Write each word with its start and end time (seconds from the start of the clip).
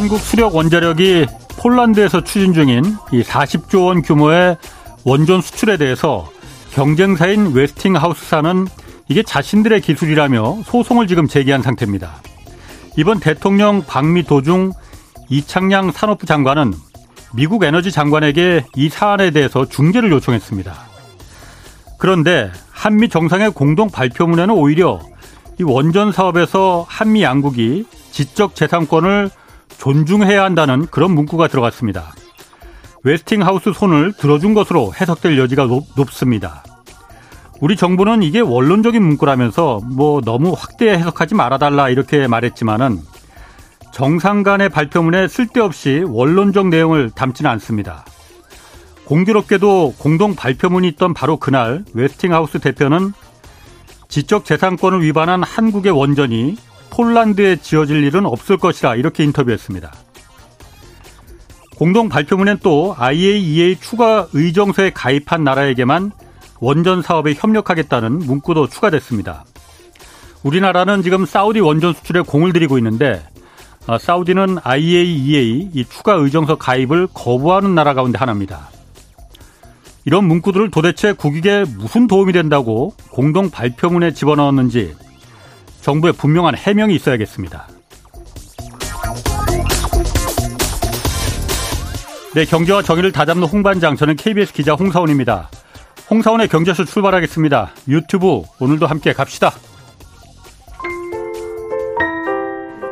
한국 0.00 0.18
수력 0.18 0.54
원자력이 0.54 1.26
폴란드에서 1.58 2.24
추진 2.24 2.54
중인 2.54 2.96
이 3.12 3.22
40조 3.22 3.84
원 3.84 4.00
규모의 4.00 4.56
원전 5.04 5.42
수출에 5.42 5.76
대해서 5.76 6.26
경쟁사인 6.72 7.52
웨스팅하우스사는 7.52 8.66
이게 9.08 9.22
자신들의 9.22 9.82
기술이라며 9.82 10.62
소송을 10.64 11.06
지금 11.06 11.28
제기한 11.28 11.60
상태입니다. 11.60 12.14
이번 12.96 13.20
대통령 13.20 13.84
방미 13.84 14.22
도중 14.22 14.72
이창양 15.28 15.92
산업부 15.92 16.24
장관은 16.24 16.72
미국 17.34 17.62
에너지 17.64 17.92
장관에게 17.92 18.64
이 18.76 18.88
사안에 18.88 19.32
대해서 19.32 19.66
중재를 19.66 20.10
요청했습니다. 20.12 20.74
그런데 21.98 22.50
한미 22.70 23.10
정상의 23.10 23.50
공동 23.50 23.90
발표문에는 23.90 24.54
오히려 24.54 24.98
이 25.60 25.62
원전 25.62 26.10
사업에서 26.10 26.86
한미 26.88 27.22
양국이 27.22 27.84
지적 28.12 28.54
재산권을 28.54 29.28
존중해야 29.80 30.44
한다는 30.44 30.86
그런 30.86 31.12
문구가 31.12 31.48
들어갔습니다. 31.48 32.12
웨스팅하우스 33.02 33.72
손을 33.72 34.12
들어준 34.12 34.52
것으로 34.52 34.92
해석될 35.00 35.38
여지가 35.38 35.66
높, 35.66 36.12
습니다 36.12 36.62
우리 37.60 37.76
정부는 37.76 38.22
이게 38.22 38.40
원론적인 38.40 39.02
문구라면서 39.02 39.80
뭐 39.84 40.20
너무 40.20 40.54
확대 40.56 40.90
해석하지 40.90 41.34
말아달라 41.34 41.88
이렇게 41.88 42.26
말했지만은 42.26 42.98
정상 43.90 44.42
간의 44.42 44.68
발표문에 44.68 45.28
쓸데없이 45.28 46.04
원론적 46.06 46.68
내용을 46.68 47.10
담지는 47.10 47.50
않습니다. 47.52 48.04
공교롭게도 49.06 49.94
공동 49.98 50.34
발표문이 50.36 50.86
있던 50.88 51.14
바로 51.14 51.38
그날 51.38 51.84
웨스팅하우스 51.94 52.60
대표는 52.60 53.12
지적 54.08 54.44
재산권을 54.44 55.02
위반한 55.02 55.42
한국의 55.42 55.92
원전이 55.92 56.56
폴란드에 56.90 57.56
지어질 57.56 58.04
일은 58.04 58.26
없을 58.26 58.56
것이라 58.56 58.96
이렇게 58.96 59.24
인터뷰했습니다. 59.24 59.92
공동 61.76 62.08
발표문엔 62.10 62.58
또 62.62 62.94
IAEA 62.98 63.76
추가 63.80 64.26
의정서에 64.32 64.90
가입한 64.90 65.44
나라에게만 65.44 66.12
원전 66.60 67.00
사업에 67.00 67.32
협력하겠다는 67.34 68.18
문구도 68.18 68.68
추가됐습니다. 68.68 69.44
우리나라는 70.42 71.02
지금 71.02 71.24
사우디 71.24 71.60
원전 71.60 71.94
수출에 71.94 72.20
공을 72.20 72.52
들이고 72.52 72.76
있는데 72.78 73.22
아, 73.86 73.98
사우디는 73.98 74.58
IAEA 74.62 75.70
이 75.72 75.84
추가 75.86 76.12
의정서 76.14 76.56
가입을 76.56 77.08
거부하는 77.14 77.74
나라 77.74 77.94
가운데 77.94 78.18
하나입니다. 78.18 78.68
이런 80.04 80.24
문구들을 80.24 80.70
도대체 80.70 81.12
국익에 81.12 81.64
무슨 81.78 82.06
도움이 82.06 82.32
된다고 82.32 82.94
공동 83.10 83.50
발표문에 83.50 84.12
집어넣었는지 84.12 84.94
정부의 85.80 86.12
분명한 86.14 86.56
해명이 86.56 86.94
있어야겠습니다. 86.94 87.68
네, 92.34 92.44
경제와 92.44 92.82
정의를 92.82 93.10
다잡는 93.10 93.46
홍반장, 93.48 93.96
저는 93.96 94.14
KBS 94.16 94.52
기자 94.52 94.74
홍사원입니다. 94.74 95.50
홍사원의 96.10 96.48
경제쇼 96.48 96.84
출발하겠습니다. 96.84 97.70
유튜브 97.88 98.42
오늘도 98.60 98.86
함께 98.86 99.12
갑시다. 99.12 99.52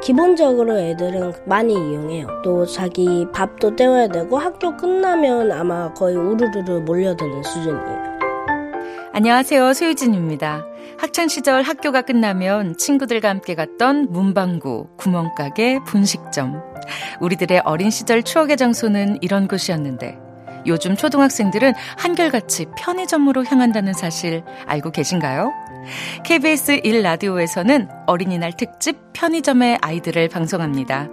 기본적으로 0.02 0.78
애들은 0.78 1.34
많이 1.44 1.74
이용해요. 1.74 2.40
또 2.42 2.64
자기 2.64 3.26
밥도 3.32 3.76
때워야 3.76 4.08
되고 4.08 4.38
학교 4.38 4.76
끝나면 4.76 5.52
아마 5.52 5.92
거의 5.92 6.16
우르르르 6.16 6.80
몰려드는 6.80 7.42
수준이에요. 7.42 8.18
안녕하세요. 9.12 9.74
소유진입니다. 9.74 10.67
학창시절 10.98 11.62
학교가 11.62 12.02
끝나면 12.02 12.76
친구들과 12.76 13.28
함께 13.28 13.54
갔던 13.54 14.08
문방구, 14.10 14.96
구멍가게, 14.96 15.80
분식점. 15.86 16.60
우리들의 17.20 17.62
어린 17.64 17.90
시절 17.90 18.22
추억의 18.22 18.56
장소는 18.56 19.18
이런 19.22 19.46
곳이었는데 19.48 20.18
요즘 20.66 20.96
초등학생들은 20.96 21.72
한결같이 21.96 22.66
편의점으로 22.76 23.44
향한다는 23.44 23.92
사실 23.92 24.42
알고 24.66 24.90
계신가요? 24.90 25.52
KBS 26.24 26.80
1라디오에서는 26.82 27.88
어린이날 28.06 28.52
특집 28.56 28.98
편의점의 29.12 29.78
아이들을 29.80 30.28
방송합니다. 30.28 31.08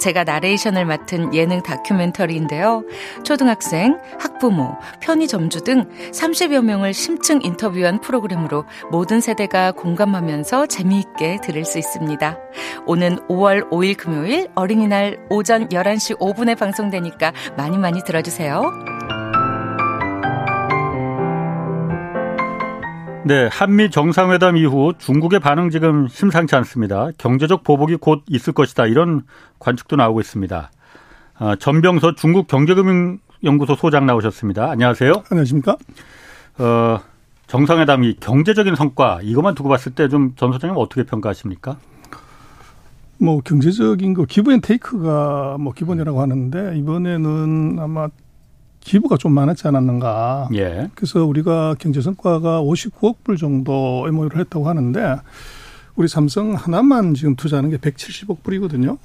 제가 0.00 0.24
나레이션을 0.24 0.84
맡은 0.84 1.34
예능 1.34 1.62
다큐멘터리인데요. 1.62 2.84
초등학생, 3.24 3.98
학부모, 4.18 4.76
편의점주 5.00 5.64
등 5.64 5.88
30여 6.12 6.62
명을 6.62 6.94
심층 6.94 7.40
인터뷰한 7.42 8.00
프로그램으로 8.00 8.64
모든 8.90 9.20
세대가 9.20 9.72
공감하면서 9.72 10.66
재미있게 10.66 11.38
들을 11.42 11.64
수 11.64 11.78
있습니다. 11.78 12.38
오는 12.86 13.16
5월 13.28 13.70
5일 13.70 13.96
금요일 13.96 14.48
어린이날 14.54 15.18
오전 15.30 15.68
11시 15.68 16.18
5분에 16.18 16.58
방송되니까 16.58 17.32
많이 17.56 17.78
많이 17.78 18.02
들어주세요. 18.04 19.15
네, 23.26 23.48
한미 23.50 23.90
정상회담 23.90 24.56
이후 24.56 24.92
중국의 24.98 25.40
반응 25.40 25.70
지금 25.70 26.06
심상치 26.06 26.54
않습니다. 26.54 27.08
경제적 27.18 27.64
보복이 27.64 27.96
곧 27.96 28.22
있을 28.28 28.52
것이다. 28.52 28.86
이런 28.86 29.22
관측도 29.58 29.96
나오고 29.96 30.20
있습니다. 30.20 30.70
아, 31.38 31.56
전병서 31.56 32.14
중국 32.14 32.46
경제금융연구소 32.46 33.74
소장 33.76 34.06
나오셨습니다. 34.06 34.70
안녕하세요. 34.70 35.24
안녕하십니까? 35.28 35.76
어, 36.58 37.00
정상회담이 37.48 38.14
경제적인 38.20 38.76
성과 38.76 39.18
이것만 39.22 39.56
두고 39.56 39.68
봤을 39.70 39.92
때 39.92 40.08
좀 40.08 40.34
전 40.36 40.52
소장님 40.52 40.76
어떻게 40.78 41.02
평가하십니까? 41.02 41.78
뭐 43.18 43.40
경제적인 43.40 44.14
거 44.14 44.24
give 44.24 44.52
and 44.52 44.60
take가 44.60 45.56
뭐 45.58 45.72
기본이라고 45.72 46.20
하는데 46.20 46.78
이번에는 46.78 47.78
아마 47.80 48.08
give가 48.86 49.16
좀 49.16 49.32
많았지 49.32 49.66
않았는가. 49.66 50.48
예. 50.54 50.88
그래서 50.94 51.24
우리가 51.24 51.74
경제 51.80 52.00
성과가 52.00 52.62
59억 52.62 53.16
불 53.24 53.36
정도 53.36 54.04
MOU를 54.06 54.38
했다고 54.38 54.68
하는데 54.68 55.16
우리 55.96 56.06
삼성 56.06 56.54
하나만 56.54 57.14
지금 57.14 57.34
투자하는 57.34 57.70
게 57.70 57.78
170억 57.78 58.44
불이거든요. 58.44 58.96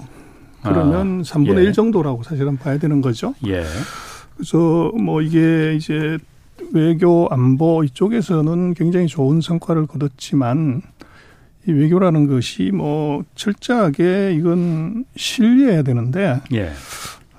그러면 0.62 1.20
아, 1.20 1.22
3분의 1.22 1.58
예. 1.58 1.64
1 1.64 1.72
정도라고 1.72 2.22
사실은 2.22 2.56
봐야 2.58 2.78
되는 2.78 3.00
거죠. 3.00 3.34
예. 3.48 3.64
그래서 4.36 4.92
뭐 4.96 5.20
이게 5.20 5.74
이제 5.74 6.16
외교 6.72 7.26
안보 7.32 7.82
이쪽에서는 7.82 8.74
굉장히 8.74 9.08
좋은 9.08 9.40
성과를 9.40 9.88
거뒀지만 9.88 10.82
이 11.66 11.72
외교라는 11.72 12.28
것이 12.28 12.70
뭐 12.72 13.24
철저하게 13.34 14.34
이건 14.34 15.06
신뢰해야 15.16 15.82
되는데 15.82 16.40
예. 16.52 16.70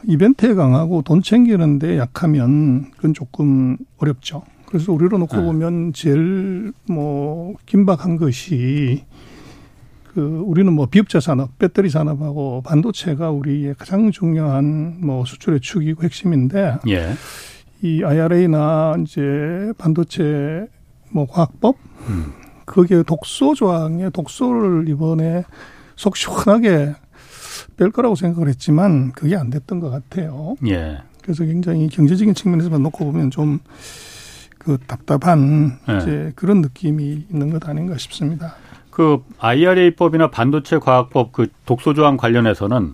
이벤트에 0.08 0.53
강하고 0.53 1.02
돈 1.02 1.22
챙기는데 1.22 1.97
약하면 1.97 2.91
그건 2.91 3.14
조금 3.14 3.78
어렵죠. 3.97 4.44
그래서 4.68 4.91
우리로 4.91 5.18
놓고 5.19 5.38
네. 5.38 5.44
보면 5.44 5.94
제일 5.94 6.74
뭐 6.88 7.56
긴박한 7.66 8.18
것이 8.18 9.03
그 10.13 10.44
우리는 10.46 10.72
뭐 10.72 10.86
비업자 10.86 11.19
산업, 11.19 11.58
배터리 11.58 11.90
산업하고 11.90 12.62
반도체가 12.63 13.31
우리의 13.31 13.75
가장 13.78 14.12
중요한 14.12 14.97
뭐 15.02 15.25
수출의 15.25 15.59
축이고 15.59 16.03
핵심인데 16.03 16.80
예. 16.88 17.13
이 17.81 18.03
IRA나 18.03 18.96
이제 19.02 19.74
반도체 19.78 20.68
뭐 21.12 21.28
과학법 21.28 21.78
음. 22.09 22.34
거기에 22.66 23.03
독소 23.03 23.56
조항에 23.56 24.09
독소를 24.09 24.88
이번에 24.88 25.44
속 25.96 26.16
시원하게 26.16 26.96
뺄 27.78 27.91
거라고 27.91 28.16
생각을 28.16 28.47
했지만 28.50 29.12
그게 29.12 29.36
안 29.36 29.50
됐던 29.50 29.80
것 29.80 29.89
같아요. 29.89 30.56
예. 30.68 31.00
그래서 31.22 31.45
굉장히 31.45 31.88
경제적인 31.88 32.33
측면에서만 32.33 32.83
놓고 32.83 33.06
보면 33.06 33.31
좀 33.31 33.60
그 34.63 34.77
답답한 34.88 35.77
예. 35.89 35.98
이제 35.98 36.31
그런 36.36 36.62
느낌이 36.62 37.25
있는 37.30 37.50
것 37.50 37.68
아닌가 37.68 37.98
싶습니다. 37.98 38.56
그 38.89 39.24
IRA법이나 39.39 40.30
반도체 40.30 40.77
과학법 40.80 41.31
그 41.31 41.48
독소 41.66 41.94
조항 41.94 42.16
관련해서는 42.16 42.94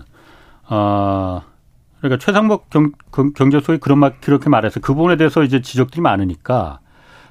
어 0.69 1.41
그러니까 1.99 2.23
최상목 2.23 2.69
경, 2.69 2.91
경제 3.35 3.59
소위 3.59 3.77
그런 3.77 3.99
말 3.99 4.19
그렇게 4.19 4.49
말해서 4.49 4.79
그 4.79 4.93
부분에 4.93 5.17
대해서 5.17 5.43
이제 5.43 5.61
지적들이 5.61 6.01
많으니까 6.01 6.79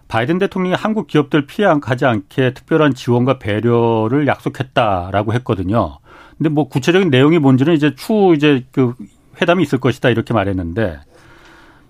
바이든 0.09 0.39
대통령이 0.39 0.75
한국 0.75 1.07
기업들 1.07 1.47
피해 1.47 1.69
가지 1.81 2.07
않게 2.07 2.55
특별한 2.55 2.95
지원과 2.95 3.39
배려를 3.39 4.27
약속했다라고 4.27 5.33
했거든요. 5.35 5.99
근데 6.39 6.49
뭐 6.51 6.69
구체적인 6.69 7.11
내용이 7.11 7.39
뭔지는 7.39 7.75
이제 7.75 7.95
추후 7.97 8.35
이제 8.35 8.65
그 8.73 8.95
회담이 9.41 9.63
있을 9.63 9.79
것이다 9.79 10.09
이렇게 10.11 10.33
말했는데 10.35 11.01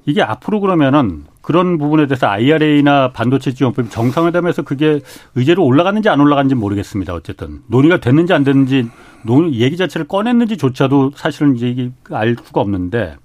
이게 0.06 0.22
앞으로 0.22 0.60
그러면은 0.60 1.24
그런 1.42 1.78
부분에 1.78 2.06
대해서 2.06 2.26
IRA나 2.26 3.12
반도체 3.12 3.52
지원법 3.52 3.90
정상회담에서 3.90 4.62
그게 4.62 5.00
의제로 5.34 5.64
올라갔는지 5.64 6.08
안 6.08 6.20
올라갔는지 6.20 6.54
모르겠습니다. 6.54 7.14
어쨌든 7.14 7.60
논의가 7.68 7.98
됐는지 8.00 8.32
안 8.32 8.42
됐는지 8.44 8.88
논의 9.24 9.60
얘기 9.60 9.76
자체를 9.76 10.08
꺼냈는지조차도 10.08 11.12
사실은 11.14 11.56
이제 11.56 11.90
알 12.10 12.36
수가 12.42 12.60
없는데 12.60 13.16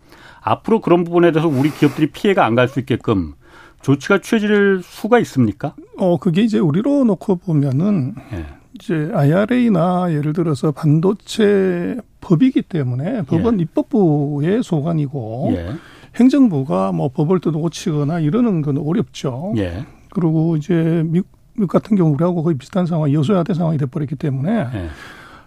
앞으로 0.42 0.82
그런 0.82 1.04
부분에 1.06 1.32
대해서 1.32 1.48
우리 1.48 1.70
기업들이 1.72 2.08
피해가 2.08 2.46
안 2.46 2.56
갈 2.56 2.68
수 2.68 2.80
있게끔 2.80 3.34
조치가 3.82 4.20
취해질 4.20 4.82
수가 4.84 5.20
있습니까? 5.20 5.74
어, 5.98 6.18
그게 6.18 6.42
이제 6.42 6.60
우리로 6.60 7.04
놓고 7.06 7.38
보면은 7.38 8.16
네. 8.32 8.46
이제 8.84 9.10
IRA나 9.14 10.12
예를 10.12 10.34
들어서 10.34 10.72
반도체 10.72 11.96
법이기 12.20 12.64
때문에 12.64 13.22
법은 13.24 13.60
예. 13.60 13.64
입법부의 13.64 14.62
소관이고 14.62 15.54
예. 15.56 15.70
행정부가 16.16 16.92
뭐 16.92 17.08
법을 17.08 17.40
또 17.40 17.54
고치거나 17.54 18.20
이러는 18.20 18.62
건 18.62 18.78
어렵죠. 18.78 19.54
예. 19.56 19.86
그리고 20.12 20.58
이제 20.58 21.04
미국, 21.06 21.30
미국 21.54 21.68
같은 21.72 21.96
경우 21.96 22.14
우리하고 22.14 22.44
거의 22.44 22.58
비슷한 22.58 22.86
상황, 22.86 23.14
여소야대 23.14 23.54
상황이 23.54 23.78
돼버렸기 23.78 24.16
때문에 24.18 24.52
예. 24.52 24.88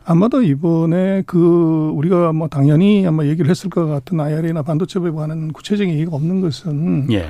아마도 0.06 0.40
이번에 0.40 1.22
그 1.26 1.90
우리가 1.94 2.32
뭐 2.32 2.48
당연히 2.48 3.06
아마 3.06 3.26
얘기를 3.26 3.50
했을 3.50 3.68
것 3.68 3.84
같은 3.84 4.18
IRA나 4.18 4.62
반도체법에 4.62 5.10
관한 5.10 5.52
구체적인 5.52 5.92
얘기가 5.92 6.16
없는 6.16 6.40
것은 6.40 7.12
예. 7.12 7.26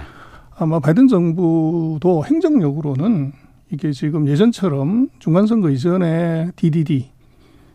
아마 0.56 0.78
바이든 0.78 1.08
정부도 1.08 2.24
행정력으로는 2.26 3.32
이게 3.70 3.92
지금 3.92 4.28
예전처럼 4.28 5.08
중간선거 5.18 5.70
이전에 5.70 6.50
DDD, 6.56 7.10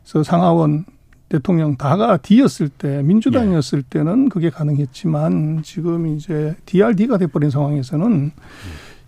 서 0.03 0.23
상하원 0.23 0.85
대통령 1.29 1.77
다가 1.77 2.17
D였을 2.17 2.69
때 2.69 3.01
민주당이었을 3.03 3.79
예. 3.79 3.83
때는 3.89 4.29
그게 4.29 4.49
가능했지만 4.49 5.61
지금 5.63 6.07
이제 6.07 6.55
DRD가 6.65 7.17
돼버린 7.17 7.49
상황에서는 7.49 8.31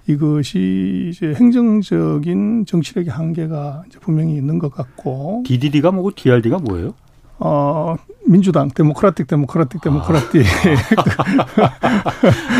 이것이 0.07 1.09
이제 1.11 1.33
행정적인 1.33 2.65
정치력의 2.65 3.11
한계가 3.11 3.83
이제 3.87 3.99
분명히 3.99 4.35
있는 4.35 4.59
것 4.59 4.71
같고 4.73 5.43
DDD가 5.45 5.91
뭐고 5.91 6.11
DRD가 6.15 6.59
뭐예요? 6.59 6.93
어, 7.39 7.95
민주당, 8.25 8.69
Democratic, 8.69 9.27
Democratic, 9.27 9.81
Democratic. 9.81 10.45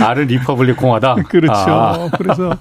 아. 0.01 0.13
를 0.13 0.25
Republic 0.25 0.77
공화당? 0.77 1.23
그렇죠. 1.29 1.53
아. 1.55 2.09
그래서 2.17 2.55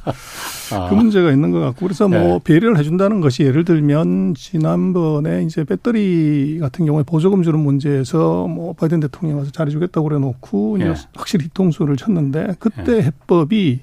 아. 0.73 0.89
그 0.89 0.95
문제가 0.95 1.31
있는 1.33 1.51
것 1.51 1.61
같고. 1.61 1.87
그래서 1.87 2.09
뭐 2.09 2.21
네. 2.21 2.41
배려를 2.45 2.79
해준다는 2.79 3.21
것이 3.21 3.43
예를 3.43 3.65
들면 3.65 4.35
지난번에 4.35 5.43
이제 5.43 5.65
배터리 5.65 6.59
같은 6.61 6.87
경우에 6.87 7.03
보조금 7.03 7.43
주는 7.43 7.59
문제에서 7.59 8.47
뭐 8.47 8.73
바이든 8.73 9.01
대통령이 9.01 9.39
와서 9.39 9.51
잘해주겠다고 9.51 10.09
그래 10.09 10.19
놓고 10.19 10.79
네. 10.79 10.95
확실히 11.17 11.47
뒤통수를 11.47 11.97
쳤는데 11.97 12.55
그때 12.59 12.83
네. 12.85 13.03
해법이 13.03 13.81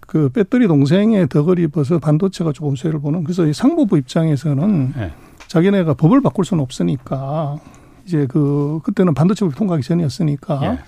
그 0.00 0.28
배터리 0.30 0.66
동생의 0.66 1.28
덕을 1.28 1.60
입어서 1.60 1.98
반도체가 1.98 2.52
조금 2.52 2.74
쇠를 2.74 3.00
보는 3.00 3.22
그래서 3.22 3.46
이 3.46 3.52
상부부 3.52 3.96
입장에서는 3.98 4.92
네. 4.96 5.12
자기네가 5.46 5.94
법을 5.94 6.20
바꿀 6.20 6.44
수는 6.44 6.62
없으니까 6.62 7.58
이제 8.10 8.26
그 8.26 8.80
그때는 8.82 9.14
반도체법이 9.14 9.56
통과하기 9.56 9.86
전이었으니까 9.86 10.60
예. 10.64 10.78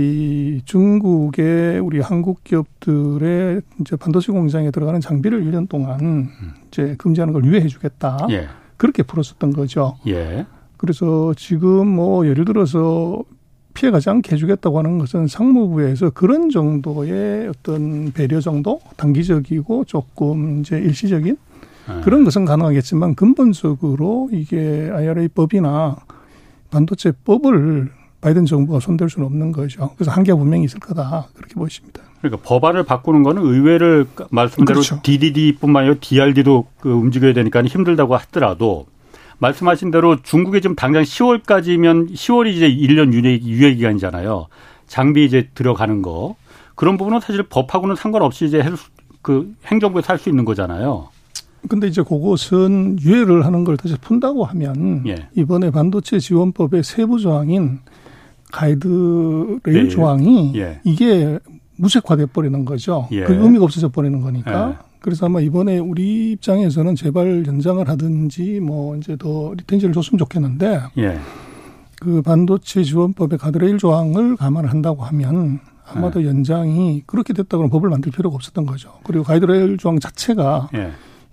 이 0.00 0.60
중국의 0.64 1.78
우리 1.78 2.00
한국 2.00 2.42
기업들의 2.42 3.62
이제 3.80 3.94
반도체 3.94 4.32
공장에 4.32 4.72
들어가는 4.72 5.00
장비를 5.00 5.44
1년 5.44 5.68
동안 5.68 6.00
음. 6.00 6.28
이제 6.66 6.96
금지하는 6.98 7.32
걸 7.32 7.44
유예해 7.44 7.68
주겠다. 7.68 8.26
예. 8.30 8.48
그렇게 8.76 9.04
풀었었던 9.04 9.52
거죠. 9.52 9.96
예. 10.08 10.46
그래서 10.76 11.32
지금 11.36 11.86
뭐 11.86 12.26
예를 12.26 12.44
들어서 12.44 13.22
피해가지 13.74 14.10
않게 14.10 14.32
해주겠다고 14.32 14.78
하는 14.78 14.98
것은 14.98 15.28
상무부에서 15.28 16.10
그런 16.10 16.50
정도의 16.50 17.48
어떤 17.48 18.10
배려 18.12 18.40
정도 18.40 18.80
단기적이고 18.96 19.84
조금 19.84 20.60
이제 20.60 20.76
일시적인 20.78 21.36
네. 21.88 22.00
그런 22.02 22.24
것은 22.24 22.44
가능하겠지만 22.44 23.14
근본적으로 23.14 24.28
이게 24.32 24.90
IRA법이나 24.92 25.96
반도체 26.76 27.12
법을 27.24 27.90
바이든 28.20 28.46
정부가 28.46 28.80
손댈 28.80 29.10
수는 29.10 29.26
없는 29.26 29.52
거죠. 29.52 29.90
그래서 29.96 30.10
한계가 30.10 30.38
분명히 30.38 30.64
있을 30.64 30.80
거다. 30.80 31.28
그렇게 31.34 31.54
보십니다. 31.54 32.02
그러니까 32.20 32.40
법안을 32.48 32.84
바꾸는 32.84 33.22
거는 33.22 33.42
의회를 33.42 34.06
말씀대로 34.30 34.80
그렇죠. 34.80 35.00
DDD뿐만 35.02 35.82
아니라 35.82 35.96
DRD도 36.00 36.66
그 36.80 36.90
움직여야 36.90 37.32
되니까 37.34 37.62
힘들다고 37.62 38.16
하더라도 38.16 38.86
말씀하신 39.38 39.90
대로 39.90 40.22
중국에 40.22 40.60
지금 40.60 40.76
당장 40.76 41.02
10월까지면 41.02 42.12
10월이 42.12 42.52
이제 42.52 42.68
1년 42.68 43.12
유예, 43.12 43.40
유예 43.42 43.74
기간이잖아요. 43.74 44.46
장비 44.86 45.24
이제 45.24 45.48
들어가는 45.54 46.00
거. 46.02 46.36
그런 46.76 46.96
부분은 46.96 47.20
사실 47.20 47.42
법하고는 47.42 47.96
상관없이 47.96 48.44
이제 48.44 48.62
그 49.20 49.52
행정부에서 49.66 50.12
할 50.12 50.18
수 50.18 50.28
있는 50.28 50.44
거잖아요. 50.44 51.08
근데 51.68 51.86
이제 51.86 52.02
그것은 52.02 52.98
유예를 53.00 53.46
하는 53.46 53.64
걸 53.64 53.76
다시 53.76 53.96
푼다고 53.96 54.44
하면 54.44 55.04
예. 55.06 55.28
이번에 55.34 55.70
반도체 55.70 56.18
지원법의 56.18 56.82
세부 56.82 57.18
조항인 57.18 57.80
가드레일 58.50 59.86
예. 59.86 59.88
조항이 59.88 60.52
예. 60.56 60.80
이게 60.84 61.38
무색화돼 61.76 62.26
버리는 62.26 62.64
거죠. 62.64 63.08
예. 63.12 63.24
그 63.24 63.32
의미가 63.34 63.64
없어져 63.64 63.88
버리는 63.88 64.20
거니까. 64.20 64.70
예. 64.70 64.92
그래서 65.00 65.26
아마 65.26 65.40
이번에 65.40 65.78
우리 65.78 66.32
입장에서는 66.32 66.94
제발 66.94 67.44
연장을 67.46 67.88
하든지 67.88 68.60
뭐 68.60 68.96
이제 68.96 69.16
더 69.16 69.52
retention을 69.56 69.92
줬으면 69.92 70.18
좋겠는데 70.18 70.80
예. 70.98 71.18
그 72.00 72.22
반도체 72.22 72.82
지원법의 72.84 73.38
가드레일 73.38 73.78
조항을 73.78 74.36
감안을 74.36 74.70
한다고 74.70 75.02
하면 75.04 75.60
아마도 75.84 76.24
연장이 76.24 77.02
그렇게 77.06 77.32
됐다 77.32 77.56
그러면 77.56 77.70
법을 77.70 77.88
만들 77.90 78.12
필요가 78.12 78.34
없었던 78.36 78.66
거죠. 78.66 78.92
그리고 79.04 79.24
가이드레일 79.24 79.76
조항 79.78 79.98
자체가 79.98 80.68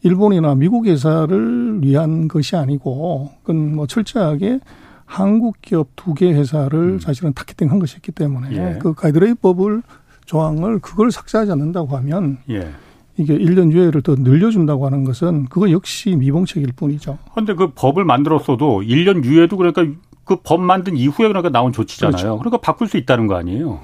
일본이나 0.04 0.56
미국 0.56 0.86
회사를 0.88 1.80
위한 1.84 2.28
것이 2.28 2.56
아니고 2.56 3.31
그건 3.44 3.75
뭐 3.75 3.88
철저하게 3.88 4.60
한국 5.06 5.57
기업 5.62 5.90
두 5.96 6.13
개 6.13 6.31
회사를 6.31 6.80
음. 6.80 7.00
사실은 7.00 7.34
타겟팅한 7.34 7.80
것이었기 7.80 8.12
때문에 8.12 8.56
예. 8.56 8.80
그 8.80 8.94
가이드레이법을 8.94 9.81
조항을 10.25 10.80
그걸 10.80 11.12
삭제하지 11.12 11.51
않는다고 11.51 11.98
하면 11.98 12.38
예. 12.50 12.69
이게 13.18 13.38
1년 13.38 13.72
유예를 13.72 14.01
더 14.01 14.16
늘려준다고 14.16 14.86
하는 14.86 15.04
것은 15.04 15.46
그거 15.46 15.72
역시 15.72 16.16
미봉책일 16.16 16.72
뿐이죠. 16.75 17.18
그런데 17.31 17.54
그 17.56 17.72
법을 17.74 18.06
만들었어도 18.06 18.81
1년 18.81 19.24
유예도 19.25 19.57
그러니까 19.57 19.84
그 20.24 20.36
법 20.44 20.62
만든 20.62 20.96
이후에 20.96 21.28
그러니까 21.28 21.50
나온 21.50 21.74
조치잖아요. 21.74 22.12
그렇죠. 22.12 22.38
그러니까 22.38 22.57
바꿀 22.62 22.88
수 22.88 22.98
있다는 22.98 23.25
거 23.25 23.36
아니에요. 23.36 23.80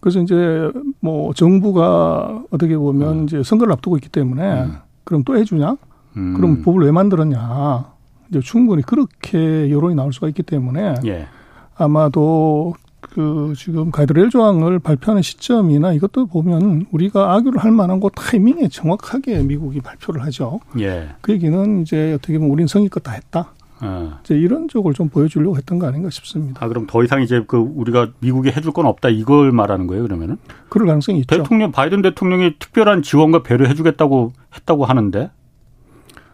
그래서 0.00 0.20
이제 0.20 0.70
뭐 1.00 1.32
정부가 1.32 2.42
어떻게 2.50 2.76
보면 2.76 3.20
음. 3.20 3.24
이제 3.24 3.42
선거를 3.44 3.72
앞두고 3.74 3.96
있기 3.98 4.08
때문에 4.08 4.64
음. 4.64 4.74
그럼 5.06 5.22
또 5.24 5.38
해주냐? 5.38 5.76
음. 6.16 6.34
그럼 6.34 6.62
법을 6.62 6.84
왜 6.84 6.90
만들었냐? 6.90 7.92
이제 8.28 8.40
충분히 8.40 8.82
그렇게 8.82 9.70
여론이 9.70 9.94
나올 9.94 10.12
수가 10.12 10.28
있기 10.28 10.42
때문에 10.42 10.96
예. 11.06 11.28
아마도 11.76 12.74
그 13.00 13.54
지금 13.56 13.92
가이드레일 13.92 14.30
조항을 14.30 14.80
발표하는 14.80 15.22
시점이나 15.22 15.92
이것도 15.92 16.26
보면 16.26 16.86
우리가 16.90 17.34
악유를 17.34 17.62
할 17.62 17.70
만한 17.70 18.00
거 18.00 18.08
타이밍에 18.08 18.68
정확하게 18.68 19.44
미국이 19.44 19.80
발표를 19.80 20.24
하죠. 20.24 20.58
예. 20.80 21.10
그 21.20 21.32
얘기는 21.32 21.82
이제 21.82 22.14
어떻게 22.14 22.36
보면 22.38 22.50
우리는 22.50 22.66
성의껏 22.66 23.02
다 23.02 23.12
했다. 23.12 23.52
어. 23.80 24.18
이제 24.24 24.34
이런 24.34 24.68
쪽을 24.68 24.94
좀 24.94 25.08
보여주려고 25.08 25.56
했던 25.56 25.78
거 25.78 25.86
아닌가 25.86 26.08
싶습니다. 26.10 26.64
아 26.64 26.68
그럼 26.68 26.86
더 26.86 27.04
이상 27.04 27.22
이제 27.22 27.44
그 27.46 27.58
우리가 27.58 28.08
미국이 28.20 28.50
해줄 28.50 28.72
건 28.72 28.86
없다 28.86 29.10
이걸 29.10 29.52
말하는 29.52 29.86
거예요 29.86 30.02
그러면은? 30.02 30.38
그럴 30.68 30.86
가능성이 30.86 31.20
있죠. 31.20 31.36
대통령 31.36 31.72
바이든 31.72 32.02
대통령이 32.02 32.54
특별한 32.58 33.02
지원과 33.02 33.42
배려 33.42 33.66
해주겠다고 33.66 34.32
했다고 34.54 34.84
하는데 34.84 35.30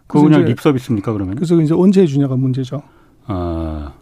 그거 0.06 0.22
그냥 0.24 0.44
립 0.44 0.60
서비스입니까 0.60 1.12
그러면? 1.12 1.34
그래서 1.34 1.60
이제 1.60 1.74
언제 1.74 2.02
해주냐가 2.02 2.36
문제죠. 2.36 2.82
아. 3.26 3.92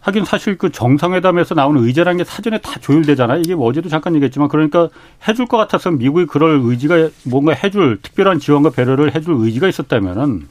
하긴 0.00 0.24
사실 0.24 0.56
그 0.56 0.70
정상회담에서 0.70 1.56
나오는 1.56 1.82
의제라는 1.82 2.18
게 2.18 2.24
사전에 2.24 2.60
다 2.60 2.78
조율되잖아요. 2.78 3.40
이게 3.40 3.56
뭐 3.56 3.66
어제도 3.66 3.88
잠깐 3.88 4.14
얘기했지만 4.14 4.48
그러니까 4.48 4.88
해줄 5.26 5.46
것 5.46 5.56
같아서 5.56 5.90
미국이 5.90 6.26
그럴 6.26 6.60
의지가 6.62 7.08
뭔가 7.24 7.52
해줄 7.52 7.98
특별한 8.00 8.38
지원과 8.38 8.70
배려를 8.70 9.16
해줄 9.16 9.34
의지가 9.36 9.66
있었다면은 9.66 10.46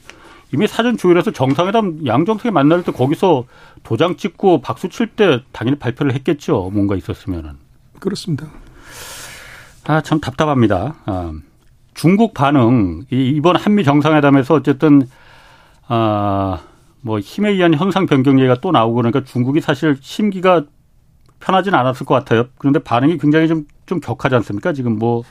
이미 0.52 0.66
사전 0.66 0.96
조율해서 0.96 1.32
정상회담 1.32 2.06
양정상이 2.06 2.52
만날 2.52 2.82
때 2.82 2.92
거기서 2.92 3.44
도장 3.82 4.16
찍고 4.16 4.60
박수 4.60 4.88
칠 4.88 5.08
때 5.08 5.42
당연히 5.52 5.78
발표를 5.78 6.14
했겠죠. 6.14 6.70
뭔가 6.72 6.96
있었으면은. 6.96 7.52
그렇습니다. 7.98 8.46
아, 9.84 10.00
참 10.00 10.20
답답합니다. 10.20 10.96
아, 11.06 11.32
중국 11.94 12.34
반응, 12.34 13.04
이번 13.10 13.56
한미 13.56 13.84
정상회담에서 13.84 14.54
어쨌든, 14.54 15.08
아, 15.88 16.60
뭐 17.00 17.20
힘에 17.20 17.50
의한 17.50 17.74
현상 17.74 18.06
변경 18.06 18.38
얘기가 18.38 18.56
또 18.60 18.72
나오고 18.72 18.96
그러니까 18.96 19.24
중국이 19.24 19.60
사실 19.60 19.96
심기가 20.00 20.64
편하진 21.38 21.74
않았을 21.74 22.04
것 22.04 22.14
같아요. 22.14 22.46
그런데 22.58 22.80
반응이 22.80 23.18
굉장히 23.18 23.46
좀, 23.48 23.64
좀 23.86 24.00
격하지 24.00 24.34
않습니까? 24.36 24.72
지금 24.72 24.98
뭐, 24.98 25.22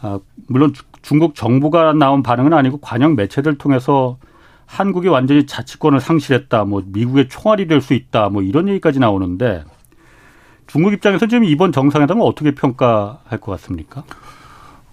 아, 0.00 0.20
물론 0.46 0.72
중국 1.02 1.34
정부가 1.34 1.92
나온 1.92 2.22
반응은 2.22 2.52
아니고 2.52 2.78
관영 2.78 3.16
매체들 3.16 3.58
통해서 3.58 4.18
한국이 4.66 5.08
완전히 5.08 5.46
자치권을 5.46 6.00
상실했다, 6.00 6.64
뭐 6.64 6.82
미국의 6.86 7.28
총알이 7.28 7.66
될 7.66 7.80
수 7.80 7.94
있다, 7.94 8.28
뭐 8.28 8.42
이런 8.42 8.68
얘기까지 8.68 8.98
나오는데 8.98 9.64
중국 10.66 10.92
입장에서 10.92 11.26
지금 11.26 11.44
이번 11.44 11.72
정상회담은 11.72 12.22
어떻게 12.22 12.54
평가할 12.54 13.40
것 13.40 13.52
같습니까? 13.52 14.04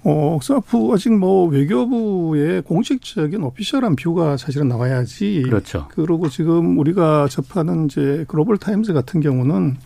어, 0.08 0.40
사프 0.42 0.92
아직 0.94 1.12
뭐 1.18 1.48
외교부의 1.50 2.62
공식적인 2.62 3.44
오피셜한 3.44 3.96
뷰가 3.96 4.38
사실은 4.38 4.68
나와야지. 4.68 5.42
그렇죠. 5.44 5.88
그리고 5.90 6.30
지금 6.30 6.78
우리가 6.78 7.28
접하는 7.28 7.86
이제 7.86 8.24
글로벌 8.28 8.58
타임즈 8.58 8.94
같은 8.94 9.20
경우는 9.20 9.78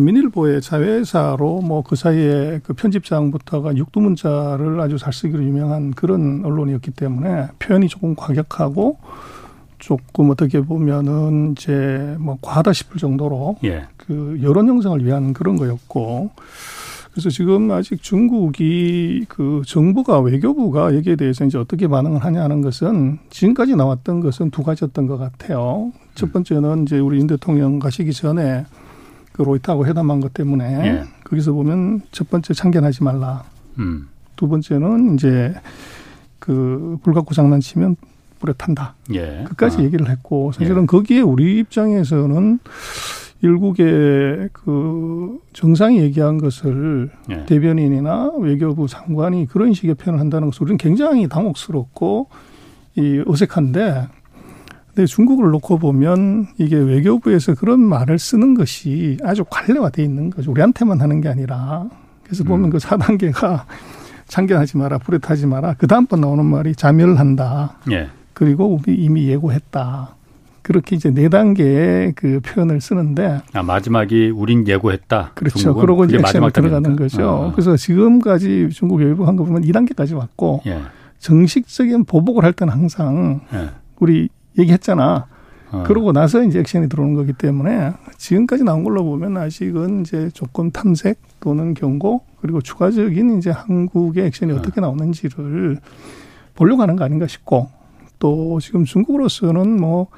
민일보의 0.00 0.60
자회사로 0.60 1.60
뭐 1.60 1.84
그 1.84 1.96
사이에 1.96 2.60
그 2.64 2.72
편집장부터가 2.72 3.76
육두문자를 3.76 4.80
아주 4.80 4.98
잘 4.98 5.12
쓰기로 5.12 5.44
유명한 5.44 5.92
그런 5.92 6.42
언론이었기 6.44 6.92
때문에 6.92 7.48
표현이 7.58 7.88
조금 7.88 8.14
과격하고 8.16 8.98
조금 9.78 10.30
어떻게 10.30 10.62
보면은 10.62 11.52
이제 11.52 12.16
뭐 12.18 12.38
과하다 12.40 12.72
싶을 12.72 12.98
정도로 12.98 13.56
예. 13.64 13.84
그 13.98 14.40
여론 14.42 14.66
형성을 14.66 15.04
위한 15.04 15.34
그런 15.34 15.56
거였고 15.56 16.30
그래서 17.12 17.28
지금 17.30 17.70
아직 17.70 18.02
중국이 18.02 19.26
그 19.28 19.62
정부가 19.66 20.18
외교부가 20.20 20.96
여기에 20.96 21.16
대해서 21.16 21.44
이제 21.44 21.58
어떻게 21.58 21.86
반응을 21.86 22.24
하냐는 22.24 22.60
것은 22.60 23.18
지금까지 23.30 23.76
나왔던 23.76 24.20
것은 24.20 24.50
두 24.50 24.62
가지였던 24.64 25.06
것 25.06 25.18
같아요. 25.18 25.92
첫 26.16 26.32
번째는 26.32 26.84
이제 26.84 26.98
우리 26.98 27.18
윤 27.18 27.26
대통령 27.28 27.78
가시기 27.78 28.12
전에 28.12 28.64
그 29.34 29.42
로이터하고 29.42 29.84
회담한 29.86 30.20
것 30.20 30.32
때문에 30.32 30.86
예. 30.86 31.04
거기서 31.24 31.52
보면 31.52 32.02
첫 32.12 32.30
번째 32.30 32.54
참견하지 32.54 33.02
말라. 33.02 33.42
음. 33.78 34.08
두 34.36 34.48
번째는 34.48 35.14
이제 35.14 35.54
그 36.38 36.98
불 37.02 37.14
갖고 37.14 37.34
장난치면 37.34 37.96
불에 38.38 38.52
탄다. 38.56 38.94
예. 39.12 39.44
끝까지 39.48 39.78
아. 39.78 39.82
얘기를 39.82 40.08
했고 40.08 40.52
사실은 40.52 40.82
예. 40.82 40.86
거기에 40.86 41.20
우리 41.20 41.58
입장에서는 41.58 42.58
일국의 43.42 44.50
그 44.52 45.38
정상이 45.52 45.98
얘기한 45.98 46.38
것을 46.38 47.10
예. 47.30 47.44
대변인이나 47.46 48.32
외교부 48.38 48.86
장관이 48.86 49.46
그런 49.46 49.72
식의 49.74 49.96
표현을 49.96 50.20
한다는 50.20 50.48
것은 50.48 50.64
우리는 50.64 50.78
굉장히 50.78 51.28
당혹스럽고 51.28 52.28
이 52.96 53.22
어색한데 53.26 54.06
근데 54.94 55.06
중국을 55.06 55.50
놓고 55.50 55.78
보면 55.78 56.46
이게 56.56 56.76
외교부에서 56.76 57.54
그런 57.54 57.80
말을 57.80 58.18
쓰는 58.18 58.54
것이 58.54 59.18
아주 59.24 59.44
관례화돼 59.48 60.02
있는 60.04 60.30
거죠. 60.30 60.52
우리한테만 60.52 61.00
하는 61.00 61.20
게 61.20 61.28
아니라. 61.28 61.86
그래서 62.22 62.44
보면 62.44 62.66
음. 62.66 62.70
그 62.70 62.78
4단계가 62.78 63.64
참견하지 64.28 64.78
마라, 64.78 64.98
불에 64.98 65.18
타지 65.18 65.46
마라. 65.46 65.74
그 65.76 65.86
다음번 65.88 66.20
나오는 66.20 66.44
말이 66.44 66.74
자멸한다. 66.74 67.76
예. 67.90 68.08
그리고 68.32 68.78
우리 68.80 68.94
이미 68.94 69.26
예고했다. 69.28 70.14
그렇게 70.62 70.96
이제 70.96 71.10
네 71.10 71.28
단계의 71.28 72.12
그 72.14 72.40
표현을 72.42 72.80
쓰는데 72.80 73.42
아 73.52 73.62
마지막이 73.62 74.30
우린 74.30 74.66
예고했다. 74.66 75.32
그렇죠. 75.34 75.74
그러고 75.74 76.04
이제 76.06 76.16
액션에 76.16 76.48
들어가는 76.50 76.96
거죠. 76.96 77.28
어. 77.28 77.52
그래서 77.52 77.76
지금까지 77.76 78.70
중국 78.72 78.96
외교부 79.00 79.26
한 79.26 79.36
거 79.36 79.44
보면 79.44 79.62
2단계까지 79.62 80.16
왔고 80.16 80.62
예. 80.66 80.80
정식적인 81.18 82.04
보복을 82.04 82.44
할 82.44 82.52
때는 82.54 82.72
항상 82.72 83.40
예. 83.52 83.68
우리 83.98 84.30
얘기했잖아. 84.58 85.26
어. 85.72 85.82
그러고 85.86 86.12
나서 86.12 86.42
이제 86.44 86.60
액션이 86.60 86.88
들어오는 86.88 87.14
거기 87.14 87.32
때문에 87.32 87.92
지금까지 88.16 88.64
나온 88.64 88.84
걸로 88.84 89.04
보면 89.04 89.36
아직은 89.36 90.02
이제 90.02 90.30
조건 90.32 90.70
탐색 90.70 91.18
또는 91.40 91.74
경고 91.74 92.22
그리고 92.40 92.60
추가적인 92.60 93.38
이제 93.38 93.50
한국의 93.50 94.26
액션이 94.26 94.52
어. 94.52 94.62
떻게 94.62 94.80
나오는지를 94.80 95.78
보려고 96.54 96.82
하는 96.82 96.96
거 96.96 97.04
아닌가 97.04 97.26
싶고 97.26 97.68
또 98.18 98.60
지금 98.60 98.84
중국으로서는 98.84 99.80
뭐 99.80 100.08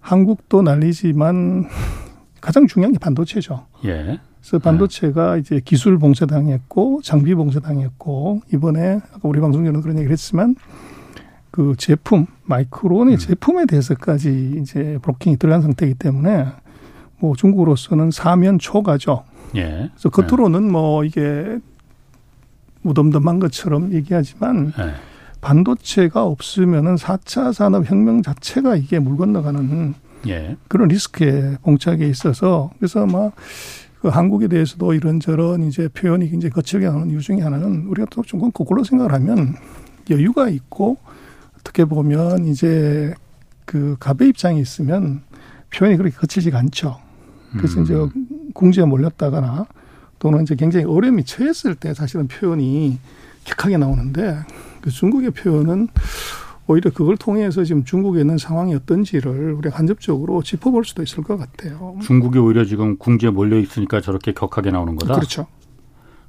한국도 0.00 0.62
난리지만 0.62 1.66
가장 2.40 2.66
중요한 2.66 2.92
게 2.92 2.98
반도체죠. 2.98 3.66
예. 3.84 4.18
그래서 4.40 4.58
반도체가 4.58 5.36
이제 5.36 5.60
기술 5.62 5.98
봉쇄당했고 5.98 7.02
장비 7.04 7.34
봉쇄당했고 7.34 8.40
이번에 8.54 9.00
아까 9.12 9.20
우리 9.28 9.40
방송 9.40 9.64
전에 9.64 9.78
그런 9.80 9.96
얘기를 9.98 10.12
했지만 10.12 10.56
그 11.50 11.74
제품 11.76 12.26
마이크론의 12.44 13.14
음. 13.14 13.18
제품에 13.18 13.66
대해서까지 13.66 14.58
이제 14.60 14.98
브로킹이 15.02 15.36
들어간 15.36 15.62
상태이기 15.62 15.94
때문에 15.94 16.46
뭐 17.18 17.34
중국으로서는 17.36 18.10
사면 18.10 18.58
초가죠. 18.58 19.24
예. 19.56 19.90
그래서 19.92 20.10
겉으로는 20.10 20.66
예. 20.66 20.70
뭐 20.70 21.04
이게 21.04 21.58
무덤덤한 22.82 23.40
것처럼 23.40 23.92
얘기하지만 23.92 24.72
예. 24.78 24.92
반도체가 25.40 26.24
없으면은 26.24 26.96
4차 26.96 27.52
산업 27.52 27.90
혁명 27.90 28.22
자체가 28.22 28.76
이게 28.76 28.98
물 28.98 29.16
건너가는 29.16 29.94
예. 30.28 30.56
그런 30.68 30.88
리스크에 30.88 31.56
봉착해 31.62 32.06
있어서 32.06 32.70
그래서 32.78 33.06
막그 33.06 34.08
한국에 34.08 34.48
대해서도 34.48 34.92
이런저런 34.94 35.62
이제 35.62 35.88
표현이 35.88 36.30
굉장히 36.30 36.52
거칠게 36.52 36.86
나오는 36.86 37.10
이유 37.10 37.20
중에 37.20 37.40
하나는 37.40 37.86
우리가 37.86 38.06
또 38.10 38.22
조금 38.22 38.50
거꾸로 38.52 38.84
생각을 38.84 39.12
하면 39.14 39.54
여유가 40.10 40.48
있고 40.48 40.98
어떻게 41.60 41.84
보면 41.84 42.46
이제 42.46 43.14
그 43.64 43.96
갑의 44.00 44.30
입장에 44.30 44.58
있으면 44.60 45.22
표현이 45.70 45.96
그렇게 45.96 46.16
거칠지가 46.16 46.58
않죠. 46.58 46.98
그래서 47.52 47.78
음. 47.78 47.84
이제 47.84 47.94
궁지에 48.54 48.84
몰렸다거나 48.84 49.66
또는 50.18 50.42
이제 50.42 50.54
굉장히 50.54 50.86
어려움이 50.86 51.24
처했을 51.24 51.74
때 51.74 51.94
사실은 51.94 52.28
표현이 52.28 52.98
격하게 53.44 53.78
나오는데 53.78 54.38
그 54.80 54.90
중국의 54.90 55.30
표현은 55.30 55.88
오히려 56.66 56.90
그걸 56.92 57.16
통해서 57.16 57.64
지금 57.64 57.84
중국에 57.84 58.20
있는 58.20 58.38
상황이 58.38 58.74
어떤지를 58.74 59.54
우리가 59.54 59.74
간접적으로 59.76 60.42
짚어볼 60.42 60.84
수도 60.84 61.02
있을 61.02 61.24
것 61.24 61.36
같아요. 61.36 61.96
중국이 62.00 62.38
오히려 62.38 62.64
지금 62.64 62.96
궁지에 62.96 63.30
몰려 63.30 63.58
있으니까 63.58 64.00
저렇게 64.00 64.32
격하게 64.32 64.70
나오는 64.70 64.94
거다. 64.94 65.14
그렇죠. 65.14 65.46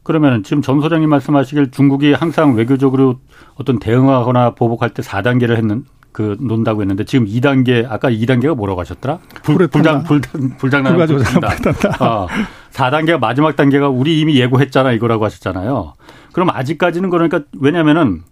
그러면 0.04 0.44
지금 0.44 0.62
전 0.62 0.82
소장님 0.82 1.10
말씀하시길 1.10 1.72
중국이 1.72 2.14
항상 2.14 2.56
외교적으로 2.56 3.20
어떤 3.56 3.80
대응하거나 3.80 4.56
보복할 4.56 4.90
때 4.90 5.02
4단계를 5.02 5.58
했는 5.58 5.86
그 6.12 6.36
논다고 6.40 6.82
했는데 6.82 7.06
지금 7.06 7.26
2단계 7.26 7.86
아까 7.90 8.10
2단계가 8.10 8.56
뭐라고 8.56 8.82
하셨더라? 8.82 9.20
불, 9.44 9.68
불장 9.68 10.04
불장 10.04 10.58
불장난 10.58 10.98
불탄다. 11.08 12.04
어, 12.04 12.28
4단계가 12.72 13.20
마지막 13.20 13.56
단계가 13.56 13.88
우리 13.90 14.20
이미 14.20 14.38
예고했잖아 14.40 14.92
이거라고 14.92 15.24
하셨잖아요. 15.26 15.94
그럼 16.34 16.50
아직까지는 16.50 17.10
그러니까 17.10 17.42
왜냐면은 17.60 18.24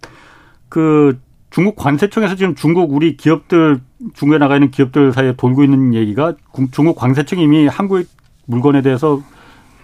그 0.68 1.18
중국 1.50 1.76
관세청에서 1.76 2.36
지금 2.36 2.54
중국 2.54 2.92
우리 2.92 3.16
기업들 3.16 3.80
중국에 4.14 4.38
나가 4.38 4.56
있는 4.56 4.70
기업들 4.70 5.12
사이에 5.12 5.34
돌고 5.36 5.64
있는 5.64 5.94
얘기가 5.94 6.34
중국 6.72 6.96
관세청이 6.96 7.42
이미 7.42 7.66
한국 7.66 8.06
물건에 8.46 8.82
대해서 8.82 9.20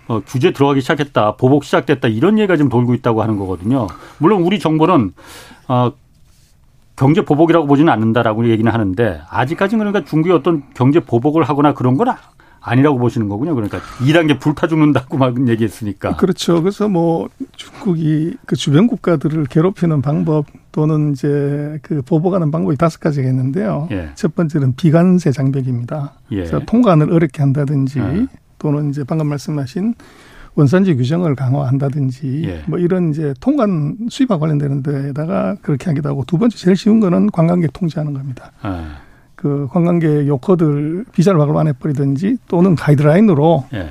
어, 0.08 0.20
규제 0.26 0.52
들어가기 0.52 0.80
시작했다, 0.80 1.36
보복 1.36 1.64
시작됐다 1.64 2.08
이런 2.08 2.38
얘기가 2.38 2.56
지금 2.56 2.68
돌고 2.68 2.94
있다고 2.94 3.22
하는 3.22 3.38
거거든요. 3.38 3.86
물론 4.18 4.42
우리 4.42 4.58
정부는 4.58 5.12
어, 5.68 5.92
경제 6.96 7.24
보복이라고 7.24 7.66
보지는 7.66 7.92
않는다라고 7.92 8.48
얘기는 8.48 8.70
하는데 8.70 9.20
아직까지는 9.28 9.84
그러니까 9.84 10.08
중국이 10.08 10.32
어떤 10.32 10.62
경제 10.74 11.00
보복을 11.00 11.44
하거나 11.44 11.74
그런 11.74 11.96
건 11.96 12.08
아니라고 12.66 12.98
보시는 12.98 13.28
거군요. 13.28 13.54
그러니까 13.54 13.78
2단계 14.00 14.40
불타 14.40 14.66
죽는다고 14.66 15.18
막 15.18 15.48
얘기했으니까. 15.48 16.16
그렇죠. 16.16 16.60
그래서 16.60 16.88
뭐 16.88 17.28
중국이 17.54 18.34
그 18.44 18.56
주변 18.56 18.88
국가들을 18.88 19.44
괴롭히는 19.46 20.02
방법 20.02 20.46
또는 20.72 21.12
이제 21.12 21.78
그 21.82 22.02
보복하는 22.02 22.50
방법이 22.50 22.76
다섯 22.76 22.98
가지가 22.98 23.28
있는데요. 23.28 23.86
예. 23.92 24.10
첫 24.16 24.34
번째는 24.34 24.74
비관세 24.74 25.30
장벽입니다. 25.30 26.14
예. 26.32 26.36
그래서 26.36 26.60
통관을 26.66 27.12
어렵게 27.12 27.40
한다든지 27.40 28.00
예. 28.00 28.26
또는 28.58 28.90
이제 28.90 29.04
방금 29.04 29.28
말씀하신 29.28 29.94
원산지 30.54 30.96
규정을 30.96 31.34
강화한다든지 31.34 32.44
예. 32.46 32.62
뭐 32.66 32.78
이런 32.78 33.10
이제 33.10 33.34
통관 33.40 34.08
수입과 34.08 34.38
관련되는 34.38 34.82
데다가 34.82 35.56
그렇게 35.60 35.86
하기도 35.86 36.08
하고 36.08 36.24
두 36.26 36.38
번째 36.38 36.56
제일 36.56 36.76
쉬운 36.76 36.98
거는 36.98 37.30
관광객 37.30 37.72
통제하는 37.74 38.14
겁니다. 38.14 38.52
아. 38.62 38.96
그 39.34 39.68
관광객 39.70 40.26
요커들 40.26 41.04
비자를 41.12 41.38
박을 41.38 41.54
안 41.56 41.68
해버리든지 41.68 42.38
또는 42.48 42.74
가이드라인으로 42.74 43.66
예. 43.74 43.90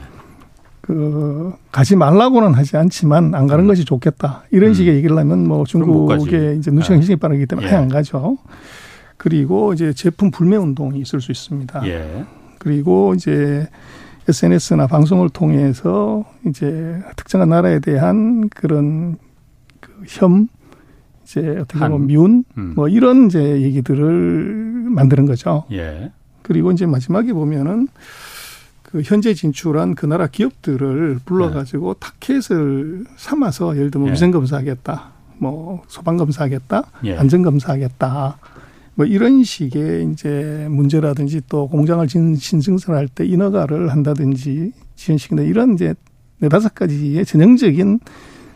그 0.81 1.53
가지 1.71 1.95
말라고는 1.95 2.55
하지 2.55 2.77
않지만 2.77 3.35
안 3.35 3.45
가는 3.47 3.63
음. 3.63 3.67
것이 3.67 3.85
좋겠다 3.85 4.43
이런 4.51 4.69
음. 4.69 4.73
식의 4.73 4.95
얘기를 4.95 5.15
하면 5.17 5.47
뭐 5.47 5.65
중국의 5.65 6.57
이제 6.57 6.71
눈치가 6.71 6.95
희생이 6.95 7.13
예. 7.13 7.15
빠르기 7.15 7.45
때문에 7.45 7.67
예. 7.67 7.73
안 7.73 7.87
가죠. 7.89 8.37
그리고 9.17 9.73
이제 9.73 9.93
제품 9.93 10.31
불매 10.31 10.57
운동이 10.57 10.99
있을 10.99 11.21
수 11.21 11.31
있습니다. 11.31 11.87
예. 11.87 12.25
그리고 12.59 13.13
이제 13.15 13.67
SNS나 14.27 14.87
방송을 14.87 15.29
통해서 15.29 16.25
이제 16.47 16.99
특정한 17.15 17.49
나라에 17.49 17.79
대한 17.79 18.49
그런 18.49 19.17
그 19.79 19.91
혐, 20.07 20.47
이제 21.23 21.57
어떻게 21.59 21.79
보면 21.79 22.07
미운, 22.07 22.43
음. 22.57 22.73
뭐 22.75 22.87
이런 22.87 23.27
이제 23.27 23.61
얘기들을 23.61 24.87
만드는 24.89 25.25
거죠. 25.25 25.65
예. 25.71 26.11
그리고 26.41 26.71
이제 26.71 26.85
마지막에 26.85 27.33
보면은 27.33 27.87
그 28.83 29.01
현재 29.03 29.33
진출한 29.33 29.95
그 29.95 30.05
나라 30.05 30.27
기업들을 30.27 31.19
불러가지고 31.25 31.91
예. 31.91 31.93
타켓을 31.99 33.05
삼아서 33.17 33.75
예를 33.77 33.91
들면 33.91 34.09
예. 34.09 34.13
위생검사하겠다, 34.13 35.11
뭐 35.37 35.83
소방검사하겠다, 35.87 36.83
예. 37.05 37.17
안전검사하겠다. 37.17 38.37
뭐 38.95 39.05
이런 39.05 39.43
식의 39.43 40.09
이제 40.11 40.67
문제라든지 40.69 41.41
또 41.49 41.67
공장을 41.67 42.07
신증설 42.09 42.95
할 42.95 43.07
때 43.07 43.25
인허가를 43.25 43.91
한다든지 43.91 44.71
지연시킨다 44.95 45.43
이런 45.43 45.73
이제 45.73 45.93
네 46.39 46.49
다섯 46.49 46.73
가지의 46.73 47.25
전형적인 47.25 47.99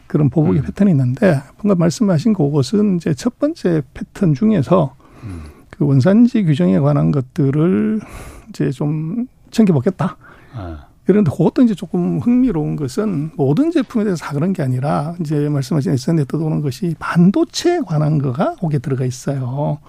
그런 0.07 0.29
보복의 0.29 0.61
음. 0.61 0.65
패턴이 0.65 0.91
있는데 0.91 1.41
방금 1.57 1.77
말씀하신 1.77 2.33
그것은 2.33 2.97
이제 2.97 3.13
첫 3.13 3.37
번째 3.37 3.83
패턴 3.93 4.33
중에서 4.33 4.95
음. 5.23 5.41
그 5.69 5.85
원산지 5.85 6.43
규정에 6.43 6.79
관한 6.79 7.11
것들을 7.11 8.01
이제 8.49 8.71
좀 8.71 9.27
챙겨보겠다. 9.51 10.17
아. 10.55 10.85
그런데 11.05 11.31
그것도 11.31 11.63
이제 11.63 11.73
조금 11.73 12.19
흥미로운 12.19 12.75
것은 12.75 13.31
모든 13.35 13.71
제품에 13.71 14.03
대해서 14.03 14.23
다 14.23 14.33
그런 14.33 14.53
게 14.53 14.61
아니라 14.61 15.15
이제 15.19 15.49
말씀하신 15.49 15.93
SNS에 15.93 16.25
떠도는 16.25 16.61
것이 16.61 16.95
반도체에 16.99 17.79
관한 17.85 18.19
거가 18.19 18.55
거기에 18.55 18.79
들어가 18.79 19.05
있어요. 19.05 19.79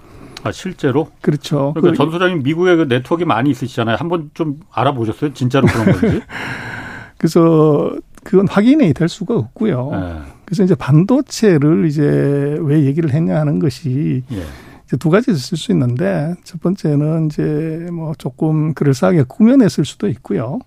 아 0.43 0.53
실제로? 0.53 1.09
그렇죠. 1.21 1.73
그러니까 1.75 1.91
그, 1.91 1.97
전 1.97 2.11
소장님 2.11 2.43
미국에 2.43 2.77
그 2.77 2.89
네트워크 2.89 3.25
많이 3.25 3.51
있으시잖아요. 3.51 3.97
한번 3.99 4.31
좀 4.35 4.61
알아보셨어요? 4.73 5.33
진짜로 5.35 5.67
그런 5.67 6.01
건지? 6.01 6.23
그래서 7.19 7.93
그건 8.25 8.49
확인이 8.49 8.93
될 8.93 9.09
수가 9.09 9.37
없고요. 9.37 9.91
네. 9.93 10.19
그래서 10.45 10.65
이제 10.65 10.75
반도체를 10.75 11.87
이제 11.87 12.59
왜 12.61 12.85
얘기를 12.85 13.13
했냐 13.13 13.39
하는 13.39 13.59
것이 13.59 14.23
예. 14.33 14.43
이제 14.87 14.97
두 14.97 15.11
가지 15.11 15.31
있을 15.31 15.57
수 15.57 15.71
있는데 15.73 16.35
첫 16.45 16.61
번째는 16.61 17.27
이제 17.27 17.89
뭐 17.93 18.13
조금 18.19 18.75
그럴싸하게 18.75 19.25
꾸며냈을 19.29 19.85
수도 19.85 20.09
있고요. 20.09 20.59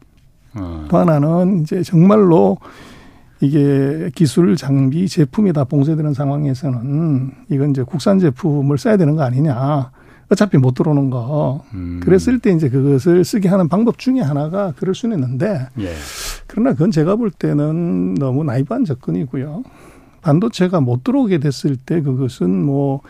어. 0.56 0.86
또 0.90 0.98
하나는 0.98 1.62
이제 1.62 1.84
정말로 1.84 2.58
이게 3.44 4.10
기술 4.16 4.56
장비 4.56 5.06
제품이 5.10 5.52
다 5.52 5.66
봉쇄되는 5.66 6.14
상황에서는 6.14 7.32
이건 7.50 7.72
이제 7.72 7.84
국산 7.84 8.18
제품을 8.18 8.78
써야 8.78 8.96
되는 8.96 9.16
거 9.16 9.24
아니냐. 9.24 9.92
어차피 10.30 10.58
못 10.58 10.74
들어오는 10.74 11.10
거. 11.10 11.62
음. 11.74 12.00
그랬을 12.02 12.40
때 12.40 12.52
이제 12.52 12.70
그것을 12.70 13.26
쓰게 13.26 13.50
하는 13.50 13.68
방법 13.68 14.00
중에 14.00 14.22
하나가 14.22 14.72
그럴 14.78 14.96
수는 14.96 15.18
있는데. 15.20 15.68
예. 15.78 15.90
그러나 16.48 16.72
그건 16.72 16.92
제가 16.92 17.18
볼 17.18 17.32
때는 17.32 18.14
너무 18.14 18.46
나이브한 18.46 18.86
접근이고요. 18.86 19.64
반도체가 20.22 20.80
못 20.80 21.04
들어오게 21.04 21.40
됐을 21.40 21.76
때 21.76 22.02
그것은 22.02 22.64
뭐 22.64 23.02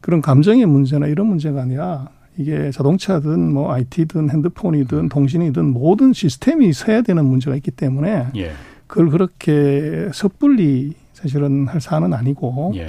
그런 0.00 0.20
감정의 0.20 0.66
문제나 0.66 1.06
이런 1.06 1.28
문제가 1.28 1.62
아니라 1.62 2.08
이게 2.36 2.72
자동차든 2.72 3.52
뭐 3.52 3.72
IT든 3.72 4.30
핸드폰이든 4.30 5.10
통신이든 5.10 5.72
모든 5.72 6.12
시스템이 6.12 6.72
서야 6.72 7.02
되는 7.02 7.24
문제가 7.24 7.54
있기 7.54 7.70
때문에 7.70 8.26
예. 8.36 8.50
그걸 8.86 9.10
그렇게 9.10 10.08
섣불리 10.12 10.94
사실은 11.12 11.66
할 11.66 11.80
사안은 11.80 12.12
아니고 12.12 12.72
예. 12.76 12.88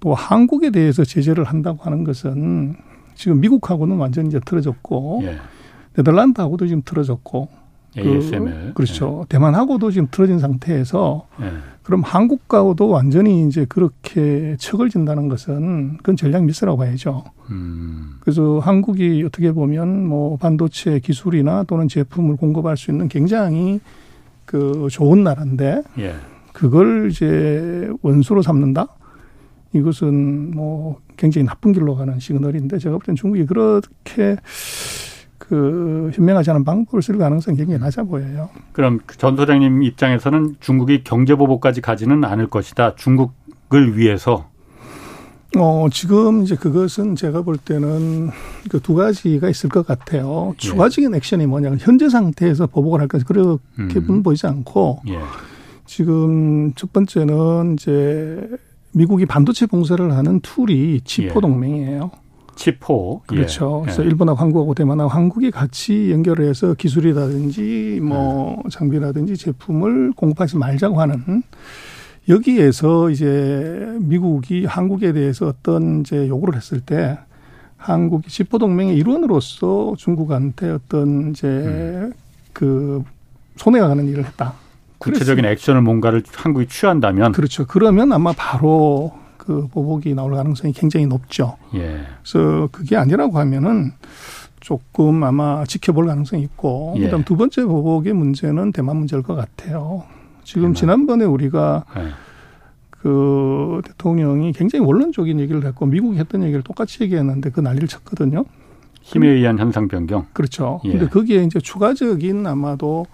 또 0.00 0.14
한국에 0.14 0.70
대해서 0.70 1.04
제재를 1.04 1.44
한다고 1.44 1.82
하는 1.82 2.04
것은 2.04 2.76
지금 3.14 3.40
미국하고는 3.40 3.96
완전히 3.96 4.28
이제 4.28 4.40
틀어졌고 4.44 5.20
예. 5.24 5.38
네덜란드하고도 5.96 6.66
지금 6.66 6.82
틀어졌고 6.84 7.48
ASML. 7.98 8.68
그, 8.68 8.72
그렇죠. 8.74 9.22
예. 9.22 9.28
대만하고도 9.28 9.90
지금 9.90 10.08
틀어진 10.10 10.38
상태에서 10.38 11.26
예. 11.40 11.50
그럼 11.82 12.02
한국과도 12.02 12.88
완전히 12.88 13.46
이제 13.46 13.64
그렇게 13.68 14.56
척을 14.58 14.90
진다는 14.90 15.28
것은 15.28 15.98
그건 15.98 16.16
전략 16.16 16.44
미스라고 16.44 16.78
봐야죠. 16.78 17.24
음. 17.50 18.16
그래서 18.20 18.58
한국이 18.58 19.22
어떻게 19.24 19.52
보면 19.52 20.04
뭐 20.06 20.36
반도체 20.36 20.98
기술이나 20.98 21.62
또는 21.64 21.86
제품을 21.88 22.36
공급할 22.36 22.76
수 22.76 22.90
있는 22.90 23.08
굉장히 23.08 23.80
그 24.46 24.88
좋은 24.90 25.22
나라인데 25.24 25.82
예. 25.98 26.14
그걸 26.52 27.10
이제 27.10 27.90
원수로 28.00 28.40
삼는다? 28.40 28.86
이것은 29.72 30.52
뭐 30.52 31.00
굉장히 31.16 31.46
나쁜 31.46 31.72
길로 31.72 31.94
가는 31.96 32.18
시그널인데 32.18 32.78
제가 32.78 32.96
볼 32.96 33.04
때는 33.04 33.16
중국이 33.16 33.44
그렇게 33.44 34.36
그 35.38 36.10
현명하지 36.14 36.50
않은 36.50 36.64
방법을 36.64 37.02
쓸 37.02 37.18
가능성이 37.18 37.58
굉장히 37.58 37.78
낮아 37.78 38.04
보여요. 38.04 38.48
그럼 38.72 39.00
그전 39.04 39.36
소장님 39.36 39.82
입장에서는 39.82 40.56
중국이 40.60 41.04
경제 41.04 41.34
보복까지 41.34 41.80
가지는 41.82 42.24
않을 42.24 42.48
것이다. 42.48 42.94
중국을 42.94 43.98
위해서. 43.98 44.48
어, 45.58 45.88
지금 45.90 46.42
이제 46.42 46.54
그것은 46.56 47.16
제가 47.16 47.42
볼 47.42 47.56
때는 47.56 48.30
그 48.70 48.80
두 48.80 48.94
가지가 48.94 49.48
있을 49.48 49.68
것 49.68 49.86
같아요. 49.86 50.52
예. 50.54 50.56
추가적인 50.58 51.14
액션이 51.14 51.46
뭐냐. 51.46 51.76
현재 51.80 52.08
상태에서 52.08 52.66
보복을 52.66 53.00
할 53.00 53.08
것이 53.08 53.24
그렇게 53.24 53.60
음. 53.78 54.22
보이지 54.22 54.46
않고 54.46 55.00
예. 55.08 55.18
지금 55.86 56.72
첫 56.74 56.92
번째는 56.92 57.74
이제 57.74 58.48
미국이 58.92 59.26
반도체 59.26 59.66
봉쇄를 59.66 60.12
하는 60.16 60.40
tool이 60.40 61.00
Chip 61.04 61.30
4 61.30 61.36
예. 61.36 61.40
동맹이에요. 61.40 62.10
치포. 62.54 63.22
그렇죠. 63.26 63.80
예. 63.82 63.84
그래서 63.84 64.02
예. 64.04 64.06
일본하고 64.08 64.38
한국하고 64.38 64.74
대만하고 64.74 65.10
한국이 65.10 65.50
같이 65.50 66.10
연결해서 66.10 66.74
기술이라든지 66.74 68.00
뭐 68.02 68.62
예. 68.64 68.68
장비라든지 68.70 69.36
제품을 69.36 70.12
공급하지 70.12 70.56
말자고 70.56 71.00
하는 71.00 71.42
여기에서 72.28 73.10
이제 73.10 73.96
미국이 74.00 74.64
한국에 74.64 75.12
대해서 75.12 75.46
어떤 75.46 76.00
이제 76.00 76.28
요구를 76.28 76.56
했을 76.56 76.80
때 76.80 77.18
한국이 77.76 78.28
치포 78.28 78.58
동맹의 78.58 78.96
일원으로서 78.96 79.94
중국한테 79.96 80.70
어떤 80.70 81.30
이제 81.30 81.46
음. 81.46 82.12
그 82.52 83.04
손해가 83.56 83.88
가는 83.88 84.06
일을 84.08 84.24
했다. 84.24 84.54
구체적인 84.98 85.44
액션을 85.44 85.82
뭔가를 85.82 86.22
한국이 86.34 86.66
취한다면 86.68 87.32
그렇죠. 87.32 87.66
그러면 87.66 88.12
아마 88.12 88.32
바로 88.32 89.12
그 89.36 89.68
보복이 89.68 90.14
나올 90.14 90.34
가능성이 90.34 90.72
굉장히 90.72 91.06
높죠. 91.06 91.56
예. 91.74 92.00
그래서 92.22 92.68
그게 92.72 92.96
아니라고 92.96 93.38
하면은 93.38 93.92
조금 94.58 95.22
아마 95.22 95.64
지켜볼 95.64 96.06
가능성이 96.06 96.42
있고 96.42 96.94
예. 96.96 97.02
그다음 97.02 97.22
두 97.24 97.36
번째 97.36 97.64
보복의 97.64 98.14
문제는 98.14 98.72
대만 98.72 98.96
문제일 98.96 99.22
것 99.22 99.36
같아요. 99.36 100.04
지금. 100.46 100.74
지난번에 100.74 101.24
우리가 101.24 101.84
예. 101.98 102.08
그 102.90 103.82
대통령이 103.84 104.52
굉장히 104.52 104.84
원론적인 104.84 105.40
얘기를 105.40 105.64
했고 105.64 105.86
미국이 105.86 106.18
했던 106.18 106.42
얘기를 106.44 106.62
똑같이 106.62 107.02
얘기했는데 107.02 107.50
그 107.50 107.60
난리를 107.60 107.88
쳤거든요. 107.88 108.44
힘에 109.02 109.28
의한 109.28 109.58
현상 109.58 109.88
변경. 109.88 110.26
그렇죠. 110.32 110.80
예. 110.84 110.92
근데 110.92 111.08
거기에 111.08 111.44
이제 111.44 111.60
추가적인 111.60 112.46
아마도 112.46 113.06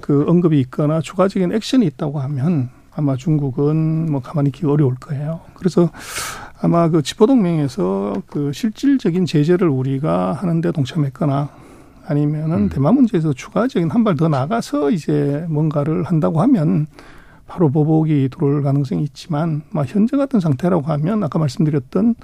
그 0.00 0.24
언급이 0.28 0.58
있거나 0.60 1.00
추가적인 1.00 1.52
액션이 1.52 1.86
있다고 1.86 2.20
하면 2.20 2.70
아마 2.94 3.16
중국은 3.16 4.10
뭐 4.10 4.20
가만히 4.20 4.48
있기 4.48 4.66
어려울 4.66 4.94
거예요. 4.94 5.40
그래서 5.54 5.90
아마 6.60 6.88
그 6.88 7.02
지포동맹에서 7.02 8.22
그 8.26 8.52
실질적인 8.52 9.26
제재를 9.26 9.68
우리가 9.68 10.32
하는데 10.32 10.72
동참했거나 10.72 11.48
아니면은 12.06 12.56
음. 12.56 12.68
대만 12.68 12.94
문제에서 12.94 13.32
추가적인 13.32 13.90
한 13.90 14.04
발 14.04 14.16
더 14.16 14.28
나가서 14.28 14.90
이제 14.90 15.44
뭔가를 15.48 16.04
한다고 16.04 16.40
하면 16.42 16.86
바로 17.46 17.70
보복이 17.70 18.28
들어올 18.30 18.62
가능성이 18.62 19.02
있지만 19.04 19.62
뭐 19.70 19.84
현재 19.84 20.16
같은 20.16 20.40
상태라고 20.40 20.86
하면 20.86 21.22
아까 21.24 21.38
말씀드렸던 21.38 22.14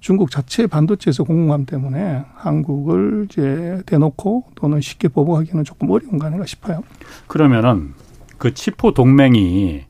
중국 0.00 0.30
자체 0.30 0.66
반도체에서 0.68 1.24
공공함 1.24 1.66
때문에 1.66 2.24
한국을 2.36 3.26
이제 3.28 3.82
대놓고 3.86 4.44
또는 4.54 4.80
쉽게 4.80 5.08
보복하기는 5.08 5.64
조금 5.64 5.90
어려운 5.90 6.18
거 6.18 6.26
아닌가 6.26 6.46
싶어요. 6.46 6.82
그러면은 7.26 7.94
그 8.38 8.54
치포 8.54 8.94
동맹이 8.94 9.82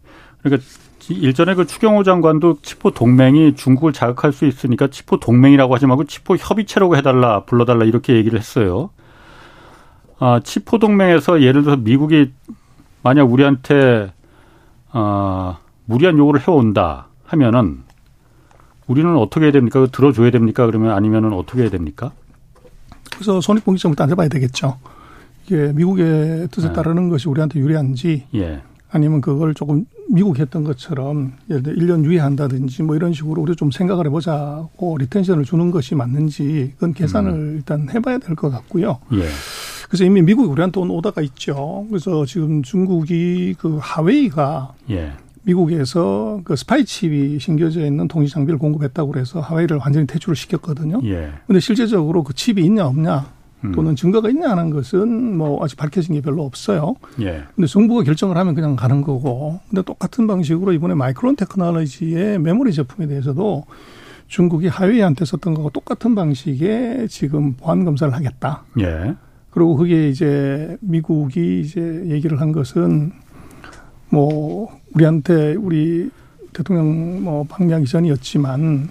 그러니까 0.43 0.65
일전에 1.11 1.55
그 1.55 1.67
추경호 1.67 2.03
장관도 2.05 2.59
치포 2.63 2.93
동맹이 2.93 3.55
중국을 3.57 3.93
자극할 3.93 4.33
수 4.33 4.47
있으니까 4.47 4.89
치포 4.89 5.21
동맹이라고 5.21 5.75
하지 5.75 5.87
말고 5.87 6.05
치포 6.05 6.37
협의체라고 6.37 6.97
해달라 6.97 7.45
불러달라 7.45 7.85
이렇게 7.85 8.15
얘기를 8.15 8.39
했어요. 8.39 8.91
아, 10.19 10.41
치포 10.43 10.79
동맹에서 10.79 11.43
예를 11.43 11.63
들어서 11.63 11.81
미국이 11.81 12.33
만약 13.03 13.31
우리한테 13.31 14.13
아, 14.91 15.59
무리한 15.85 16.19
요구를 16.19 16.47
해온다 16.47 17.07
하면은 17.25 17.81
우리는 18.87 19.17
어떻게 19.17 19.47
해야 19.47 19.53
됩니까? 19.53 19.87
들어줘야 19.93 20.31
됩니까? 20.31 20.67
그러면 20.67 20.93
아니면은 20.93 21.33
어떻게 21.33 21.63
해야 21.63 21.71
됩니까? 21.71 22.13
그래서 23.15 23.41
손익분기점을 23.41 23.97
따져봐야 23.97 24.29
되겠죠. 24.29 24.79
이게 25.47 25.73
미국의 25.75 26.49
뜻에 26.51 26.69
네. 26.69 26.73
따르는 26.73 27.09
것이 27.09 27.29
우리한테 27.29 27.59
유리한지 27.61 28.27
예. 28.35 28.63
아니면 28.91 29.21
그걸 29.21 29.55
조금 29.55 29.85
미국 30.11 30.39
했던 30.39 30.65
것처럼 30.65 31.35
예를 31.51 31.63
들어 31.63 31.75
1년 31.77 32.05
유예한다든지 32.05 32.83
뭐 32.83 32.97
이런 32.97 33.13
식으로 33.13 33.43
우리 33.43 33.55
좀 33.57 33.71
생각을 33.71 34.07
해보자고 34.07 34.97
리텐션을 34.99 35.45
주는 35.45 35.71
것이 35.71 35.95
맞는지 35.95 36.73
그건 36.75 36.95
계산을 36.95 37.31
음. 37.31 37.55
일단 37.57 37.89
해봐야 37.91 38.19
될 38.19 38.35
것 38.37 38.51
같고요. 38.51 38.99
예. 39.13 39.25
그래서 39.89 40.05
이미 40.05 40.23
미국이 40.23 40.49
우리한테 40.49 40.81
온 40.81 40.91
오다가 40.91 41.23
있죠. 41.23 41.87
그래서 41.89 42.25
지금 42.27 42.63
중국이 42.63 43.55
그 43.59 43.79
하웨이가 43.81 44.75
예. 44.91 45.13
미국에서 45.43 46.41
그 46.45 46.57
스파이 46.57 46.85
칩이 46.85 47.39
심겨져 47.39 47.85
있는 47.85 48.07
통신 48.07 48.33
장비를 48.33 48.59
공급했다고 48.59 49.13
그래서 49.13 49.41
하웨이를 49.41 49.79
완전히 49.79 50.07
퇴출을 50.07 50.37
시켰거든요. 50.37 51.01
예. 51.05 51.33
근데 51.47 51.59
실제적으로 51.61 52.23
그 52.23 52.35
칩이 52.35 52.63
있냐 52.67 52.87
없냐 52.87 53.33
음. 53.65 53.73
또는 53.73 53.97
증거가 53.97 54.29
있냐 54.29 54.51
하는 54.51 54.71
것은 54.71 55.37
뭐 55.37 55.65
아직 55.65 55.77
밝혀진 55.77 56.15
게 56.15 56.21
별로 56.21 56.45
없어요. 56.45 56.95
예. 57.21 57.45
근데 57.57 57.67
정부가 57.67 58.03
결정을 58.03 58.37
하면 58.37 58.55
그냥 58.55 58.77
가는 58.77 59.01
거고. 59.01 59.59
근데 59.71 59.83
똑같은 59.83 60.27
방식으로 60.27 60.73
이번에 60.75 60.95
마이크론 60.95 61.37
테크놀로지의 61.37 62.39
메모리 62.41 62.73
제품에 62.73 63.07
대해서도 63.07 63.65
중국이 64.27 64.69
하웨이한테 64.69 65.25
썼던 65.25 65.55
거하고 65.55 65.71
똑같은 65.71 66.15
방식의 66.15 67.09
지금 67.09 67.55
보안 67.55 67.87
검사를 67.87 68.13
하겠다. 68.13 68.65
예. 68.81 69.15
그리고 69.59 69.75
그게 69.75 70.09
이제 70.09 70.77
미국이 70.79 71.61
이제 71.61 71.81
얘기를 72.07 72.41
한 72.41 72.53
것은 72.53 73.11
뭐 74.09 74.69
우리한테 74.95 75.57
우리 75.57 76.11
대통령 76.53 77.25
뭐 77.25 77.45
방미하기 77.49 77.87
전이었지만 77.87 78.89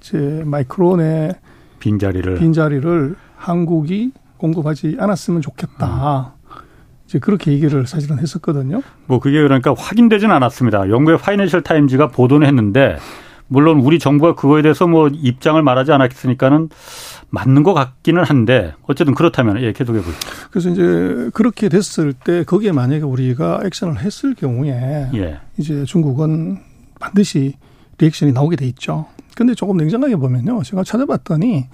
이제 0.00 0.44
마이크론의 0.46 1.34
빈자리를 1.80 2.36
빈자리를 2.36 3.16
한국이 3.34 4.12
공급하지 4.36 4.96
않았으면 5.00 5.40
좋겠다. 5.42 6.34
음. 6.50 6.54
이제 7.06 7.18
그렇게 7.18 7.50
얘기를 7.50 7.84
사실은 7.88 8.20
했었거든요. 8.20 8.82
뭐 9.06 9.18
그게 9.18 9.42
그러니까 9.42 9.74
확인되진 9.76 10.30
않았습니다. 10.30 10.88
영국의 10.88 11.18
파이낸셜 11.18 11.62
타임즈가 11.62 12.10
보도는 12.10 12.46
했는데 12.46 12.96
물론 13.48 13.80
우리 13.80 13.98
정부가 13.98 14.34
그거에 14.34 14.62
대해서 14.62 14.86
뭐 14.86 15.08
입장을 15.08 15.60
말하지 15.62 15.92
않았으니까는 15.92 16.68
맞는 17.30 17.62
것 17.62 17.74
같기는 17.74 18.22
한데 18.24 18.74
어쨌든 18.86 19.14
그렇다면 19.14 19.62
예 19.62 19.72
계속해 19.72 20.00
보시죠. 20.00 20.28
그래서 20.50 20.70
이제 20.70 21.30
그렇게 21.34 21.68
됐을 21.68 22.12
때 22.12 22.44
거기에 22.44 22.72
만약에 22.72 23.02
우리가 23.02 23.60
액션을 23.64 24.00
했을 24.00 24.34
경우에 24.34 25.10
예. 25.14 25.40
이제 25.58 25.84
중국은 25.84 26.58
반드시 27.00 27.54
리액션이 27.98 28.32
나오게 28.32 28.56
돼 28.56 28.66
있죠. 28.66 29.06
근데 29.34 29.54
조금 29.54 29.76
냉정하게 29.76 30.16
보면요. 30.16 30.62
제가 30.62 30.82
찾아봤더니 30.82 31.66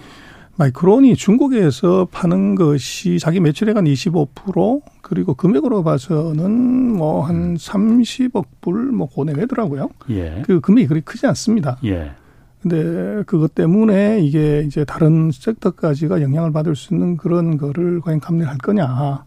마이크론이 0.56 1.16
중국에서 1.16 2.06
파는 2.10 2.54
것이 2.54 3.18
자기 3.18 3.40
매출액 3.40 3.76
한 3.76 3.84
25% 3.84 4.82
그리고 5.00 5.34
금액으로 5.34 5.82
봐서는 5.82 6.92
뭐 6.96 7.22
한 7.22 7.56
30억 7.56 8.44
불뭐 8.60 9.06
고내외더라고요. 9.08 9.88
예. 10.10 10.42
그 10.44 10.60
금액이 10.60 10.88
그리 10.88 11.00
크지 11.00 11.26
않습니다. 11.28 11.78
예. 11.84 12.12
근데 12.60 13.22
그것 13.26 13.54
때문에 13.54 14.20
이게 14.20 14.62
이제 14.66 14.84
다른 14.84 15.30
섹터까지가 15.32 16.22
영향을 16.22 16.52
받을 16.52 16.76
수 16.76 16.94
있는 16.94 17.16
그런 17.16 17.56
거를 17.56 18.00
과연 18.00 18.20
감내할 18.20 18.58
거냐. 18.58 19.24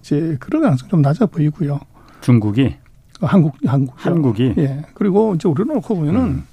이제 0.00 0.36
그럴 0.40 0.62
가능성 0.62 0.88
좀 0.88 1.02
낮아 1.02 1.26
보이고요. 1.26 1.80
중국이 2.20 2.76
한국 3.20 3.54
한국 3.64 3.94
한국이 3.96 4.54
예. 4.58 4.82
그리고 4.94 5.34
이제 5.34 5.48
우리를 5.48 5.66
놓고 5.74 5.96
보면은 5.96 6.20
음. 6.20 6.44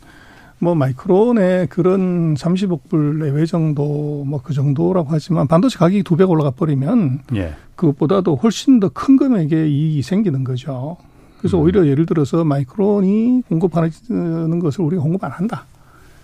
뭐 0.60 0.74
마이크론의 0.76 1.68
그런 1.68 2.34
30억 2.36 2.90
불 2.90 3.20
내외 3.20 3.46
정도 3.46 4.24
뭐 4.26 4.42
그 4.44 4.54
정도라고 4.54 5.08
하지만 5.12 5.48
반도체 5.48 5.78
가격이 5.78 6.04
두 6.04 6.16
배가 6.16 6.32
올라가 6.32 6.50
버리면 6.52 7.20
예. 7.36 7.54
그것보다도 7.76 8.36
훨씬 8.38 8.80
더 8.80 8.90
큰 8.90 9.18
금액의 9.18 9.72
이익이 9.72 10.02
생기는 10.02 10.44
거죠. 10.44 10.98
그래서 11.38 11.58
음. 11.58 11.64
오히려 11.64 11.86
예를 11.86 12.06
들어서 12.08 12.44
마이크론이 12.44 13.44
공급하는 13.50 14.60
것을 14.60 14.84
우리가 14.86 15.04
공급 15.04 15.24
안 15.24 15.32
한다. 15.32 15.66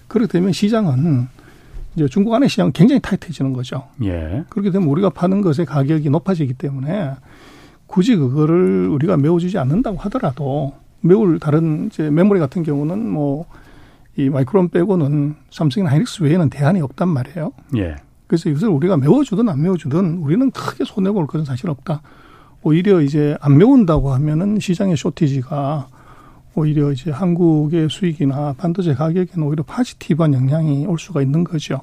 그렇게 0.08 0.32
되면 0.32 0.52
시장은 0.52 1.28
이제 1.96 2.08
중국 2.08 2.34
안의 2.34 2.50
시장은 2.50 2.72
굉장히 2.72 3.00
타이트해지는 3.02 3.54
거죠. 3.54 3.84
예. 4.04 4.44
그렇게 4.50 4.72
되면 4.72 4.88
우리가 4.88 5.12
파는 5.12 5.42
것의 5.42 5.66
가격이 5.68 6.10
높아지기 6.10 6.54
때문에 6.56 7.12
굳이 7.86 8.16
그거를 8.16 8.88
우리가 8.88 9.18
메워주지 9.18 9.60
않는다고 9.60 9.98
하더라도 9.98 10.74
메울 11.02 11.38
다른 11.40 11.88
이제 11.92 12.10
메모리 12.10 12.40
같은 12.40 12.64
경우는 12.64 13.08
뭐 13.08 13.46
이 14.16 14.30
마이크론 14.30 14.70
빼고는 14.70 15.36
삼성이나 15.50 15.92
하이닉스 15.92 16.24
외에는 16.24 16.50
대안이 16.50 16.82
없단 16.82 17.10
말이에요. 17.10 17.52
예. 17.78 17.96
그래서 18.28 18.50
이것을 18.50 18.70
우리가 18.70 18.98
메워주든 18.98 19.48
안 19.50 19.62
메워주든 19.62 20.18
우리는 20.18 20.52
크게 20.52 20.84
손해볼 20.86 21.28
것은 21.28 21.46
사실 21.46 21.70
없다. 21.70 22.02
오히려 22.62 23.02
이제 23.02 23.38
안 23.42 23.58
메운다고 23.58 24.14
하면은 24.14 24.60
시장의 24.60 24.98
쇼티지가 24.98 25.88
오히려 26.56 26.92
이제 26.92 27.12
한국의 27.12 27.90
수익이나 27.90 28.54
반도체 28.58 28.94
가격에는 28.94 29.48
오히려 29.48 29.64
positive한 29.64 30.34
영향이 30.34 30.86
올 30.86 31.00
수가 31.00 31.22
있는 31.22 31.44
거죠. 31.44 31.82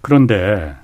그런데 0.00 0.74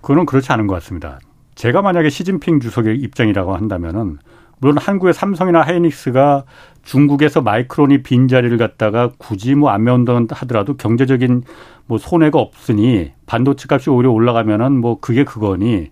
그거는 0.00 0.26
그렇지 0.26 0.52
않은 0.52 0.66
것 0.66 0.74
같습니다. 0.74 1.18
제가 1.54 1.82
만약에 1.82 2.10
시진핑 2.10 2.60
주석의 2.60 2.98
입장이라고 2.98 3.54
한다면은 3.54 4.18
물론 4.58 4.78
한국의 4.78 5.14
삼성이나 5.14 5.62
하이닉스가 5.62 6.44
중국에서 6.88 7.42
마이크론이 7.42 8.02
빈자리를 8.02 8.56
갖다가 8.56 9.12
굳이 9.18 9.54
뭐 9.54 9.68
안 9.68 9.84
메운다 9.84 10.16
하더라도 10.30 10.78
경제적인 10.78 11.42
뭐 11.84 11.98
손해가 11.98 12.38
없으니 12.38 13.12
반도체 13.26 13.66
값이 13.70 13.90
오히려 13.90 14.10
올라가면은 14.10 14.80
뭐 14.80 14.98
그게 14.98 15.24
그거니 15.24 15.90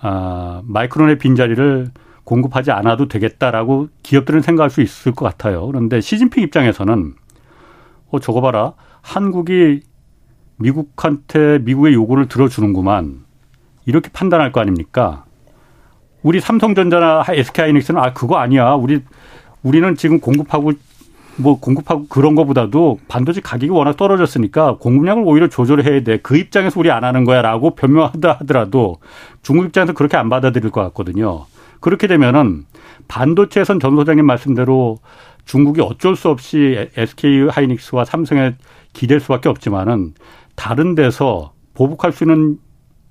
아 0.00 0.62
마이크론의 0.64 1.18
빈자리를 1.18 1.88
공급하지 2.22 2.70
않아도 2.70 3.08
되겠다라고 3.08 3.88
기업들은 4.04 4.42
생각할 4.42 4.70
수 4.70 4.82
있을 4.82 5.10
것 5.10 5.24
같아요. 5.24 5.66
그런데 5.66 6.00
시진핑 6.00 6.44
입장에서는 6.44 7.14
어 8.12 8.20
저거 8.20 8.40
봐라 8.40 8.74
한국이 9.02 9.80
미국한테 10.58 11.58
미국의 11.58 11.92
요구를 11.94 12.28
들어주는구만 12.28 13.24
이렇게 13.84 14.10
판단할 14.12 14.52
거 14.52 14.60
아닙니까? 14.60 15.24
우리 16.22 16.38
삼성전자나 16.38 17.24
SK하이닉스는 17.28 18.00
아 18.00 18.12
그거 18.12 18.36
아니야. 18.36 18.74
우리 18.74 19.02
우리는 19.62 19.94
지금 19.96 20.20
공급하고 20.20 20.72
뭐 21.36 21.58
공급하고 21.58 22.06
그런 22.08 22.34
거보다도 22.34 22.98
반도체 23.08 23.40
가격이 23.40 23.70
워낙 23.70 23.96
떨어졌으니까 23.96 24.76
공급량을 24.78 25.24
오히려 25.26 25.48
조절해야 25.48 26.02
돼. 26.02 26.18
그 26.18 26.36
입장에서 26.36 26.78
우리 26.78 26.90
안 26.90 27.04
하는 27.04 27.24
거야라고 27.24 27.74
변명하다 27.74 28.32
하더라도 28.40 28.98
중국 29.42 29.66
입장에서 29.66 29.92
그렇게 29.92 30.16
안 30.16 30.28
받아들일 30.28 30.70
것 30.70 30.82
같거든요. 30.82 31.46
그렇게 31.80 32.06
되면은 32.06 32.66
반도체에선 33.08 33.80
전 33.80 33.96
소장님 33.96 34.26
말씀대로 34.26 34.98
중국이 35.46 35.80
어쩔 35.80 36.14
수 36.14 36.28
없이 36.28 36.88
SK 36.96 37.48
하이닉스와 37.48 38.04
삼성에 38.04 38.54
기댈 38.92 39.20
수밖에 39.20 39.48
없지만은 39.48 40.12
다른 40.54 40.94
데서 40.94 41.52
보복할 41.74 42.12
수 42.12 42.24
있는 42.24 42.58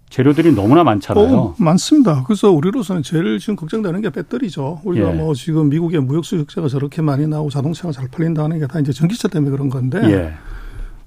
재료들이 0.10 0.54
너무나 0.54 0.84
많잖아요. 0.84 1.36
어, 1.36 1.56
많습니다. 1.60 2.24
그래서 2.24 2.52
우리로서는 2.52 3.04
제일 3.04 3.38
지금 3.40 3.56
걱정되는 3.56 4.02
게 4.02 4.10
배터리죠. 4.10 4.82
우리가 4.84 5.12
예. 5.12 5.14
뭐 5.14 5.34
지금 5.36 5.70
미국의 5.70 6.02
무역 6.02 6.26
수역자가 6.26 6.68
저렇게 6.68 7.02
많이 7.02 7.28
나오고 7.28 7.50
자동차가 7.52 7.92
잘 7.92 8.08
팔린다는 8.10 8.60
게 8.60 8.68
다 8.68 8.80
이제 8.80 8.92
전기차 8.92 9.28
때문에 9.28 9.52
그런 9.52 9.70
건데 9.70 10.00
예. 10.04 10.34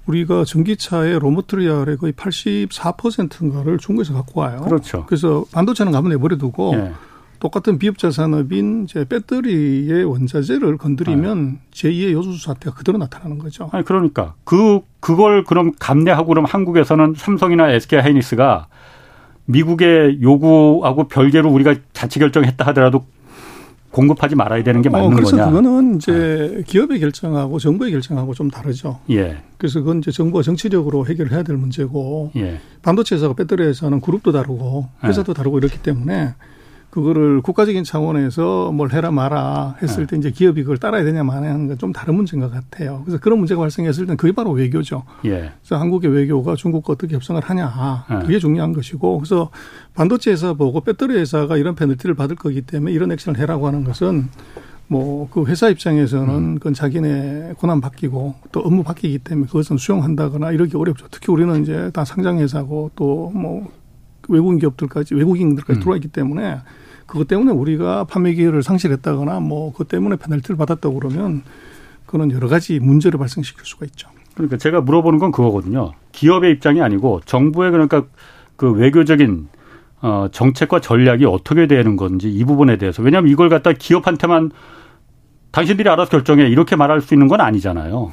우리가 0.05 0.43
전기차의 0.45 1.19
로머트리얼의 1.19 1.97
거의 1.97 2.11
84%인가를 2.13 3.77
중국에서 3.77 4.13
갖고 4.13 4.41
와요. 4.41 4.61
그렇죠. 4.63 5.05
그래서 5.05 5.45
반도체는 5.51 5.91
가만 5.91 6.09
내버려두고 6.11 6.73
예. 6.75 6.91
똑같은 7.39 7.77
비업자 7.77 8.09
산업인 8.09 8.85
이제 8.85 9.03
배터리의 9.03 10.05
원자재를 10.05 10.77
건드리면 10.77 11.51
네. 11.51 11.59
제2의 11.73 12.11
요소수 12.13 12.45
사태가 12.45 12.73
그대로 12.75 12.97
나타나는 12.97 13.37
거죠. 13.37 13.69
아니 13.73 13.83
그러니까 13.83 14.33
그 14.45 14.79
그걸 15.01 15.43
그럼 15.43 15.73
감내하고 15.77 16.27
그럼 16.27 16.45
한국에서는 16.45 17.15
삼성이나 17.17 17.69
SK 17.71 17.99
하이닉스가 17.99 18.67
미국의 19.45 20.21
요구하고 20.21 21.07
별개로 21.07 21.51
우리가 21.51 21.75
자치 21.93 22.19
결정했다 22.19 22.65
하더라도 22.67 23.05
공급하지 23.91 24.35
말아야 24.35 24.63
되는 24.63 24.81
게 24.81 24.89
맞는 24.89 25.07
어, 25.07 25.09
그래서 25.11 25.37
거냐? 25.37 25.49
그거는 25.49 25.97
이제 25.97 26.11
네. 26.11 26.63
기업의 26.65 26.99
결정하고 26.99 27.59
정부의 27.59 27.91
결정하고 27.91 28.33
좀 28.33 28.49
다르죠. 28.49 28.99
예. 29.11 29.37
그래서 29.57 29.79
그건 29.81 29.99
이제 29.99 30.09
정부가 30.11 30.41
정치력으로 30.41 31.05
해결해야 31.05 31.43
될 31.43 31.57
문제고 31.57 32.31
예. 32.35 32.59
반도체 32.81 33.15
회사가 33.15 33.35
배터리 33.35 33.63
회사는 33.65 34.01
그룹도 34.01 34.31
다르고 34.31 34.87
회사도 35.03 35.31
예. 35.31 35.33
다르고 35.35 35.59
이렇기 35.59 35.79
때문에 35.83 36.33
그거를 36.93 37.41
국가적인 37.41 37.83
차원에서 37.83 38.71
뭘 38.71 38.93
해라 38.93 39.09
마라 39.09 39.77
했을 39.81 40.05
네. 40.05 40.11
때 40.11 40.17
이제 40.17 40.29
기업이 40.29 40.61
그걸 40.61 40.77
따라야 40.77 41.03
되냐 41.03 41.23
마냐 41.23 41.49
하는 41.49 41.67
건 41.67 41.77
좀 41.79 41.91
다른 41.91 42.13
문제인 42.13 42.39
것 42.39 42.51
같아요. 42.51 43.01
그래서 43.03 43.19
그런 43.19 43.39
문제가 43.39 43.61
발생했을 43.61 44.05
때는 44.05 44.15
그게 44.15 44.31
바로 44.31 44.51
외교죠. 44.51 45.03
예. 45.25 45.51
그래서 45.59 45.81
한국의 45.81 46.11
외교가 46.11 46.55
중국과 46.55 46.93
어떻게 46.93 47.15
협상을 47.15 47.41
하냐 47.41 48.05
네. 48.09 48.19
그게 48.19 48.37
중요한 48.37 48.73
것이고 48.73 49.17
그래서 49.17 49.49
반도체 49.95 50.31
회사 50.31 50.53
보고 50.53 50.81
배터리 50.81 51.15
회사가 51.17 51.57
이런 51.57 51.73
페널티를 51.73 52.13
받을 52.13 52.35
거기 52.35 52.61
때문에 52.61 52.91
이런 52.93 53.11
액션을 53.11 53.39
해라고 53.39 53.65
하는 53.65 53.83
것은 53.83 54.29
뭐 54.87 55.27
그 55.31 55.45
회사 55.47 55.69
입장에서는 55.69 56.29
음. 56.29 56.55
그건 56.55 56.75
자기네 56.75 57.53
고난 57.57 57.81
바뀌고 57.81 58.35
또 58.51 58.59
업무 58.59 58.83
바뀌기 58.83 59.17
때문에 59.19 59.47
그것은 59.47 59.77
수용한다거나 59.77 60.51
이러기 60.51 60.77
어렵죠. 60.77 61.07
특히 61.09 61.33
우리는 61.33 61.63
이제 61.63 61.89
다 61.91 62.05
상장 62.05 62.37
회사고 62.37 62.91
또뭐 62.95 63.67
외국인 64.29 64.59
기업들까지 64.59 65.15
외국인들까지 65.15 65.79
음. 65.79 65.81
들어와 65.81 65.97
있기 65.97 66.09
때문에 66.09 66.59
그것 67.05 67.27
때문에 67.27 67.51
우리가 67.51 68.05
판매 68.05 68.33
기회를 68.33 68.63
상실했다거나 68.63 69.39
뭐 69.39 69.71
그것 69.71 69.87
때문에 69.87 70.15
페널티를 70.15 70.55
받았다고 70.55 70.99
그러면 70.99 71.43
그는 72.05 72.31
여러 72.31 72.47
가지 72.47 72.79
문제를 72.79 73.17
발생시킬 73.19 73.65
수가 73.65 73.85
있죠. 73.87 74.09
그러니까 74.35 74.57
제가 74.57 74.81
물어보는 74.81 75.19
건 75.19 75.31
그거거든요. 75.31 75.93
기업의 76.11 76.51
입장이 76.53 76.81
아니고 76.81 77.21
정부의 77.25 77.71
그러니까 77.71 78.05
그 78.55 78.71
외교적인 78.71 79.47
어 80.01 80.27
정책과 80.31 80.81
전략이 80.81 81.25
어떻게 81.25 81.67
되는 81.67 81.95
건지 81.95 82.29
이 82.29 82.43
부분에 82.43 82.77
대해서 82.77 83.01
왜냐하면 83.01 83.31
이걸 83.31 83.49
갖다 83.49 83.71
기업한테만 83.71 84.51
당신들이 85.51 85.87
알아서 85.87 86.09
결정해 86.09 86.47
이렇게 86.47 86.75
말할 86.75 87.01
수 87.01 87.13
있는 87.13 87.27
건 87.27 87.41
아니잖아요. 87.41 88.11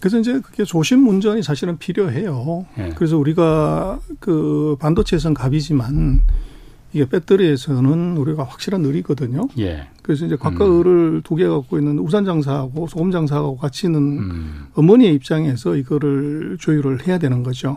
그래서 0.00 0.18
이제 0.18 0.40
그게 0.40 0.64
조심 0.64 1.06
운전이 1.06 1.42
사실은 1.42 1.76
필요해요. 1.78 2.66
예. 2.78 2.90
그래서 2.96 3.18
우리가 3.18 4.00
그 4.20 4.76
반도체에선 4.80 5.34
갑이지만 5.34 6.22
이게 6.92 7.06
배터리에서는 7.06 8.16
우리가 8.16 8.44
확실한 8.44 8.84
을이거든요. 8.84 9.48
예. 9.58 9.86
그래서 10.02 10.24
이제 10.26 10.36
각각 10.36 10.66
음. 10.66 10.80
을을 10.80 11.20
두 11.22 11.36
개 11.36 11.46
갖고 11.46 11.78
있는 11.78 11.98
우산 11.98 12.24
장사하고 12.24 12.86
소금 12.86 13.10
장사하고 13.10 13.58
같이 13.58 13.86
있는 13.86 14.00
음. 14.18 14.66
어머니의 14.74 15.14
입장에서 15.14 15.76
이거를 15.76 16.56
조율을 16.58 17.06
해야 17.06 17.18
되는 17.18 17.42
거죠. 17.42 17.76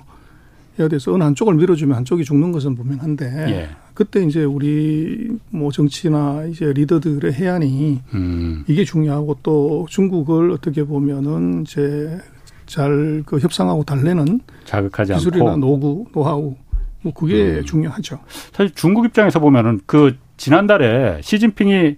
해야 0.80 0.88
돼서 0.88 1.13
어느 1.13 1.24
한쪽을 1.24 1.56
밀어주면 1.56 1.97
한쪽이 1.97 2.24
죽는 2.24 2.54
것은 2.54 2.76
분명한데 2.76 3.26
예. 3.50 3.69
그때 3.93 4.24
이제 4.24 4.45
우리 4.45 5.38
뭐 5.50 5.69
정치나 5.71 6.45
이제 6.50 6.71
리더들의 6.71 7.34
해안이 7.34 8.02
음. 8.13 8.63
이게 8.67 8.86
중요하고 8.86 9.38
또 9.43 9.86
중국을 9.89 10.52
어떻게 10.52 10.86
보면은 10.86 11.63
이제 11.63 12.17
잘 12.65 13.24
그 13.26 13.38
협상하고 13.39 13.84
달래는 13.84 14.39
자극하지 14.63 15.13
기술이나 15.15 15.52
않고. 15.54 15.60
노구, 15.67 16.06
노하우 16.13 16.56
뭐 17.02 17.14
그게 17.14 17.60
음. 17.60 17.66
중요하죠. 17.66 18.20
사실 18.52 18.74
중국 18.76 19.06
입장에서 19.06 19.40
보면은 19.40 19.82
그 19.86 20.18
지난달에 20.38 21.22
시진핑이 21.22 21.98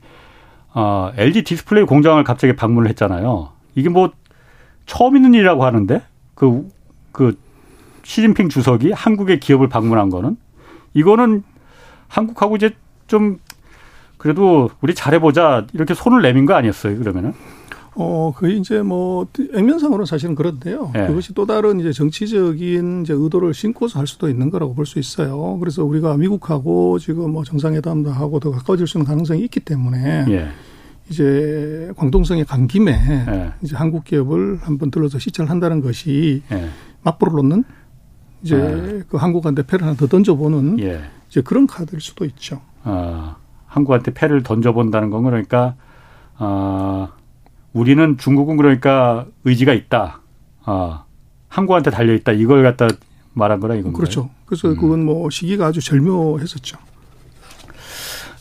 어, 0.73 1.11
LG 1.15 1.43
디스플레이 1.43 1.85
공장을 1.85 2.23
갑자기 2.23 2.55
방문을 2.55 2.89
했잖아요. 2.89 3.49
이게 3.75 3.89
뭐 3.89 4.11
처음 4.85 5.15
있는 5.15 5.33
일이라고 5.33 5.65
하는데 5.65 6.01
그, 6.35 6.67
그 7.11 7.37
시진핑 8.03 8.49
주석이 8.49 8.91
한국의 8.91 9.39
기업을 9.39 9.69
방문한 9.69 10.09
거는 10.09 10.37
이거는 10.93 11.43
한국하고 12.07 12.55
이제 12.55 12.71
좀 13.07 13.39
그래도 14.17 14.69
우리 14.81 14.93
잘해보자 14.93 15.67
이렇게 15.73 15.93
손을 15.93 16.21
내민 16.21 16.45
거 16.45 16.53
아니었어요 16.53 16.97
그러면은? 16.99 17.33
어, 17.95 18.33
그 18.35 18.49
이제 18.51 18.81
뭐 18.81 19.27
액면상으로는 19.53 20.05
사실은 20.05 20.35
그런데요. 20.35 20.91
네. 20.93 21.07
그것이 21.07 21.33
또 21.33 21.45
다른 21.45 21.79
이제 21.79 21.91
정치적인 21.91 23.03
이제 23.03 23.13
의도를 23.13 23.53
심고서 23.53 23.99
할 23.99 24.07
수도 24.07 24.29
있는 24.29 24.49
거라고 24.49 24.73
볼 24.73 24.85
수 24.85 24.99
있어요. 24.99 25.57
그래서 25.59 25.83
우리가 25.85 26.17
미국하고 26.17 26.99
지금 26.99 27.31
뭐 27.31 27.43
정상회담도 27.43 28.11
하고 28.11 28.39
더 28.39 28.51
가까워질 28.51 28.87
수 28.87 28.97
있는 28.97 29.05
가능성이 29.05 29.43
있기 29.43 29.59
때문에 29.59 30.25
네. 30.25 30.47
이제 31.09 31.91
광동성에 31.95 32.43
간 32.43 32.67
김에 32.67 32.91
네. 33.25 33.51
이제 33.61 33.75
한국 33.75 34.03
기업을 34.05 34.59
한번 34.61 34.89
들러서 34.91 35.19
시찰을 35.19 35.49
한다는 35.49 35.81
것이 35.81 36.41
맞불을 37.03 37.33
놓는 37.35 37.63
이제 38.41 39.03
그 39.07 39.17
한국한테 39.17 39.63
패를 39.63 39.85
하나 39.85 39.95
더 39.95 40.07
던져보는 40.07 40.79
예. 40.79 41.01
이제 41.29 41.41
그런 41.41 41.65
카드일 41.67 42.01
수도 42.01 42.25
있죠. 42.25 42.59
아, 42.83 43.37
한국한테 43.67 44.13
패를 44.13 44.43
던져본다는 44.43 45.09
건 45.09 45.23
그러니까 45.23 45.75
아. 46.37 47.09
우리는 47.73 48.17
중국은 48.17 48.57
그러니까 48.57 49.25
의지가 49.43 49.73
있다. 49.73 50.21
아, 50.63 51.03
한국한테 51.49 51.91
달려 51.91 52.13
있다. 52.13 52.31
이걸 52.31 52.63
갖다 52.63 52.87
말한 53.33 53.59
거라 53.59 53.75
이건 53.75 53.93
그렇죠. 53.93 54.29
그래서 54.45 54.69
음. 54.69 54.75
그건 54.75 55.05
뭐 55.05 55.29
시기가 55.29 55.67
아주 55.67 55.81
절묘했었죠. 55.81 56.77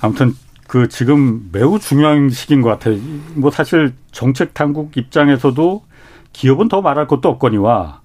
아무튼 0.00 0.34
그 0.66 0.88
지금 0.88 1.48
매우 1.52 1.78
중요한 1.78 2.30
시기인 2.30 2.62
것 2.62 2.68
같아요. 2.68 2.98
뭐 3.34 3.50
사실 3.50 3.92
정책 4.10 4.54
당국 4.54 4.96
입장에서도 4.96 5.82
기업은 6.32 6.68
더 6.68 6.80
말할 6.80 7.06
것도 7.06 7.28
없거니와 7.28 8.00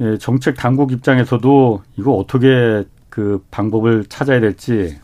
예, 0.00 0.18
정책 0.18 0.56
당국 0.56 0.92
입장에서도 0.92 1.82
이거 1.96 2.12
어떻게 2.14 2.84
그 3.08 3.44
방법을 3.50 4.06
찾아야 4.06 4.40
될지 4.40 4.98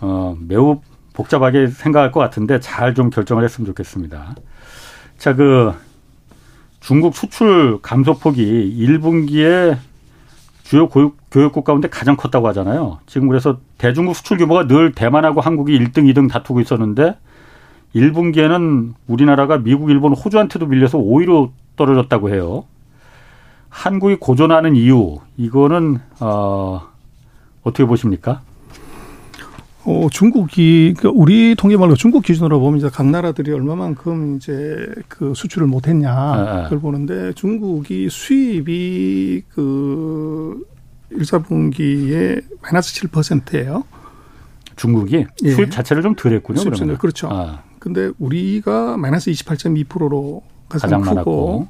어, 0.00 0.36
매우 0.40 0.80
복잡하게 1.14 1.66
생각할 1.68 2.10
것 2.12 2.20
같은데 2.20 2.60
잘 2.60 2.94
좀 2.94 3.10
결정을 3.10 3.44
했으면 3.44 3.66
좋겠습니다. 3.66 4.34
자, 5.18 5.34
그 5.34 5.72
중국 6.80 7.14
수출 7.14 7.78
감소폭이 7.80 8.76
1분기에 8.78 9.76
주요 10.64 10.88
교육, 10.88 11.16
교육국 11.30 11.64
가운데 11.64 11.88
가장 11.88 12.16
컸다고 12.16 12.48
하잖아요. 12.48 12.98
지금 13.06 13.28
그래서 13.28 13.58
대중국 13.78 14.16
수출 14.16 14.38
규모가 14.38 14.66
늘 14.66 14.92
대만하고 14.92 15.40
한국이 15.40 15.78
1등, 15.78 16.12
2등 16.12 16.30
다투고 16.30 16.60
있었는데 16.60 17.16
1분기에는 17.94 18.94
우리나라가 19.06 19.58
미국, 19.58 19.90
일본, 19.90 20.14
호주한테도 20.14 20.66
밀려서 20.66 20.98
5위로 20.98 21.50
떨어졌다고 21.76 22.30
해요. 22.30 22.64
한국이 23.68 24.16
고전하는 24.16 24.76
이유 24.76 25.18
이거는 25.36 25.98
어, 26.20 26.82
어떻게 27.62 27.84
보십니까? 27.84 28.40
어, 29.84 30.08
중국이, 30.10 30.94
그 30.96 31.08
우리 31.08 31.54
통계 31.56 31.76
말로 31.76 31.94
중국 31.94 32.22
기준으로 32.22 32.60
보면 32.60 32.78
이제 32.78 32.88
각 32.88 33.06
나라들이 33.06 33.52
얼마만큼 33.52 34.36
이제 34.36 34.86
그 35.08 35.32
수출을 35.34 35.66
못했냐, 35.66 36.12
아, 36.12 36.32
아. 36.32 36.62
그걸 36.64 36.80
보는데 36.80 37.32
중국이 37.32 38.08
수입이 38.08 39.42
그 39.48 40.64
1, 41.10 41.18
4분기에 41.18 42.44
마이너스 42.62 43.08
7%예요. 43.08 43.84
중국이 44.76 45.26
예. 45.44 45.50
수입 45.50 45.70
자체를 45.70 46.02
좀 46.02 46.14
덜했군요. 46.14 46.58
수입 46.58 46.98
그렇죠. 46.98 47.28
아. 47.30 47.62
근데 47.78 48.10
우리가 48.18 48.96
마이너스 48.96 49.30
28.2%로 49.30 50.42
가장, 50.68 51.02
가장 51.02 51.16
크고 51.16 51.68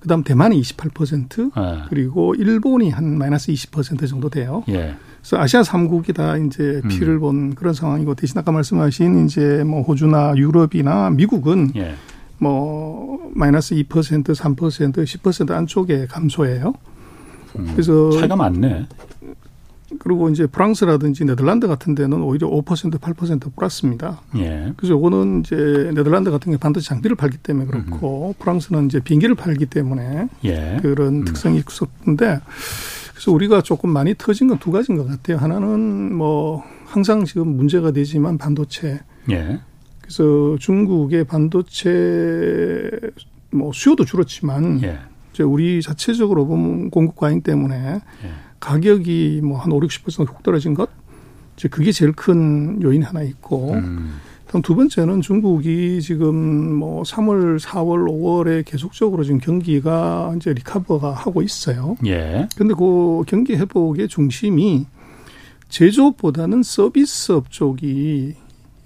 그다음 0.00 0.22
대만이 0.22 0.60
28% 0.60 1.50
아. 1.54 1.86
그리고 1.88 2.34
일본이 2.34 2.90
한 2.90 3.18
마이너스 3.18 3.52
20% 3.52 4.08
정도 4.08 4.30
돼요. 4.30 4.62
예. 4.68 4.96
그래서 5.28 5.42
아시아 5.42 5.60
3국이 5.60 6.14
다 6.14 6.38
이제 6.38 6.80
음. 6.82 6.88
피를 6.88 7.14
음. 7.14 7.20
본 7.20 7.54
그런 7.54 7.74
상황이고 7.74 8.14
대신 8.14 8.38
아까 8.38 8.50
말씀하신 8.50 9.26
이제 9.26 9.62
뭐 9.62 9.82
호주나 9.82 10.34
유럽이나 10.36 11.10
미국은 11.10 11.72
예. 11.76 11.94
뭐 12.38 13.30
마이너스 13.34 13.74
2% 13.74 13.86
3% 13.86 14.56
10% 14.56 15.50
안쪽에 15.50 16.06
감소해요. 16.06 16.72
음. 17.58 17.68
그래서 17.72 18.10
차이가 18.12 18.36
많네. 18.36 18.86
그리고 19.98 20.30
이제 20.30 20.46
프랑스라든지 20.46 21.24
네덜란드 21.24 21.66
같은 21.66 21.94
데는 21.94 22.22
오히려 22.22 22.48
5% 22.48 22.98
8% 22.98 23.54
플러스입니다. 23.54 24.20
예. 24.36 24.72
그래서 24.76 24.94
요거는 24.94 25.40
이제 25.40 25.90
네덜란드 25.94 26.30
같은 26.30 26.52
게 26.52 26.58
반드시 26.58 26.88
장비를 26.88 27.16
팔기 27.16 27.38
때문에 27.38 27.66
그렇고 27.66 28.28
음. 28.28 28.34
프랑스는 28.38 28.86
이제 28.86 29.00
비행기를 29.00 29.34
팔기 29.34 29.66
때문에 29.66 30.28
예. 30.44 30.78
그런 30.80 31.16
음. 31.16 31.24
특성이 31.26 31.62
있었는데 31.66 32.40
그래서 33.18 33.32
우리가 33.32 33.62
조금 33.62 33.90
많이 33.90 34.14
터진 34.16 34.46
건 34.46 34.58
두 34.58 34.70
가지인 34.70 34.96
것 34.96 35.06
같아요. 35.06 35.38
하나는 35.38 36.14
뭐 36.14 36.62
항상 36.86 37.24
지금 37.24 37.48
문제가 37.56 37.90
되지만 37.90 38.38
반도체. 38.38 39.00
예. 39.30 39.60
그래서 40.00 40.56
중국의 40.60 41.24
반도체 41.24 42.90
뭐 43.50 43.72
수요도 43.72 44.04
줄었지만 44.04 44.82
예. 44.84 44.98
이제 45.32 45.42
우리 45.42 45.82
자체적으로 45.82 46.46
보면 46.46 46.90
공급 46.90 47.16
과잉 47.16 47.42
때문에 47.42 47.76
예. 48.24 48.30
가격이 48.60 49.40
뭐 49.42 49.58
한 49.58 49.72
5, 49.72 49.80
60%훅 49.80 50.42
떨어진 50.44 50.74
것. 50.74 50.88
이제 51.56 51.68
그게 51.68 51.90
제일 51.92 52.12
큰 52.12 52.80
요인 52.82 53.02
하나 53.02 53.22
있고. 53.22 53.72
음. 53.74 54.20
다음 54.48 54.62
두 54.62 54.74
번째는 54.74 55.20
중국이 55.20 56.00
지금 56.00 56.74
뭐 56.74 57.02
3월, 57.02 57.60
4월, 57.60 58.08
5월에 58.08 58.64
계속적으로 58.64 59.22
지금 59.22 59.38
경기가 59.38 60.32
이제 60.36 60.54
리카버가 60.54 61.12
하고 61.12 61.42
있어요. 61.42 61.96
예. 62.06 62.48
근데 62.56 62.72
그 62.72 63.22
경기 63.26 63.54
회복의 63.56 64.08
중심이 64.08 64.86
제조업보다는 65.68 66.62
서비스업 66.62 67.50
쪽이 67.50 68.34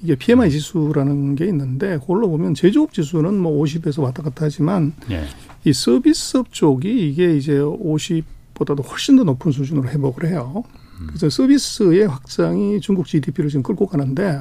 이게 0.03 0.17
PMI 0.17 0.51
지수라는 0.51 1.37
게 1.37 1.47
있는데 1.47 1.97
그걸로 1.99 2.29
보면 2.29 2.55
제조업 2.55 2.93
지수는 2.93 3.39
뭐 3.39 3.63
50에서 3.63 4.03
왔다 4.03 4.25
갔다 4.25 4.47
하지만 4.47 4.93
예. 5.13 5.23
이 5.65 5.73
서비스업 5.73 6.53
쪽이 6.53 7.09
이게 7.09 7.37
이제 7.37 7.53
50보다도 7.59 8.85
훨씬 8.85 9.15
더 9.15 9.23
높은 9.23 9.53
수준으로 9.53 9.89
회복을 9.91 10.29
해요. 10.29 10.65
음. 11.01 11.07
그래서 11.07 11.31
서비스의 11.31 12.09
확장이 12.09 12.81
중국 12.81 13.07
GDP를 13.07 13.49
지금 13.49 13.63
끌고 13.63 13.87
가는데 13.87 14.41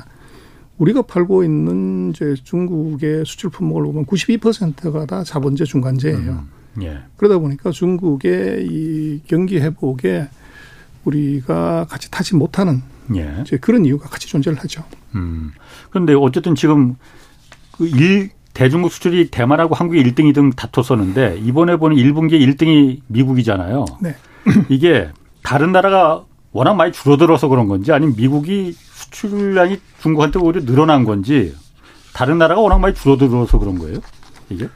우리가 0.77 1.03
팔고 1.03 1.43
있는 1.43 2.11
이제 2.11 2.35
중국의 2.43 3.25
수출 3.25 3.49
품목을 3.49 3.83
보면 3.85 4.05
92%가 4.05 5.05
다 5.05 5.23
자본재 5.23 5.65
중간재예요. 5.65 6.17
음, 6.17 6.49
예. 6.81 6.99
그러다 7.17 7.37
보니까 7.37 7.71
중국의 7.71 8.65
이 8.65 9.21
경기 9.27 9.59
회복에 9.59 10.27
우리가 11.05 11.85
같이 11.89 12.09
타지 12.09 12.35
못하는 12.35 12.81
예. 13.15 13.37
이제 13.41 13.57
그런 13.57 13.85
이유가 13.85 14.09
같이 14.09 14.27
존재를 14.27 14.59
하죠. 14.59 14.83
음. 15.15 15.51
그런데 15.89 16.13
어쨌든 16.13 16.55
지금 16.55 16.95
그 17.71 17.87
일, 17.87 18.31
대중국 18.53 18.91
수출이 18.91 19.29
대만하고 19.31 19.75
한국이 19.75 20.03
1등, 20.03 20.31
2등 20.33 20.55
다퉜었는데 20.55 21.39
이번에 21.39 21.77
보는 21.77 21.95
1분기 21.97 22.33
1등이 22.33 23.01
미국이잖아요. 23.07 23.85
네. 24.01 24.15
이게 24.69 25.09
다른 25.43 25.71
나라가 25.71 26.25
워낙 26.51 26.73
많이 26.73 26.91
줄어들어서 26.91 27.47
그런 27.47 27.67
건지 27.67 27.91
아니면 27.91 28.15
미국이 28.17 28.73
수출량이 28.73 29.79
중국한테 30.01 30.39
오히려 30.39 30.61
늘어난 30.65 31.05
건지 31.05 31.55
다른 32.13 32.37
나라가 32.37 32.61
워낙 32.61 32.79
많이 32.79 32.93
줄어들어서 32.93 33.57
그런 33.57 33.79
거예요? 33.79 33.99
이게? 34.49 34.67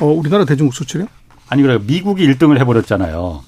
어, 0.00 0.06
우리나라 0.06 0.44
대중국 0.44 0.74
수출이요? 0.74 1.06
아니 1.48 1.62
그래 1.62 1.78
미국이 1.78 2.26
1등을 2.26 2.58
해버렸잖아요. 2.58 3.42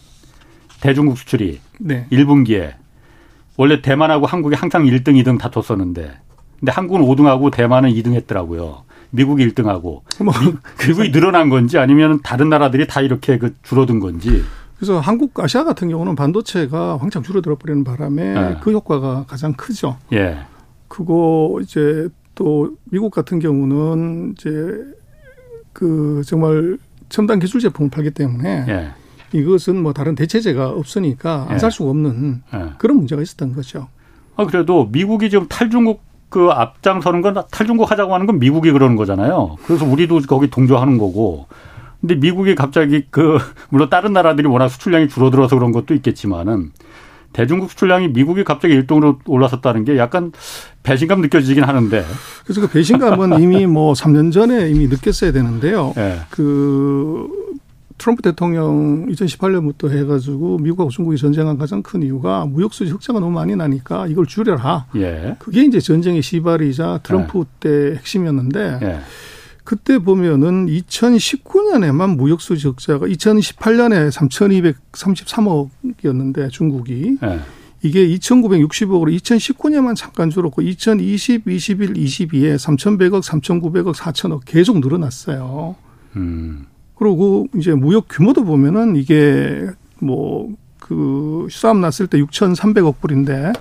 대중국 0.80 1.16
수출이 1.18 1.60
네. 1.78 2.06
1분기에 2.12 2.74
원래 3.56 3.80
대만하고 3.80 4.26
한국이 4.26 4.54
항상 4.54 4.84
1등, 4.84 5.22
2등 5.22 5.38
다퉜었는데 5.38 6.18
근데 6.60 6.72
한국은 6.72 7.02
5등하고 7.02 7.50
대만은 7.50 7.90
2등 7.90 8.12
했더라고요. 8.14 8.84
미국이 9.10 9.46
1등하고 9.48 10.02
뭐, 10.22 10.34
미국이 10.86 11.10
늘어난 11.10 11.48
건지 11.48 11.78
아니면 11.78 12.20
다른 12.22 12.50
나라들이 12.50 12.86
다 12.86 13.00
이렇게 13.00 13.38
그 13.38 13.54
줄어든 13.62 13.98
건지 13.98 14.44
그래서 14.76 15.00
한국 15.00 15.38
아시아 15.40 15.64
같은 15.64 15.88
경우는 15.88 16.16
반도체가 16.16 16.98
황창 16.98 17.22
줄어들어 17.22 17.56
버리는 17.56 17.82
바람에 17.82 18.34
네. 18.34 18.56
그 18.60 18.72
효과가 18.72 19.24
가장 19.26 19.54
크죠. 19.54 19.96
예. 20.12 20.38
그거 20.88 21.58
이제 21.62 22.08
또 22.34 22.76
미국 22.90 23.10
같은 23.10 23.38
경우는 23.38 24.34
이제 24.36 24.50
그 25.72 26.22
정말 26.26 26.78
첨단 27.08 27.38
기술 27.38 27.60
제품을 27.60 27.90
팔기 27.90 28.10
때문에 28.10 28.66
예. 28.68 28.90
이것은 29.32 29.82
뭐 29.82 29.92
다른 29.92 30.14
대체제가 30.14 30.70
없으니까 30.70 31.46
안살 31.48 31.68
예. 31.68 31.70
수가 31.70 31.90
없는 31.90 32.42
예. 32.54 32.64
그런 32.78 32.98
문제가 32.98 33.22
있었던 33.22 33.54
거죠. 33.54 33.88
아 34.36 34.44
그래도 34.44 34.88
미국이 34.92 35.30
지금 35.30 35.48
탈중국 35.48 36.02
그 36.28 36.48
앞장서는 36.50 37.22
건 37.22 37.42
탈중국 37.50 37.90
하자고 37.90 38.12
하는 38.12 38.26
건 38.26 38.38
미국이 38.38 38.70
그러는 38.70 38.96
거잖아요. 38.96 39.56
그래서 39.66 39.86
우리도 39.86 40.20
거기 40.28 40.50
동조하는 40.50 40.98
거고 40.98 41.46
근데 42.00 42.14
미국이 42.14 42.54
갑자기 42.54 43.04
그 43.10 43.38
물론 43.70 43.90
다른 43.90 44.12
나라들이 44.12 44.46
워낙 44.46 44.68
수출량이 44.68 45.08
줄어들어서 45.08 45.56
그런 45.56 45.72
것도 45.72 45.94
있겠지만은 45.94 46.72
대중국 47.32 47.70
수출량이 47.70 48.08
미국이 48.08 48.44
갑자기 48.44 48.80
1등으로 48.80 49.18
올라섰다는 49.26 49.84
게 49.84 49.98
약간 49.98 50.32
배신감 50.82 51.20
느껴지긴 51.20 51.64
하는데. 51.64 52.04
그래서 52.44 52.60
그 52.62 52.68
배신감은 52.68 53.40
이미 53.40 53.66
뭐 53.66 53.92
3년 53.92 54.32
전에 54.32 54.70
이미 54.70 54.86
느꼈어야 54.88 55.32
되는데요. 55.32 55.92
네. 55.96 56.18
그 56.30 57.28
트럼프 57.98 58.22
대통령 58.22 59.06
2018년부터 59.06 59.90
해가지고 59.90 60.58
미국하고 60.58 60.90
중국이 60.90 61.16
전쟁한 61.16 61.58
가장 61.58 61.82
큰 61.82 62.02
이유가 62.02 62.46
무역 62.46 62.72
수지 62.72 62.90
흑자가 62.90 63.20
너무 63.20 63.32
많이 63.32 63.56
나니까 63.56 64.06
이걸 64.06 64.26
줄여라. 64.26 64.86
예. 64.96 65.36
그게 65.38 65.64
이제 65.64 65.80
전쟁의 65.80 66.22
시발이자 66.22 67.00
트럼프 67.02 67.40
예. 67.40 67.44
때 67.60 67.96
핵심이었는데 67.96 68.78
예. 68.82 69.00
그때 69.66 69.98
보면은 69.98 70.66
2019년에만 70.66 72.16
무역수지 72.16 72.68
흑자가 72.68 73.06
2018년에 73.06 74.12
3,233억이었는데 74.92 76.50
중국이 76.50 77.18
예. 77.20 77.40
이게 77.82 78.06
2,960억으로 78.06 79.12
2019년만 79.20 79.96
잠깐 79.96 80.30
줄었고 80.30 80.62
2020, 80.62 81.48
21, 81.48 81.94
22에 81.94 82.54
3,100억, 82.54 83.24
3,900억, 83.24 83.92
4,000억 83.94 84.42
계속 84.44 84.78
늘어났어요. 84.78 85.74
음. 86.14 86.66
그리고 86.94 87.48
이제 87.56 87.74
무역 87.74 88.06
규모도 88.08 88.44
보면은 88.44 88.94
이게 88.94 89.66
뭐그 89.98 91.48
수사업 91.50 91.78
났을 91.78 92.06
때 92.06 92.18
6,300억 92.18 93.00
불인데 93.00 93.52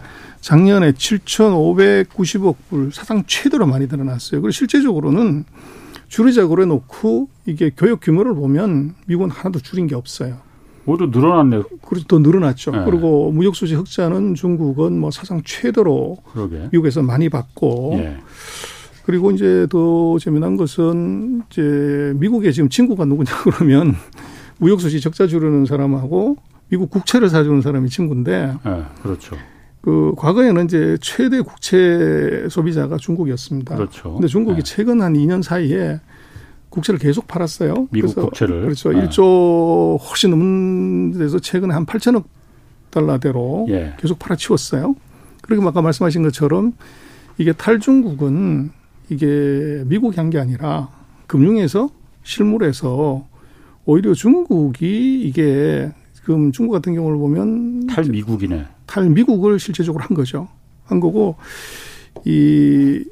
작년에 0.42 0.92
7,590억 0.92 2.56
불 2.70 2.92
사상 2.94 3.24
최대로 3.26 3.66
많이 3.66 3.88
늘어났어요. 3.88 4.42
그리고 4.42 4.52
실제적으로는 4.52 5.46
줄이자고 6.08 6.62
해놓고 6.62 7.30
이게 7.46 7.72
교역 7.76 8.00
규모를 8.02 8.36
보면 8.36 8.96
미국은 9.08 9.30
하나도 9.30 9.60
줄인 9.60 9.88
게 9.88 9.96
없어요. 9.96 10.38
모두 10.86 11.08
늘어났네요. 11.08 11.64
그래서 11.88 12.06
더 12.08 12.20
늘어났죠. 12.20 12.72
네. 12.72 12.84
그리고 12.86 13.32
무역수지 13.32 13.74
흑자는 13.76 14.36
중국은 14.36 15.00
뭐 15.00 15.10
사상 15.12 15.42
최대로 15.44 16.18
그러게. 16.32 16.70
미국에서 16.72 17.02
많이 17.02 17.28
받고 17.30 17.96
네. 17.98 18.18
그리고 19.06 19.32
이제 19.32 19.68
더 19.70 20.18
재미난 20.20 20.58
것은 20.58 21.42
이제 21.50 22.14
미국에 22.18 22.52
지금 22.52 22.70
친구가 22.70 23.06
누구냐 23.06 23.32
그러면 23.44 23.96
무역수지 24.58 25.02
적자 25.02 25.28
줄이는 25.28 25.66
사람하고 25.66 26.38
미국 26.70 26.90
국채를 26.90 27.30
사주는 27.30 27.62
사람이 27.62 27.90
친구인데. 27.90 28.54
네, 28.64 28.84
그렇죠. 29.02 29.36
그 29.86 30.16
과거에는 30.18 30.66
이제 30.66 30.98
최대 31.00 31.42
국채 31.42 32.48
소비자가 32.50 32.98
중국이었습니다. 32.98 33.76
그렇죠. 33.76 34.14
근데 34.14 34.28
중국이 34.28 34.58
네. 34.58 34.64
최근 34.64 35.00
한 35.00 35.14
2년 35.14 35.44
사이에 35.44 36.02
국채를 36.70 37.00
계속 37.00 37.28
팔았어요. 37.28 37.88
미국 37.92 38.16
국채를. 38.16 38.64
그렇죠. 38.64 38.92
네. 38.92 39.08
1조 39.08 40.00
훨씬 40.02 40.32
넘는 40.32 41.20
데서 41.20 41.38
최근에 41.38 41.72
한 41.72 41.86
8천억 41.86 42.24
달러대로 42.90 43.68
예. 43.70 43.94
계속 44.00 44.18
팔아치웠어요. 44.18 44.96
그리고 45.44 45.68
아까 45.68 45.84
말씀하신 45.84 46.24
것처럼 46.24 46.74
이게 47.38 47.54
탈중국은 47.54 48.72
이게 49.10 49.84
미국이 49.86 50.18
한게 50.18 50.40
아니라 50.40 50.90
금융에서 51.28 51.92
실물에서 52.24 53.24
오히려 53.86 54.16
중국이 54.16 55.22
이게 55.22 55.92
지금 56.14 56.52
중국 56.52 56.72
같은 56.72 56.96
경우를 56.96 57.20
보면 57.20 57.86
탈미국이네. 57.86 58.66
탈 58.86 59.10
미국을 59.10 59.60
실제적으로 59.60 60.04
한 60.04 60.16
거죠. 60.16 60.48
한 60.86 61.00
거고 61.00 61.36
이 62.26 63.04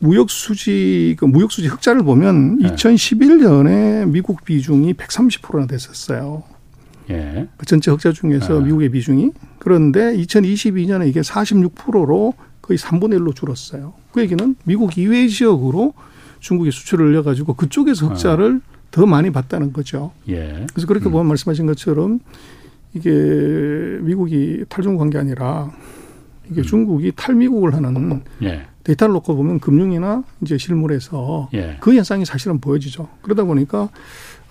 무역 0.00 0.30
수지 0.30 1.16
그 1.18 1.24
무역 1.24 1.50
수지 1.50 1.68
흑자를 1.68 2.02
보면 2.02 2.58
네. 2.58 2.68
2011년에 2.70 4.08
미국 4.08 4.44
비중이 4.44 4.94
130%나 4.94 5.66
됐었어요. 5.66 6.44
예. 7.10 7.48
그 7.56 7.66
전체 7.66 7.90
흑자 7.90 8.12
중에서 8.12 8.58
네. 8.58 8.66
미국의 8.66 8.90
비중이 8.90 9.32
그런데 9.58 10.14
2022년에 10.16 11.08
이게 11.08 11.20
46%로 11.20 12.34
거의 12.60 12.78
3분의 12.78 13.18
1로 13.18 13.34
줄었어요. 13.34 13.94
그 14.12 14.20
얘기는 14.20 14.56
미국 14.64 14.98
이외 14.98 15.26
지역으로 15.26 15.94
중국이 16.40 16.70
수출을 16.70 17.06
올려가지고 17.06 17.54
그쪽에서 17.54 18.08
흑자를 18.08 18.54
네. 18.54 18.60
더 18.90 19.06
많이 19.06 19.30
봤다는 19.30 19.72
거죠. 19.72 20.12
예. 20.28 20.66
그래서 20.72 20.86
그렇게 20.86 21.08
음. 21.08 21.12
보면 21.12 21.26
말씀하신 21.26 21.66
것처럼 21.66 22.20
이게 22.94 23.10
미국이 24.00 24.64
탈중국한 24.68 25.10
게 25.10 25.18
아니라 25.18 25.70
이게 26.50 26.60
음. 26.60 26.62
중국이 26.62 27.12
탈미국을 27.14 27.74
하는 27.74 28.22
예. 28.42 28.62
데이터를 28.84 29.12
놓고 29.14 29.36
보면 29.36 29.60
금융이나 29.60 30.24
이제 30.40 30.56
실물에서 30.56 31.50
예. 31.54 31.76
그 31.80 31.94
현상이 31.94 32.24
사실은 32.24 32.58
보여지죠. 32.60 33.08
그러다 33.22 33.44
보니까 33.44 33.90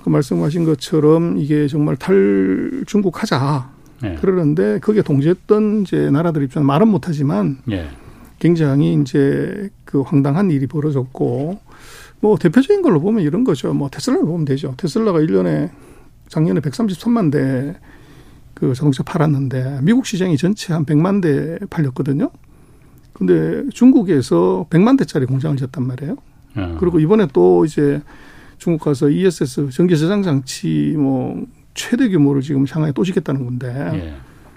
그 0.04 0.10
말씀하신 0.10 0.64
것처럼 0.64 1.38
이게 1.38 1.68
정말 1.68 1.96
탈중국 1.96 3.22
하자. 3.22 3.72
예. 4.04 4.16
그러는데 4.22 4.80
거기에 4.80 5.02
동조했던 5.02 5.82
이제 5.82 6.12
나라들 6.12 6.44
입장 6.44 6.66
말은 6.66 6.88
못하지만 6.88 7.58
예. 7.72 7.90
굉장히 8.40 8.94
이제 9.02 9.70
그 9.84 10.02
황당한 10.02 10.52
일이 10.52 10.68
벌어졌고 10.68 11.60
뭐 12.20 12.38
대표적인 12.38 12.84
걸로 12.84 13.00
보면 13.02 13.24
이런 13.24 13.44
거죠. 13.44 13.74
뭐 13.74 13.90
테슬라를 13.90 14.26
보면 14.26 14.46
되죠. 14.46 14.76
테슬라가 14.78 15.20
1년에 15.20 15.72
작년에 16.30 16.60
133만 16.60 17.32
대 17.32 17.76
그 18.58 18.74
자동차 18.74 19.04
팔았는데 19.04 19.82
미국 19.84 20.08
시장이 20.08 20.36
전체 20.36 20.74
한 20.74 20.84
100만 20.84 21.22
대 21.22 21.60
팔렸거든요. 21.70 22.32
근데 23.14 23.64
중국에서 23.70 24.66
100만 24.72 24.98
대짜리 24.98 25.28
공장을 25.28 25.56
지었단 25.58 25.86
말이에요. 25.86 26.14
야. 26.14 26.16
아. 26.56 26.78
그리고 26.80 27.00
이번에 27.00 27.28
또 27.34 27.66
이제 27.66 28.02
중국 28.58 28.84
가서 28.84 29.10
ESS 29.10 29.70
전기 29.70 29.96
저장 29.96 30.24
장치 30.24 30.96
뭐 30.98 31.46
최대 31.76 32.10
규모를 32.10 32.42
지금 32.42 32.66
상하에 32.66 32.92
또 32.94 33.04
짓겠다는 33.04 33.46
건데 33.46 33.92
예. 33.94 34.16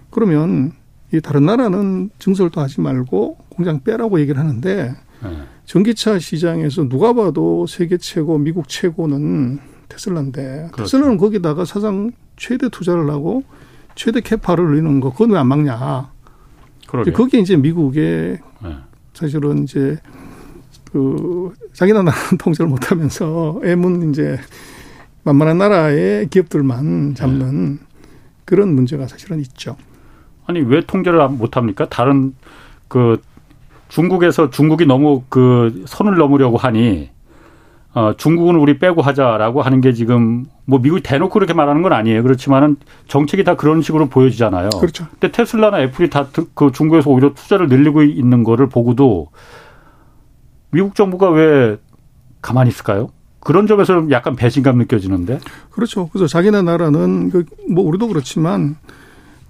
그러면 0.08 0.72
이 1.12 1.20
다른 1.20 1.44
나라는 1.44 2.08
증설도 2.18 2.58
하지 2.58 2.80
말고 2.80 3.36
공장 3.50 3.82
빼라고 3.84 4.18
얘기를 4.20 4.40
하는데 4.40 4.94
예. 5.24 5.28
전기차 5.66 6.18
시장에서 6.18 6.88
누가 6.88 7.12
봐도 7.12 7.66
세계 7.66 7.98
최고, 7.98 8.38
미국 8.38 8.66
최고는 8.66 9.58
테슬라인데 9.90 10.70
그렇죠. 10.72 10.84
테슬라는 10.84 11.18
거기다가 11.18 11.66
사상 11.66 12.12
최대 12.38 12.70
투자를 12.70 13.10
하고 13.10 13.44
최대 14.00 14.22
캐파를 14.22 14.64
올리는 14.64 14.98
거 15.00 15.12
그건 15.12 15.30
왜 15.32 15.38
안 15.38 15.46
막냐? 15.46 16.10
그러게. 16.86 17.12
거기에 17.12 17.40
이제 17.40 17.54
미국의 17.56 18.38
네. 18.62 18.76
사실은 19.12 19.64
이제 19.64 19.98
그 20.90 21.52
자기네 21.74 22.02
나라 22.02 22.16
통제를 22.40 22.68
못하면서 22.70 23.60
애문 23.62 24.08
이제 24.10 24.38
만만한 25.22 25.58
나라의 25.58 26.28
기업들만 26.28 27.14
잡는 27.14 27.74
네. 27.74 27.78
그런 28.46 28.74
문제가 28.74 29.06
사실은 29.06 29.38
있죠. 29.40 29.76
아니 30.46 30.60
왜 30.60 30.80
통제를 30.80 31.28
못합니까? 31.28 31.86
다른 31.90 32.34
그 32.88 33.20
중국에서 33.88 34.48
중국이 34.48 34.86
너무 34.86 35.24
그 35.28 35.84
선을 35.86 36.16
넘으려고 36.16 36.56
하니 36.56 37.10
어, 37.92 38.12
중국은 38.16 38.54
우리 38.56 38.78
빼고 38.78 39.02
하자라고 39.02 39.62
하는 39.62 39.80
게 39.80 39.92
지금 39.92 40.44
뭐 40.64 40.78
미국이 40.78 41.02
대놓고 41.02 41.32
그렇게 41.32 41.52
말하는 41.54 41.82
건 41.82 41.92
아니에요. 41.92 42.22
그렇지만은 42.22 42.76
정책이 43.08 43.42
다 43.42 43.56
그런 43.56 43.82
식으로 43.82 44.08
보여지잖아요. 44.08 44.70
그렇죠. 44.78 45.06
근데 45.10 45.32
테슬라나 45.32 45.80
애플이 45.82 46.08
다 46.08 46.28
그 46.54 46.70
중국에서 46.72 47.10
오히려 47.10 47.34
투자를 47.34 47.68
늘리고 47.68 48.02
있는 48.02 48.44
거를 48.44 48.68
보고도 48.68 49.28
미국 50.70 50.94
정부가 50.94 51.30
왜 51.30 51.78
가만히 52.42 52.68
있을까요? 52.70 53.08
그런 53.40 53.66
점에서 53.66 54.06
약간 54.10 54.36
배신감 54.36 54.76
느껴지는데. 54.78 55.40
그렇죠. 55.70 56.08
그래서 56.12 56.26
자기네 56.26 56.62
나라는 56.62 57.30
그뭐 57.30 57.84
우리도 57.84 58.06
그렇지만 58.08 58.76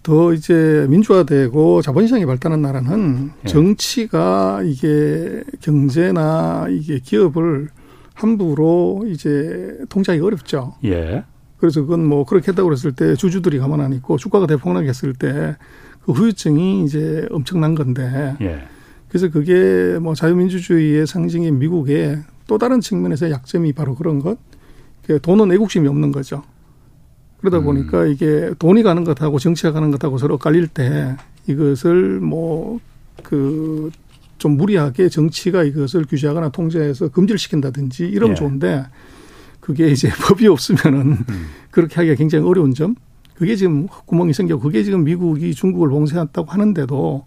더 0.03 0.33
이제 0.33 0.87
민주화되고 0.89 1.83
자본시장이 1.83 2.25
발달한 2.25 2.63
나라는 2.63 3.33
예. 3.45 3.49
정치가 3.49 4.61
이게 4.65 5.43
경제나 5.61 6.69
이게 6.71 7.01
기업을 7.01 7.69
함부로 8.21 9.05
이제 9.07 9.79
통제하기 9.89 10.23
어렵죠. 10.23 10.75
예. 10.85 11.25
그래서 11.59 11.83
그건 11.83 12.07
뭐 12.07 12.25
그렇게 12.25 12.49
했다고 12.49 12.69
그랬을 12.69 12.93
때 12.93 13.15
주주들이 13.15 13.59
가만 13.59 13.81
안 13.81 13.93
있고 13.93 14.17
주가가 14.17 14.47
대폭락했을 14.47 15.15
때 15.15 15.57
그 16.05 16.13
후유증이 16.13 16.85
이제 16.85 17.27
엄청난 17.31 17.75
건데. 17.75 18.37
예. 18.41 18.63
그래서 19.09 19.29
그게 19.29 19.99
뭐 20.01 20.15
자유민주주의의 20.15 21.07
상징인 21.07 21.59
미국의 21.59 22.23
또 22.47 22.59
다른 22.59 22.81
측면에서 22.81 23.31
약점이 23.31 23.73
바로 23.73 23.95
그런 23.95 24.21
것. 24.21 24.39
돈은 25.23 25.53
애국심이 25.53 25.89
없는 25.89 26.13
거죠. 26.13 26.45
그러다 27.39 27.59
음. 27.59 27.65
보니까 27.65 28.07
이게 28.07 28.51
돈이 28.59 28.83
가는 28.83 29.03
것하고 29.03 29.39
정치가 29.39 29.73
가는 29.73 29.91
것하고 29.91 30.19
서로 30.19 30.39
깔릴 30.39 30.69
때 30.69 31.17
이것을 31.47 32.21
뭐 32.21 32.79
그 33.23 33.91
좀 34.41 34.57
무리하게 34.57 35.11
정치가 35.11 35.63
이것을 35.63 36.07
규제하거나 36.07 36.49
통제해서 36.49 37.09
금지를 37.09 37.39
시킨다든지 37.39 38.07
이러면 38.07 38.33
예. 38.33 38.35
좋은데 38.35 38.85
그게 39.61 39.91
이제 39.91 40.09
법이 40.27 40.49
없으면은 40.49 41.19
음. 41.29 41.47
그렇게 41.71 41.95
하기가 41.97 42.17
굉장히 42.17 42.47
어려운 42.47 42.75
점. 42.75 42.97
그게 43.35 43.55
지금 43.55 43.87
구멍이 44.07 44.33
생겨. 44.33 44.59
그게 44.59 44.83
지금 44.83 45.05
미국이 45.05 45.55
중국을 45.55 45.91
봉쇄했다고 45.91 46.51
하는데도 46.51 47.25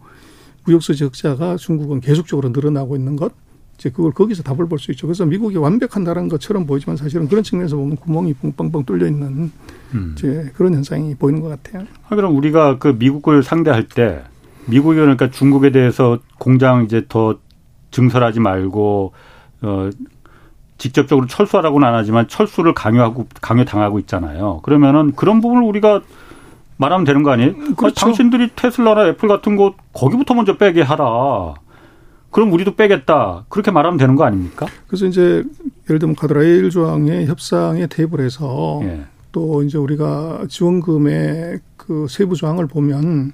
무역수 0.66 0.96
적자가 0.96 1.56
중국은 1.58 2.02
계속적으로 2.02 2.50
늘어나고 2.50 2.96
있는 2.96 3.16
것. 3.16 3.32
이제 3.78 3.90
그걸 3.90 4.12
거기서 4.12 4.42
답을 4.44 4.68
볼 4.68 4.80
수 4.80 4.92
있죠. 4.92 5.06
그래서 5.08 5.26
미국이 5.26 5.58
완벽한다는 5.58 6.30
것처럼 6.30 6.66
보이지만 6.66 6.98
사실은 6.98 7.28
그런 7.28 7.44
측면에서 7.44 7.76
보면 7.76 7.96
구멍이 7.98 8.34
뻥뻥뻥 8.36 8.86
뚫려 8.86 9.08
있는 9.08 9.52
음. 9.94 10.16
이제 10.18 10.52
그런 10.56 10.74
현상이 10.74 11.14
보이는 11.16 11.42
것 11.42 11.50
같아요. 11.50 11.86
아, 12.10 12.16
그럼 12.16 12.36
우리가 12.36 12.80
그 12.80 12.88
미국을 12.90 13.44
상대할 13.44 13.88
때 13.88 14.24
미국이 14.66 14.98
그러니까 14.98 15.30
중국에 15.30 15.72
대해서 15.72 16.20
공장 16.40 16.84
이제 16.84 17.06
더 17.08 17.40
증설하지 17.92 18.40
말고 18.40 19.14
어 19.62 19.90
직접적으로 20.78 21.28
철수하라고는 21.28 21.88
안 21.88 21.94
하지만 21.94 22.28
철수를 22.28 22.74
강요하고 22.74 23.28
강요 23.42 23.66
당하고 23.66 24.00
있잖아요. 24.00 24.62
그러면은 24.64 25.14
그런 25.16 25.42
부분을 25.42 25.64
우리가 25.64 26.02
말하면 26.78 27.06
되는 27.06 27.24
거 27.24 27.32
아니에요? 27.32 27.54
그렇죠. 27.54 27.86
아니, 27.86 27.94
당신들이 27.94 28.50
테슬라나 28.56 29.08
애플 29.08 29.30
같은 29.30 29.56
거 29.56 29.76
거기부터 29.94 30.34
먼저 30.34 30.58
빼게 30.58 30.82
하라. 30.82 31.54
그럼 32.32 32.52
우리도 32.52 32.76
빼겠다. 32.76 33.46
그렇게 33.48 33.70
말하면 33.70 33.98
되는 33.98 34.16
거 34.16 34.26
아닙니까? 34.26 34.66
그래서 34.88 35.06
이제 35.06 35.44
예를 35.88 36.00
들면 36.00 36.16
가드라일 36.16 36.70
조항의 36.72 37.28
협상에 37.28 37.86
테이블에서 37.88 38.82
예. 38.84 39.06
또 39.32 39.64
이제 39.64 39.78
우리가 39.78 40.46
지원금의 40.50 41.60
그 41.78 42.08
세부 42.10 42.36
조항을 42.36 42.68
보면 42.68 43.34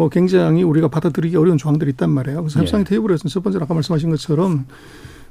뭐 0.00 0.08
굉장히 0.08 0.62
우리가 0.62 0.88
받아들이기 0.88 1.36
어려운 1.36 1.58
조항들이 1.58 1.90
있단 1.90 2.08
말이에요. 2.10 2.40
그래서 2.40 2.58
예. 2.58 2.62
협상 2.62 2.84
테이블에서는 2.84 3.28
첫 3.28 3.42
번째 3.42 3.58
아까 3.60 3.74
말씀하신 3.74 4.08
것처럼 4.08 4.64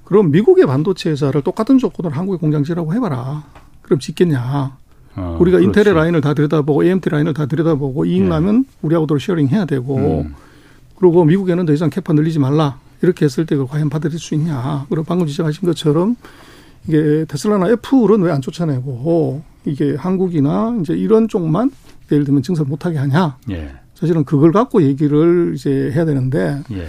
그럼 0.03 0.29
미국의 0.29 0.67
반도체 0.67 1.09
회사를 1.09 1.41
똑같은 1.41 1.79
조건으로 1.79 2.13
한국의 2.13 2.37
공장 2.37 2.63
지으라고 2.63 2.93
해봐라. 2.93 3.45
그럼 3.81 3.99
짓겠냐. 3.99 4.77
어, 5.15 5.37
우리가 5.41 5.57
그렇지. 5.57 5.65
인텔의 5.65 5.95
라인을 5.95 6.21
다 6.21 6.35
들여다보고 6.35 6.83
AMD 6.83 7.09
라인을 7.09 7.33
다 7.33 7.47
들여다보고 7.47 8.05
이익 8.05 8.21
예. 8.25 8.27
나면 8.27 8.65
우리하고 8.83 9.07
도 9.07 9.17
sharing 9.17 9.47
해야 9.47 9.65
되고 9.65 9.97
음. 10.21 10.35
그리고 10.99 11.25
미국에는 11.25 11.65
더 11.65 11.73
이상 11.73 11.89
capa 11.89 12.13
늘리지 12.13 12.37
말라. 12.37 12.77
이렇게 13.01 13.25
했을 13.25 13.47
때 13.47 13.55
그걸 13.55 13.69
과연 13.71 13.89
받아들일 13.89 14.19
수 14.19 14.35
있냐. 14.35 14.85
그리고 14.89 15.03
방금 15.03 15.25
지적하신 15.25 15.65
것처럼 15.65 16.15
이게 16.87 17.25
테슬라나 17.27 17.69
애플은 17.71 18.21
왜 18.21 18.31
안 18.31 18.41
쫓아내고 18.41 19.41
이게 19.65 19.95
한국이나 19.95 20.77
이제 20.81 20.93
이런 20.93 21.27
쪽만 21.27 21.71
예를 22.11 22.23
들면 22.23 22.43
증설 22.43 22.67
못하게 22.67 22.99
하냐. 22.99 23.37
예. 23.49 23.71
사실은 23.99 24.23
그걸 24.23 24.51
갖고 24.53 24.81
얘기를 24.81 25.53
이제 25.55 25.91
해야 25.93 26.05
되는데. 26.05 26.61
예. 26.71 26.87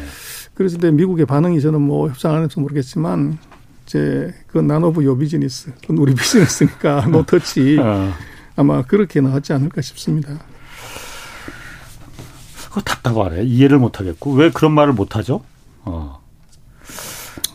그래서 0.54 0.78
근데 0.78 0.92
미국의 0.92 1.26
반응이 1.26 1.60
저는 1.60 1.80
뭐 1.80 2.08
협상 2.08 2.34
안 2.34 2.44
해서 2.44 2.60
모르겠지만 2.60 3.38
이제 3.84 4.32
그 4.46 4.58
none 4.58 4.89
of 4.89 5.04
your 5.04 5.18
business. 5.18 5.72
그건 5.80 5.98
우리 5.98 6.14
비즈니스니까 6.14 7.06
no 7.10 7.24
touch. 7.24 7.78
어. 7.80 8.12
아마 8.54 8.82
그렇게 8.82 9.20
나왔지 9.20 9.52
않을까 9.52 9.80
싶습니다. 9.80 10.38
그거 12.68 12.80
답답하네. 12.82 13.42
이해를 13.42 13.78
못 13.78 13.98
하겠고. 13.98 14.32
왜 14.34 14.50
그런 14.50 14.72
말을 14.72 14.92
못 14.92 15.16
하죠? 15.16 15.42
어. 15.82 16.20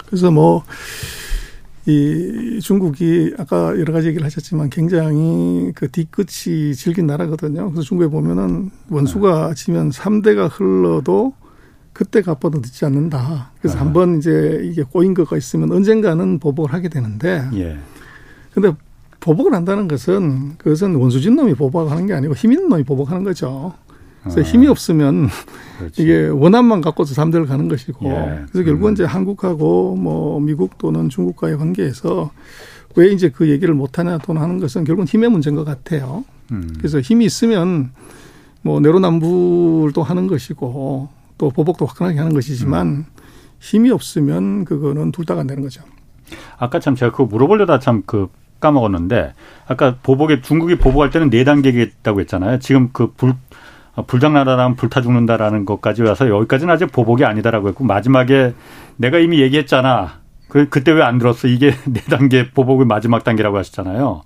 그래서 0.08 0.32
뭐, 0.32 0.64
이 1.88 2.59
중국이 2.61 3.33
아까 3.38 3.77
여러 3.79 3.93
가지 3.93 4.07
얘기를 4.07 4.25
하셨지만 4.25 4.69
굉장히 4.69 5.71
그 5.75 5.89
뒤끝이 5.89 6.73
질긴 6.73 7.05
나라거든요. 7.05 7.69
그래서 7.69 7.81
중국에 7.83 8.09
보면은 8.09 8.71
원수가 8.89 9.49
네. 9.49 9.55
지면 9.55 9.89
3대가 9.91 10.49
흘러도 10.51 11.33
그때 11.93 12.21
갚아도 12.21 12.59
늦지 12.59 12.86
않는다. 12.86 13.51
그래서 13.59 13.77
아. 13.77 13.81
한번 13.81 14.17
이제 14.17 14.61
이게 14.63 14.83
꼬인 14.83 15.13
거가 15.13 15.38
있으면 15.38 15.71
언젠가는 15.71 16.39
보복을 16.39 16.73
하게 16.73 16.89
되는데. 16.89 17.47
예. 17.53 17.77
근데 18.53 18.73
보복을 19.19 19.53
한다는 19.53 19.88
것은 19.88 20.57
그것은 20.57 20.95
원수진 20.95 21.36
놈이 21.36 21.53
보복하는 21.53 22.05
게 22.07 22.13
아니고 22.13 22.33
힘 22.36 22.51
있는 22.51 22.67
놈이 22.67 22.83
보복하는 22.83 23.23
거죠. 23.23 23.73
그래서 24.26 24.41
아. 24.41 24.43
힘이 24.43 24.67
없으면 24.67 25.30
그렇지. 25.78 26.01
이게 26.01 26.28
원한만 26.28 26.82
갖고서 26.82 27.13
잠들 27.13 27.45
가는 27.45 27.67
것이고 27.67 28.09
예. 28.09 28.45
그래서 28.51 28.65
결국은 28.65 28.91
음. 28.91 28.93
이제 28.93 29.03
한국하고 29.03 29.95
뭐 29.95 30.39
미국 30.39 30.78
또는 30.78 31.09
중국과의 31.09 31.57
관계에서 31.57 32.32
왜 32.95 33.11
이제 33.11 33.30
그 33.30 33.49
얘기를 33.49 33.73
못하냐 33.73 34.17
또는 34.19 34.41
하는 34.41 34.59
것은 34.59 34.84
결국은 34.84 35.07
힘의 35.07 35.30
문제인 35.30 35.55
것 35.55 35.63
같아요. 35.63 36.23
음. 36.51 36.73
그래서 36.78 36.99
힘이 36.99 37.26
있으면 37.26 37.91
뭐 38.61 38.80
내로남불도 38.80 40.01
하는 40.01 40.28
것이고 40.28 41.09
또 41.38 41.49
보복도 41.49 41.86
화끈하게 41.86 42.17
하는 42.17 42.34
것이지만 42.34 42.88
음. 42.88 43.05
힘이 43.59 43.91
없으면 43.91 44.65
그거는 44.65 45.11
둘 45.11 45.26
다가 45.26 45.41
안 45.41 45.47
되는 45.47 45.61
거죠. 45.61 45.84
아까 46.57 46.80
참 46.80 46.95
제가 46.95 47.11
그거 47.11 47.26
물어보려다 47.26 47.80
참그 47.80 48.30
까먹었는데 48.59 49.34
아까 49.67 49.97
보복에 50.01 50.41
중국이 50.41 50.78
보복할 50.78 51.09
때는 51.09 51.30
네 51.30 51.43
단계가 51.43 51.80
있다고 51.80 52.21
했잖아요. 52.21 52.59
지금 52.59 52.89
그불 52.91 53.32
어, 53.32 53.38
불장난하면 54.07 54.75
불타 54.75 55.01
죽는다라는 55.01 55.65
것까지 55.65 56.03
와서 56.03 56.29
여기까지는 56.29 56.73
아직 56.73 56.91
보복이 56.91 57.23
아니다라고 57.25 57.69
했고 57.69 57.83
마지막에 57.83 58.53
내가 58.97 59.19
이미 59.19 59.39
얘기했잖아. 59.41 60.19
그 60.49 60.69
그때 60.69 60.91
왜 60.91 61.01
안 61.01 61.17
들었어? 61.17 61.47
이게 61.47 61.73
네 61.85 62.01
단계 62.09 62.49
보복의 62.51 62.85
마지막 62.85 63.23
단계라고 63.23 63.57
하셨잖아요. 63.57 64.23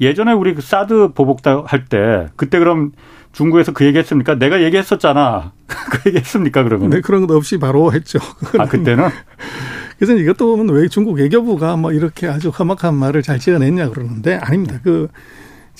예전에 0.00 0.32
우리 0.32 0.54
그 0.54 0.62
사드 0.62 1.12
보복 1.14 1.46
할 1.46 1.84
때 1.88 2.28
그때 2.36 2.58
그럼 2.58 2.92
중국에서 3.32 3.72
그 3.72 3.84
얘기했습니까? 3.84 4.36
내가 4.36 4.62
얘기했었잖아. 4.62 5.52
그 5.68 6.08
얘기했습니까? 6.08 6.62
그러면? 6.64 6.90
네 6.90 7.00
그런 7.00 7.26
것 7.26 7.34
없이 7.36 7.58
바로 7.58 7.92
했죠. 7.92 8.18
아 8.58 8.66
그때는. 8.66 9.08
그래서 9.98 10.14
이것도 10.14 10.56
보면 10.56 10.74
왜 10.74 10.88
중국 10.88 11.12
외교부가 11.18 11.76
뭐 11.76 11.92
이렇게 11.92 12.26
아주 12.26 12.48
험악한 12.48 12.94
말을 12.94 13.22
잘 13.22 13.38
지어냈냐 13.38 13.90
그러는데 13.90 14.36
아닙니다. 14.36 14.80
그 14.82 15.08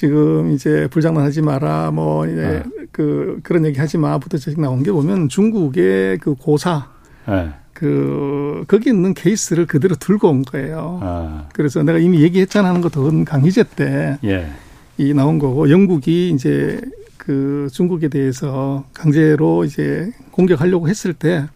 지금 0.00 0.50
이제 0.52 0.88
불장난 0.90 1.24
하지 1.24 1.42
마라 1.42 1.90
뭐 1.90 2.26
이제 2.26 2.62
네. 2.64 2.86
그 2.90 3.38
그런 3.42 3.66
얘기 3.66 3.78
하지 3.78 3.98
마부터 3.98 4.38
저식 4.38 4.58
나온 4.58 4.82
게 4.82 4.90
보면 4.90 5.28
중국의 5.28 6.16
그 6.20 6.34
고사 6.36 6.88
네. 7.28 7.50
그 7.74 8.64
거기 8.66 8.88
있는 8.88 9.12
케이스를 9.12 9.66
그대로 9.66 9.94
들고 9.96 10.30
온 10.30 10.40
거예요. 10.40 11.00
아. 11.02 11.48
그래서 11.52 11.82
내가 11.82 11.98
이미 11.98 12.22
얘기했잖아 12.22 12.70
하는 12.70 12.80
것도 12.80 13.26
강희제 13.26 13.64
때이 13.76 14.16
예. 14.24 15.12
나온 15.12 15.38
거고 15.38 15.68
영국이 15.68 16.30
이제 16.30 16.80
그 17.18 17.68
중국에 17.70 18.08
대해서 18.08 18.86
강제로 18.94 19.66
이제 19.66 20.10
공격하려고 20.30 20.88
했을 20.88 21.12
때 21.12 21.46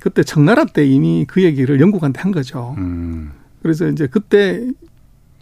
그때 0.00 0.22
청나라 0.22 0.66
때 0.66 0.86
이미 0.86 1.24
그 1.26 1.42
얘기를 1.42 1.80
영국한테 1.80 2.20
한 2.20 2.30
거죠. 2.30 2.76
음. 2.78 3.32
그래서 3.60 3.88
이제 3.88 4.06
그때 4.06 4.68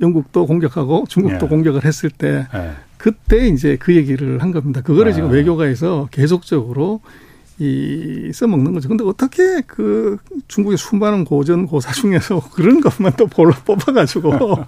영국도 0.00 0.46
공격하고 0.46 1.04
중국도 1.08 1.46
예. 1.46 1.48
공격을 1.48 1.84
했을 1.84 2.10
때 2.10 2.46
예. 2.54 2.70
그때 2.96 3.48
이제 3.48 3.76
그 3.78 3.94
얘기를 3.94 4.42
한 4.42 4.52
겁니다. 4.52 4.82
그거를 4.82 5.12
아. 5.12 5.14
지금 5.14 5.30
외교가에서 5.30 6.08
계속적으로 6.10 7.00
이 7.58 8.30
써먹는 8.32 8.72
거죠. 8.72 8.88
근데 8.88 9.04
어떻게 9.04 9.60
그 9.66 10.16
중국의 10.48 10.78
수많은 10.78 11.24
고전 11.24 11.66
고사 11.66 11.92
중에서 11.92 12.40
그런 12.52 12.80
것만 12.80 13.12
또 13.16 13.26
볼로 13.26 13.52
뽑아가지고 13.64 14.32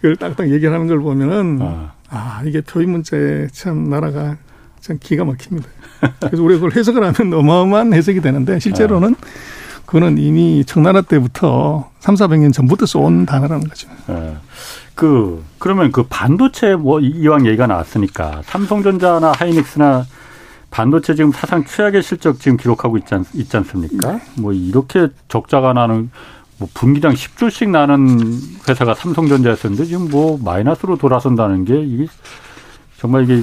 그걸 0.00 0.16
딱딱 0.16 0.50
얘기를 0.50 0.72
하는 0.72 0.88
걸 0.88 1.00
보면은 1.00 1.58
아, 1.60 1.92
아 2.08 2.42
이게 2.44 2.60
표현 2.60 2.90
문제 2.90 3.46
참 3.52 3.88
나라가 3.88 4.36
참 4.80 4.98
기가 5.00 5.24
막힙니다. 5.24 5.68
그래서 6.20 6.42
우리가 6.42 6.60
그걸 6.60 6.72
해석을 6.76 7.02
하면 7.04 7.34
어마어마한 7.34 7.92
해석이 7.92 8.20
되는데 8.20 8.58
실제로는 8.58 9.14
아. 9.14 9.26
그거는 9.88 10.18
이미 10.18 10.66
청나라 10.66 11.00
때부터 11.00 11.88
3, 12.00 12.14
400년 12.14 12.52
전부터 12.52 12.84
쏜 12.84 13.24
단어라는 13.24 13.66
거죠. 13.66 13.88
네. 14.06 14.36
그 14.94 15.42
그러면 15.58 15.92
그 15.92 16.02
반도체 16.02 16.76
뭐 16.76 17.00
이왕 17.00 17.46
얘기가 17.46 17.66
나왔으니까 17.66 18.42
삼성전자나 18.44 19.32
하이닉스나 19.38 20.04
반도체 20.70 21.14
지금 21.14 21.32
사상 21.32 21.64
최악의 21.64 22.02
실적 22.02 22.38
지금 22.38 22.58
기록하고 22.58 22.98
있지, 22.98 23.14
않, 23.14 23.24
있지 23.32 23.56
않습니까? 23.56 24.12
네. 24.12 24.20
뭐 24.38 24.52
이렇게 24.52 25.08
적자가 25.28 25.72
나는 25.72 26.10
뭐 26.58 26.68
분기당 26.74 27.14
10조씩 27.14 27.70
나는 27.70 28.38
회사가 28.68 28.94
삼성전자였었는데 28.94 29.86
지금 29.86 30.10
뭐 30.10 30.38
마이너스로 30.44 30.98
돌아선다는 30.98 31.64
게 31.64 31.80
이게 31.80 32.06
정말 32.98 33.24
이게 33.24 33.42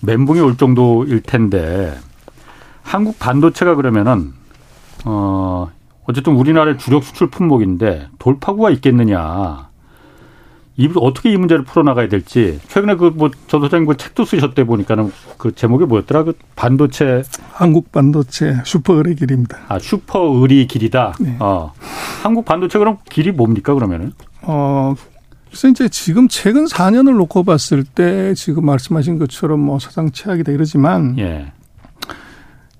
멘붕이 0.00 0.40
올 0.40 0.56
정도일 0.56 1.20
텐데 1.20 1.94
한국 2.82 3.18
반도체가 3.18 3.74
그러면은 3.74 4.32
어, 5.04 5.70
어쨌든 6.06 6.34
우리나라의 6.34 6.78
주력 6.78 7.04
수출 7.04 7.30
품목인데 7.30 8.08
돌파구가 8.18 8.70
있겠느냐. 8.70 9.68
이 10.76 10.90
어떻게 10.96 11.30
이 11.30 11.36
문제를 11.36 11.64
풀어나가야 11.64 12.08
될지 12.08 12.58
최근에 12.66 12.96
그 12.96 13.04
뭐저 13.14 13.60
소장님 13.60 13.86
그 13.86 13.96
책도 13.96 14.24
쓰셨대 14.24 14.64
보니까는 14.64 15.12
그 15.38 15.54
제목이 15.54 15.84
뭐였더라 15.84 16.24
그 16.24 16.32
반도체 16.56 17.22
한국 17.52 17.92
반도체 17.92 18.56
슈퍼 18.64 18.94
의리 18.94 19.14
길입니다. 19.14 19.58
아 19.68 19.78
슈퍼 19.78 20.20
의리 20.20 20.66
길이다. 20.66 21.14
네. 21.20 21.36
어 21.38 21.72
한국 22.24 22.44
반도체 22.44 22.80
그럼 22.80 22.98
길이 23.08 23.30
뭡니까 23.30 23.72
그러면은? 23.72 24.12
어 24.42 24.94
그래서 25.46 25.68
이제 25.68 25.88
지금 25.88 26.26
최근 26.26 26.64
4년을 26.64 27.16
놓고 27.18 27.44
봤을 27.44 27.84
때 27.84 28.34
지금 28.34 28.66
말씀하신 28.66 29.20
것처럼 29.20 29.60
뭐 29.60 29.78
사상 29.78 30.10
최악이다 30.10 30.50
이러지만 30.50 31.16
예. 31.20 31.52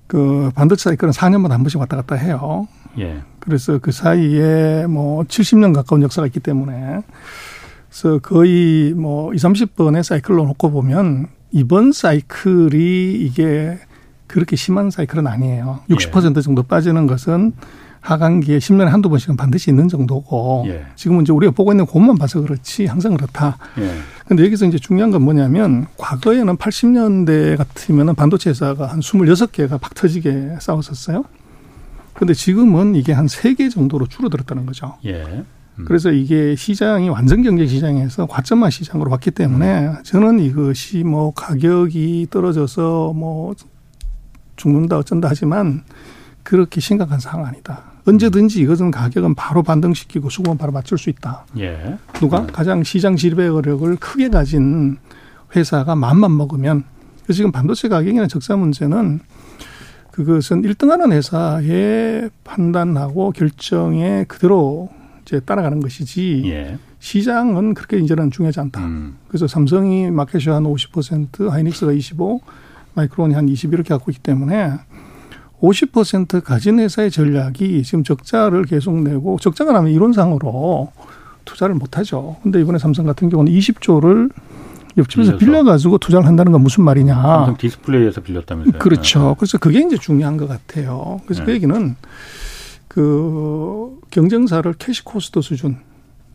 그 0.07 0.51
반도체 0.55 0.89
사이클은 0.89 1.11
4년마다 1.11 1.49
한 1.49 1.63
번씩 1.63 1.79
왔다 1.79 1.95
갔다 1.97 2.15
해요. 2.15 2.67
예. 2.99 3.21
그래서 3.39 3.79
그 3.79 3.91
사이에 3.91 4.85
뭐 4.87 5.23
70년 5.23 5.73
가까운 5.73 6.01
역사가 6.01 6.27
있기 6.27 6.39
때문에 6.39 7.01
그래서 7.89 8.19
거의 8.19 8.93
뭐 8.93 9.33
2, 9.33 9.37
30번의 9.37 10.03
사이클로 10.03 10.45
놓고 10.45 10.71
보면 10.71 11.27
이번 11.51 11.91
사이클이 11.91 13.13
이게 13.13 13.79
그렇게 14.27 14.55
심한 14.55 14.89
사이클은 14.89 15.27
아니에요. 15.27 15.81
60% 15.89 16.43
정도 16.43 16.63
빠지는 16.63 17.07
것은 17.07 17.53
하반기에 18.05 18.59
10년에 18.59 18.85
한두 18.85 19.09
번씩은 19.09 19.35
반드시 19.35 19.71
있는 19.71 19.87
정도고 19.87 20.65
예. 20.67 20.85
지금은 20.95 21.23
이제 21.23 21.33
우리가 21.33 21.51
보고 21.51 21.71
있는 21.71 21.85
곳만 21.85 22.17
봐서 22.17 22.39
그렇지 22.39 22.85
항상 22.85 23.15
그렇다. 23.15 23.57
예. 23.79 23.95
근데 24.27 24.43
여기서 24.45 24.67
이제 24.67 24.77
중요한 24.77 25.11
건 25.11 25.23
뭐냐면 25.23 25.87
과거에는 25.97 26.55
80년대 26.57 27.57
같으면은 27.57 28.13
반도체 28.13 28.51
회사가 28.51 28.87
한 28.87 28.99
26개가 28.99 29.81
박 29.81 29.93
터지게 29.95 30.57
싸웠었어요. 30.59 31.23
근데 32.13 32.33
지금은 32.33 32.95
이게 32.95 33.11
한세개 33.11 33.69
정도로 33.69 34.07
줄어들었다는 34.07 34.65
거죠. 34.65 34.95
예. 35.05 35.23
음. 35.77 35.85
그래서 35.85 36.11
이게 36.11 36.55
시장이 36.55 37.09
완전 37.09 37.41
경쟁 37.41 37.67
시장에서 37.67 38.27
과점화 38.27 38.69
시장으로 38.69 39.11
왔기 39.11 39.31
때문에 39.31 39.87
음. 39.87 40.03
저는 40.03 40.39
이것이 40.39 41.03
뭐 41.03 41.33
가격이 41.33 42.27
떨어져서 42.29 43.13
뭐 43.13 43.53
죽는다 44.55 44.97
어쩐다 44.99 45.27
하지만 45.29 45.83
그렇게 46.43 46.79
심각한 46.79 47.19
상황 47.19 47.47
아니다. 47.47 47.94
언제든지 48.05 48.61
이것은 48.61 48.91
가격은 48.91 49.35
바로 49.35 49.63
반등시키고 49.63 50.29
수급은 50.29 50.57
바로 50.57 50.71
맞출 50.71 50.97
수 50.97 51.09
있다. 51.09 51.45
예. 51.57 51.97
누가 52.13 52.45
네. 52.45 52.51
가장 52.51 52.83
시장 52.83 53.15
지배력을 53.15 53.95
크게 53.97 54.29
가진 54.29 54.97
회사가 55.55 55.95
마음만 55.95 56.35
먹으면 56.37 56.83
지금 57.31 57.51
반도체 57.51 57.89
가격이나 57.89 58.27
적자 58.27 58.55
문제는 58.55 59.19
그것은 60.11 60.61
1등하는 60.61 61.11
회사의 61.11 62.29
판단하고 62.43 63.31
결정에 63.31 64.23
그대로 64.27 64.89
이제 65.23 65.39
따라가는 65.39 65.81
것이지 65.81 66.43
예. 66.45 66.77
시장은 66.99 67.73
그렇게 67.73 67.97
이제는 67.97 68.31
중요하지 68.31 68.59
않다. 68.61 68.81
음. 68.81 69.17
그래서 69.27 69.47
삼성이 69.47 70.09
마켓이 70.11 70.45
한 70.45 70.63
50%, 70.63 71.49
하이닉스가 71.49 71.91
25, 71.91 72.41
마이크론이 72.93 73.35
한20 73.35 73.73
이렇게 73.73 73.89
갖고 73.89 74.11
있기 74.11 74.23
때문에 74.23 74.73
50% 75.61 76.43
가진 76.43 76.79
회사의 76.79 77.11
전략이 77.11 77.83
지금 77.83 78.03
적자를 78.03 78.65
계속 78.65 79.01
내고 79.01 79.37
적자가 79.39 79.71
나면 79.71 79.91
이론상으로 79.91 80.91
투자를 81.45 81.75
못 81.75 81.97
하죠. 81.97 82.37
근데 82.43 82.59
이번에 82.61 82.77
삼성 82.77 83.05
같은 83.05 83.29
경우는 83.29 83.51
20조를 83.51 84.31
옆집에서 84.97 85.37
빌려 85.37 85.63
가지고 85.63 85.97
투자를 85.97 86.25
한다는 86.25 86.51
건 86.51 86.61
무슨 86.61 86.83
말이냐. 86.83 87.15
삼성 87.15 87.57
디스플레이에서 87.57 88.21
빌렸다면서요. 88.21 88.79
그렇죠. 88.79 89.29
네. 89.29 89.35
그래서 89.37 89.57
그게 89.57 89.79
이제 89.79 89.97
중요한 89.97 90.37
것 90.37 90.47
같아요. 90.47 91.19
그래서 91.25 91.41
네. 91.41 91.45
그 91.45 91.53
얘기는 91.53 91.95
그 92.87 93.99
경쟁사를 94.09 94.71
cash 94.73 95.03
cost 95.03 95.41
수준 95.41 95.77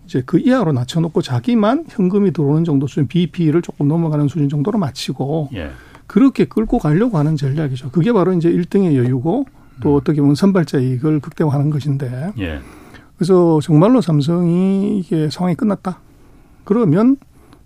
이제 0.05 0.23
그 0.27 0.39
이하로 0.39 0.73
낮춰놓고 0.73 1.23
자기만 1.23 1.87
현금이 1.89 2.33
들어오는 2.33 2.65
정도 2.65 2.87
수준 2.87 3.07
BEP를 3.07 3.63
조금 3.63 3.89
넘어가는 3.89 4.29
수준 4.29 4.49
정도로 4.49 4.79
맞추고 4.79 5.51
예. 5.55 5.71
그렇게 6.11 6.45
끌고 6.45 6.81
가려고 6.81 7.19
하는 7.19 7.37
전략이죠. 7.37 7.93
그게 7.93 8.13
바로 8.13 8.33
이제 8.33 8.51
1등의 8.51 8.97
여유고 8.97 9.47
또 9.81 9.91
음. 9.93 9.95
어떻게 9.95 10.21
보면 10.21 10.35
선발자 10.35 10.81
이익을 10.81 11.21
극대화하는 11.21 11.71
것인데. 11.71 12.33
예. 12.41 12.59
그래서 13.17 13.61
정말로 13.63 14.01
삼성이 14.01 14.99
이게 14.99 15.31
상황이 15.31 15.55
끝났다. 15.55 16.01
그러면 16.65 17.17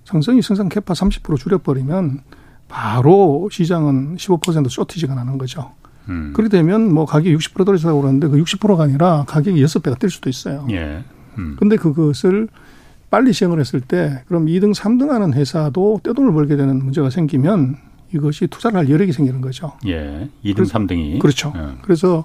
삼성이 0.05 0.42
생산 0.42 0.68
캐파 0.68 0.92
30% 0.92 1.38
줄여버리면 1.38 2.20
바로 2.68 3.49
시장은 3.51 4.16
15% 4.16 4.68
쇼티지가 4.68 5.14
나는 5.14 5.38
거죠. 5.38 5.72
음. 6.11 6.34
그렇게 6.36 6.55
되면 6.55 6.92
뭐 6.92 7.07
가격이 7.07 7.34
60% 7.34 7.64
떨어진다고 7.64 8.03
그러는데 8.03 8.28
그 8.28 8.36
60%가 8.36 8.82
아니라 8.82 9.24
가격이 9.26 9.64
6배가 9.64 9.99
뛸 9.99 10.11
수도 10.11 10.28
있어요. 10.28 10.66
예. 10.70 11.03
음. 11.38 11.57
근데 11.59 11.76
그것을 11.76 12.49
빨리 13.09 13.32
시행을 13.32 13.59
했을 13.59 13.80
때 13.80 14.22
그럼 14.28 14.45
2등, 14.45 14.74
3등 14.74 15.09
하는 15.09 15.32
회사도 15.32 16.01
떼돈을 16.03 16.34
벌게 16.34 16.57
되는 16.57 16.84
문제가 16.84 17.09
생기면 17.09 17.93
이것이 18.12 18.46
투자를 18.46 18.78
할 18.78 18.88
여력이 18.90 19.12
생기는 19.12 19.40
거죠. 19.40 19.72
예. 19.86 20.28
2등, 20.44 20.68
3등이. 20.68 21.18
그렇죠. 21.18 21.52
예. 21.57 21.76
그래서 21.82 22.24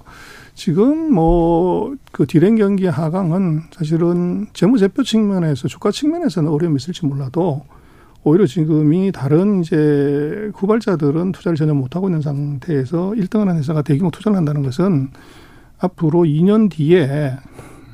지금 0.54 1.12
뭐 1.12 1.94
그 2.12 2.26
디랭 2.26 2.56
경기 2.56 2.86
하강은 2.86 3.62
사실은 3.72 4.46
재무제표 4.52 5.02
측면에서 5.02 5.68
주가 5.68 5.90
측면에서는 5.90 6.50
어려움이 6.50 6.76
있을지 6.76 7.06
몰라도 7.06 7.64
오히려 8.22 8.46
지금이 8.46 9.12
다른 9.12 9.62
이제 9.62 10.50
후발자들은 10.54 11.32
투자를 11.32 11.56
전혀 11.56 11.72
못하고 11.72 12.08
있는 12.08 12.20
상태에서 12.20 13.12
1등하는 13.12 13.56
회사가 13.56 13.82
대규모 13.82 14.10
투자를 14.10 14.36
한다는 14.36 14.62
것은 14.62 15.10
앞으로 15.78 16.24
2년 16.24 16.70
뒤에 16.70 17.32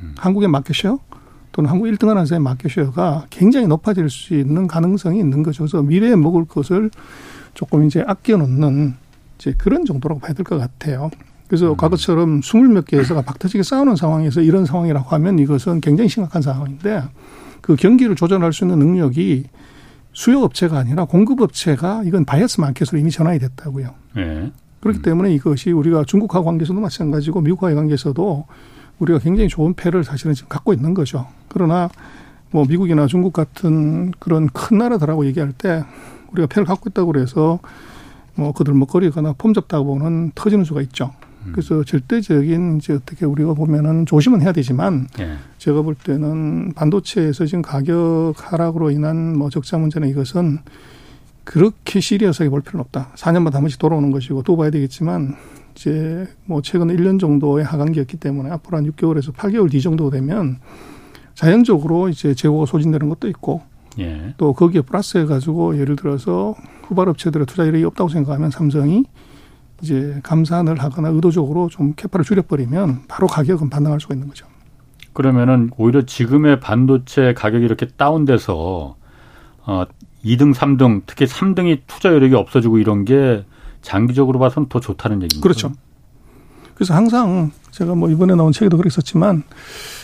음. 0.02 0.14
한국의 0.16 0.48
마켓쉐어 0.48 0.98
또는 1.52 1.70
한국 1.70 1.86
1등하는 1.86 2.22
회사의 2.22 2.40
마켓쉐어가 2.40 3.26
굉장히 3.30 3.68
높아질 3.68 4.10
수 4.10 4.34
있는 4.34 4.66
가능성이 4.66 5.20
있는 5.20 5.44
거죠. 5.44 5.62
그래서 5.62 5.82
미래에 5.82 6.16
먹을 6.16 6.44
것을 6.44 6.90
조금 7.56 7.84
이제 7.84 8.04
아껴놓는 8.06 8.94
이제 9.38 9.54
그런 9.56 9.84
정도라고 9.84 10.20
봐야 10.20 10.32
될 10.34 10.44
것 10.44 10.58
같아요. 10.58 11.10
그래서 11.48 11.70
음. 11.70 11.76
과거처럼 11.76 12.42
스물 12.42 12.68
몇 12.68 12.84
개 12.86 12.96
회사가 12.98 13.22
박터지게 13.22 13.62
싸우는 13.62 13.96
상황에서 13.96 14.40
이런 14.42 14.66
상황이라고 14.66 15.08
하면 15.08 15.38
이것은 15.38 15.80
굉장히 15.80 16.08
심각한 16.08 16.42
상황인데 16.42 17.02
그 17.62 17.74
경기를 17.76 18.14
조절할 18.14 18.52
수 18.52 18.64
있는 18.64 18.78
능력이 18.78 19.44
수요 20.12 20.40
업체가 20.42 20.78
아니라 20.78 21.04
공급 21.06 21.40
업체가 21.40 22.02
이건 22.04 22.24
buyer's 22.24 22.60
market으로 22.60 22.98
이미 22.98 23.10
전환이 23.10 23.38
됐다고요. 23.38 23.94
네. 24.16 24.52
그렇기 24.80 25.00
음. 25.00 25.02
때문에 25.02 25.32
이것이 25.34 25.72
우리가 25.72 26.04
중국하고 26.04 26.44
관계에서도 26.44 26.78
마찬가지고 26.78 27.40
미국과의 27.40 27.74
관계에서도 27.74 28.44
우리가 28.98 29.18
굉장히 29.20 29.48
좋은 29.48 29.72
패를 29.74 30.04
사실은 30.04 30.34
지금 30.34 30.48
갖고 30.48 30.72
있는 30.74 30.94
거죠. 30.94 31.26
그러나 31.48 31.88
뭐 32.50 32.64
미국이나 32.66 33.06
중국 33.06 33.32
같은 33.32 34.12
그런 34.18 34.48
큰 34.48 34.78
나라들하고 34.78 35.26
얘기할 35.26 35.52
때 35.52 35.84
우리가 36.32 36.46
패를 36.46 36.64
갖고 36.64 36.88
있다고 36.90 37.12
그래서 37.12 37.58
뭐 38.34 38.52
거들먹거리거나 38.52 39.34
폼 39.38 39.54
잡다 39.54 39.82
보면 39.82 40.32
터지는 40.34 40.64
수가 40.64 40.82
있죠. 40.82 41.12
음. 41.46 41.52
그래서 41.52 41.84
절대적인 41.84 42.78
이제 42.78 42.92
어떻게 42.92 43.24
우리가 43.24 43.54
보면은 43.54 44.06
조심은 44.06 44.42
해야 44.42 44.52
되지만 44.52 45.08
예. 45.20 45.36
제가 45.58 45.82
볼 45.82 45.94
때는 45.94 46.72
반도체에서 46.74 47.46
지금 47.46 47.62
가격 47.62 48.34
하락으로 48.36 48.90
인한 48.90 49.36
뭐 49.36 49.48
적자 49.50 49.78
문제는 49.78 50.08
이것은 50.08 50.58
그렇게 51.44 52.00
시리어스하게 52.00 52.50
볼 52.50 52.60
필요는 52.60 52.80
없다. 52.80 53.12
4년마다 53.14 53.54
한 53.54 53.62
번씩 53.62 53.78
돌아오는 53.78 54.10
것이고 54.10 54.42
또 54.42 54.56
봐야 54.56 54.70
되겠지만 54.70 55.36
이제 55.74 56.26
뭐 56.44 56.60
최근 56.60 56.88
1년 56.88 57.20
정도의 57.20 57.64
하강기였기 57.64 58.16
때문에 58.16 58.50
앞으로 58.50 58.78
한 58.78 58.90
6개월에서 58.90 59.32
8개월 59.32 59.70
뒤 59.70 59.80
정도 59.80 60.10
되면 60.10 60.58
자연적으로 61.34 62.08
이제 62.08 62.34
재고가 62.34 62.66
소진되는 62.66 63.08
것도 63.08 63.28
있고 63.28 63.62
예. 63.98 64.34
또 64.36 64.52
거기에 64.52 64.82
플러스 64.82 65.18
해 65.18 65.24
가지고 65.24 65.78
예를 65.78 65.96
들어서 65.96 66.54
후발 66.82 67.08
업체들의 67.08 67.46
투자 67.46 67.64
이력이 67.64 67.84
없다고 67.84 68.08
생각하면 68.10 68.50
삼성이 68.50 69.04
이제 69.82 70.20
감산을 70.22 70.82
하거나 70.82 71.08
의도적으로 71.08 71.68
좀 71.68 71.94
캐파를 71.94 72.24
줄여버리면 72.24 73.04
바로 73.08 73.26
가격은 73.26 73.70
반등할 73.70 74.00
수가 74.00 74.14
있는 74.14 74.28
거죠. 74.28 74.46
그러면은 75.12 75.70
오히려 75.78 76.02
지금의 76.02 76.60
반도체 76.60 77.34
가격이 77.34 77.64
이렇게 77.64 77.86
다운돼서 77.86 78.96
어 79.66 79.84
2등, 80.24 80.54
3등, 80.54 81.02
특히 81.06 81.24
3등이 81.24 81.82
투자 81.86 82.12
여력이 82.12 82.34
없어지고 82.34 82.78
이런 82.78 83.04
게 83.04 83.44
장기적으로 83.80 84.38
봐서는 84.38 84.68
더 84.68 84.80
좋다는 84.80 85.22
얘기입니다. 85.22 85.40
그렇죠. 85.42 85.72
그래서 86.74 86.94
항상 86.94 87.50
제가 87.76 87.94
뭐 87.94 88.08
이번에 88.08 88.34
나온 88.34 88.52
책에도 88.52 88.78
그렇게 88.78 88.88
썼지만 88.88 89.42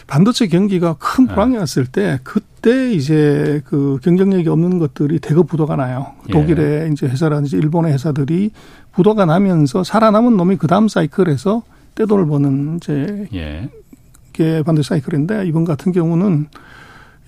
반도체 0.07 0.47
경기가 0.47 0.95
큰 0.99 1.27
네. 1.27 1.33
불황이 1.33 1.57
왔을 1.57 1.87
때 1.87 2.19
그때 2.23 2.93
이제 2.93 3.63
그 3.65 3.99
경쟁력이 4.03 4.47
없는 4.51 4.79
것들이 4.79 5.19
대거 5.21 5.45
부도가 5.45 5.77
나요. 5.77 6.13
예. 6.29 6.33
독일의 6.33 6.93
이제 6.93 7.07
회사라든지 7.07 7.57
일본의 7.57 7.95
회사들이 7.95 8.51
부도가 8.93 9.25
나면서 9.25 9.85
살아남은 9.85 10.37
놈이 10.37 10.57
그 10.57 10.67
다음 10.67 10.87
사이클에서 10.87 11.63
떼돈을 11.95 12.27
버는 12.27 12.77
이제 12.77 13.27
예. 13.33 13.71
게 14.35 14.63
반도체 14.63 14.89
사이클인데 14.89 15.47
이번 15.47 15.65
같은 15.65 15.93
경우는 15.93 16.49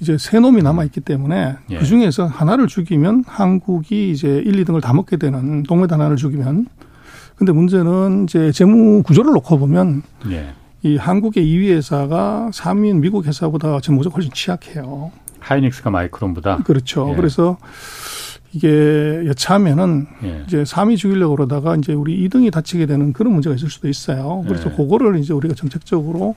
이제 0.01 0.18
세 0.18 0.40
놈이 0.40 0.62
남아 0.62 0.84
있기 0.84 1.01
때문에 1.01 1.57
예. 1.70 1.78
그 1.78 1.86
중에서 1.86 2.26
하나를 2.26 2.66
죽이면 2.66 3.24
한국이 3.26 4.11
이제 4.11 4.42
1, 4.45 4.62
2등을 4.64 4.82
다 4.82 4.92
먹게 4.92 5.16
되는 5.16 5.62
동메달 5.62 6.01
하나를 6.01 6.18
죽이면 6.18 6.66
근데 7.37 7.53
문제는 7.53 8.24
이제 8.24 8.53
재무 8.53 9.03
구조를 9.03 9.32
놓고 9.32 9.59
보면 9.59 10.03
예. 10.30 10.53
이 10.82 10.97
한국의 10.97 11.45
2위 11.45 11.70
회사가 11.70 12.51
3위인 12.53 13.01
미국 13.01 13.26
회사보다 13.26 13.80
재무적 13.80 14.14
훨씬 14.14 14.30
취약해요. 14.32 15.11
하이닉스가 15.41 15.91
마이크론보다. 15.91 16.59
그렇죠. 16.59 17.11
예. 17.11 17.16
그래서 17.16 17.59
이게 18.53 19.22
여차하면은 19.26 20.07
예. 20.22 20.45
이제 20.47 20.62
3위 20.62 20.97
죽이려고 20.97 21.35
그러다가 21.35 21.74
이제 21.76 21.93
우리 21.93 22.28
2등이 22.28 22.53
다치게 22.53 22.87
되는 22.87 23.12
그런 23.12 23.32
문제가 23.32 23.57
있을 23.57 23.68
수도 23.68 23.89
있어요. 23.89 24.45
그래서 24.47 24.70
예. 24.70 24.76
그거를 24.76 25.18
이제 25.18 25.32
우리가 25.32 25.55
정책적으로 25.55 26.37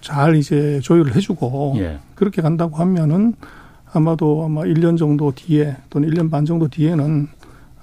잘 0.00 0.36
이제 0.36 0.80
조율을 0.82 1.14
해주고 1.16 1.74
예. 1.78 1.98
그렇게 2.14 2.40
간다고 2.40 2.76
하면은 2.76 3.34
아마도 3.92 4.44
아마 4.44 4.62
1년 4.62 4.98
정도 4.98 5.32
뒤에 5.32 5.76
또는 5.90 6.10
1년 6.10 6.30
반 6.30 6.44
정도 6.44 6.68
뒤에는 6.68 7.28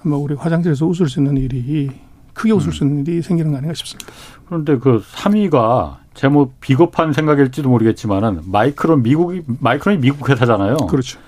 아마 0.04 0.18
우리 0.18 0.36
화장실에서 0.36 0.86
웃을 0.86 1.08
수 1.08 1.20
있는 1.20 1.38
일이 1.38 1.89
크게 2.34 2.51
웃을 2.51 2.69
음. 2.69 2.71
수 2.71 2.84
있는 2.84 3.05
일이 3.05 3.21
생기는 3.21 3.51
거 3.51 3.57
아닌가 3.57 3.73
싶습니다. 3.73 4.11
그런데 4.45 4.77
그 4.77 5.01
3위가 5.13 5.97
제뭐 6.13 6.51
비겁한 6.59 7.13
생각일지도 7.13 7.69
모르겠지만은 7.69 8.41
마이크론 8.45 9.03
미국이 9.03 9.43
마이크론이 9.45 10.01
미국 10.01 10.29
회사잖아요. 10.29 10.77
그렇죠. 10.89 11.19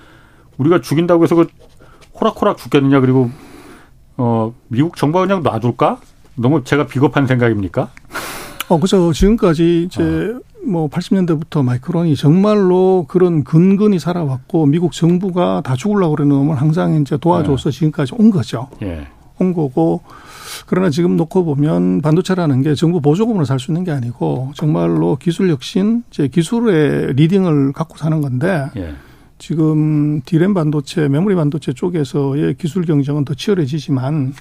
우리가 0.58 0.82
죽인다고 0.82 1.24
해서 1.24 1.36
그 1.36 1.48
호락호락 2.20 2.58
죽겠느냐 2.58 3.00
그리고 3.00 3.30
어 4.18 4.54
미국 4.68 4.96
정부가 4.98 5.26
그냥 5.26 5.42
놔둘까? 5.42 6.00
너무 6.36 6.64
제가 6.64 6.88
비겁한 6.88 7.28
생각입니까? 7.28 7.90
어, 8.70 8.78
그래서 8.78 9.12
지금까지 9.12 9.84
이제 9.84 10.02
어. 10.02 10.40
뭐 10.66 10.90
80년대부터 10.90 11.64
마이크론이 11.64 12.16
정말로 12.16 13.06
그런 13.08 13.44
근근히 13.44 14.00
살아왔고 14.00 14.66
미국 14.66 14.94
정부가 14.94 15.62
다 15.62 15.76
죽으려고 15.76 16.16
그러는 16.16 16.36
놈을 16.36 16.56
항상 16.60 17.02
이제 17.02 17.18
도와줘서 17.18 17.70
네. 17.70 17.78
지금까지 17.78 18.14
온 18.18 18.32
거죠. 18.32 18.70
예. 18.82 19.08
온 19.40 19.54
거고 19.54 20.02
그러나 20.66 20.90
지금 20.90 21.18
놓고 21.18 21.46
보면 21.46 22.02
반도체라는 22.02 22.62
게 22.62 22.76
정부 22.76 23.02
보조금으로 23.02 23.46
살 23.46 23.60
수 23.60 23.72
있는 23.72 23.84
게 23.84 23.92
아니고 23.92 24.52
정말로 24.56 25.16
기술 25.16 25.50
혁신, 25.50 26.04
이제 26.10 26.28
기술의 26.28 27.14
리딩을 27.14 27.72
갖고 27.74 27.98
사는 27.98 28.20
건데 28.22 28.66
예. 28.76 28.94
지금 29.38 30.22
디램 30.22 30.54
반도체, 30.54 31.08
메모리 31.08 31.36
반도체 31.36 31.74
쪽에서의 31.74 32.56
기술 32.56 32.86
경쟁은 32.86 33.26
더 33.26 33.34
치열해지지만 33.34 34.34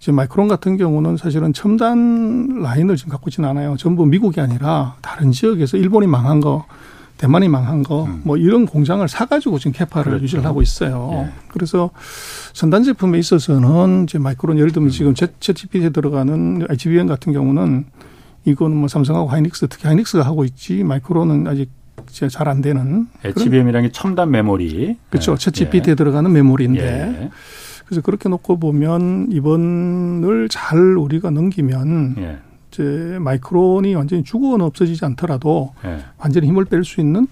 이제 0.00 0.12
마이크론 0.12 0.48
같은 0.48 0.76
경우는 0.76 1.16
사실은 1.16 1.52
첨단 1.52 2.60
라인을 2.62 2.96
지금 2.96 3.10
갖고 3.10 3.28
있지는 3.30 3.48
않아요. 3.48 3.76
전부 3.76 4.06
미국이 4.06 4.40
아니라 4.40 4.94
다른 5.02 5.32
지역에서 5.32 5.76
일본이 5.76 6.06
망한 6.06 6.40
거, 6.40 6.64
대만이 7.18 7.48
망한 7.48 7.82
거, 7.82 8.04
음. 8.04 8.22
뭐 8.24 8.36
이런 8.36 8.64
공장을 8.64 9.06
사가지고 9.06 9.58
지금 9.58 9.72
캐파를 9.72 10.04
그렇죠. 10.04 10.22
유지를 10.24 10.44
하고 10.44 10.62
있어요. 10.62 11.10
예. 11.12 11.32
그래서 11.48 11.90
선단 12.54 12.84
제품에 12.84 13.18
있어서는 13.18 14.04
이제 14.04 14.18
마이크론 14.18 14.56
예를 14.58 14.70
들면 14.70 14.88
음. 14.88 14.90
지금 14.90 15.14
챗GPT에 15.14 15.92
들어가는 15.92 16.66
IGBM 16.68 17.08
같은 17.08 17.32
경우는 17.32 17.86
이거는 18.44 18.76
뭐 18.76 18.88
삼성하고 18.88 19.28
하이닉스 19.28 19.66
특히 19.68 19.88
하이닉스가 19.88 20.24
하고 20.24 20.44
있지 20.44 20.84
마이크론은 20.84 21.46
아직 21.48 21.70
잘 22.10 22.48
안 22.48 22.62
되는. 22.62 23.06
HBM이라는 23.24 23.88
게 23.88 23.92
첨단 23.92 24.30
메모리. 24.30 24.96
그렇죠. 25.10 25.34
챗 25.34 25.52
GPT에 25.52 25.92
예. 25.92 25.94
들어가는 25.94 26.32
메모리인데. 26.32 26.80
예. 26.80 27.30
그래서 27.84 28.00
그렇게 28.02 28.28
놓고 28.28 28.58
보면 28.58 29.28
이번을 29.32 30.48
잘 30.50 30.78
우리가 30.96 31.30
넘기면 31.30 32.14
예. 32.18 32.38
이제 32.78 33.18
마이크론이 33.20 33.94
완전히 33.96 34.22
죽어는 34.22 34.64
없어지지 34.64 35.04
않더라도 35.04 35.74
예. 35.84 35.98
완전히 36.18 36.46
힘을 36.46 36.64
뺄 36.64 36.84
수 36.84 37.00
있는 37.00 37.26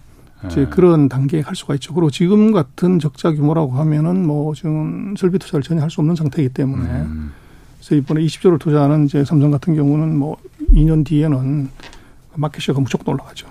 이제 0.47 0.63
예. 0.63 0.67
그런 0.67 1.09
단계에 1.09 1.43
갈 1.43 1.55
수가 1.55 1.75
있죠. 1.75 1.95
그리고 1.95 2.11
지금 2.11 2.53
같은 2.53 2.99
적자 2.99 3.31
규모라고 3.33 3.73
하면은 3.75 4.27
뭐 4.27 4.55
지금 4.55 5.15
설비 5.17 5.39
투자를 5.39 5.63
전혀 5.63 5.81
할 5.83 5.91
수 5.91 6.01
없는 6.01 6.17
상태이기 6.17 6.53
때문에 6.53 6.83
음. 6.83 7.33
그래서 7.79 7.95
이번에 7.95 8.21
20조를 8.23 8.59
투자하는 8.59 9.05
이제 9.07 9.25
삼성 9.25 9.51
같은 9.53 9.75
경우는 9.77 10.17
뭐 10.19 10.37
2년 10.73 11.07
뒤에는 11.07 11.71
마켓시가 12.35 12.81
무조건 12.81 13.15
올라가죠. 13.15 13.47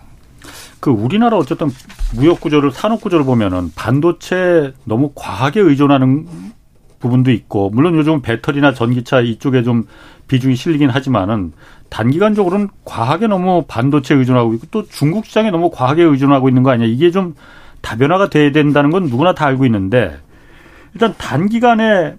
그 0.81 0.91
우리나라 0.91 1.37
어쨌든 1.37 1.71
무역 2.13 2.41
구조를 2.41 2.71
산업 2.71 3.01
구조를 3.01 3.25
보면은 3.25 3.71
반도체 3.75 4.73
너무 4.83 5.11
과하게 5.15 5.61
의존하는 5.61 6.27
부분도 7.05 7.31
있고 7.31 7.69
물론 7.69 7.95
요즘 7.95 8.21
배터리나 8.21 8.73
전기차 8.73 9.21
이쪽에 9.21 9.63
좀 9.63 9.85
비중이 10.27 10.55
실리긴 10.55 10.89
하지만은 10.89 11.53
단기간적으로는 11.89 12.69
과하게 12.83 13.27
너무 13.27 13.63
반도체 13.67 14.15
의존하고 14.15 14.55
있고 14.55 14.67
또 14.71 14.87
중국 14.87 15.25
시장에 15.25 15.51
너무 15.51 15.69
과하게 15.69 16.03
의존하고 16.03 16.49
있는 16.49 16.63
거 16.63 16.71
아니야 16.71 16.87
이게 16.87 17.11
좀 17.11 17.35
다변화가 17.81 18.29
돼야 18.29 18.51
된다는 18.51 18.89
건 18.89 19.05
누구나 19.05 19.33
다 19.35 19.45
알고 19.45 19.65
있는데 19.65 20.17
일단 20.93 21.13
단기간에 21.17 22.15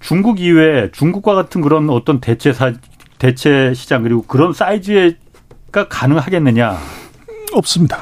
중국 0.00 0.40
이외에 0.40 0.90
중국과 0.92 1.34
같은 1.34 1.62
그런 1.62 1.88
어떤 1.88 2.20
대체 2.20 2.52
사 2.52 2.72
대체 3.18 3.72
시장 3.74 4.02
그리고 4.02 4.22
그런 4.22 4.52
사이즈가 4.52 5.88
가능하겠느냐 5.88 6.76
없습니다. 7.54 8.00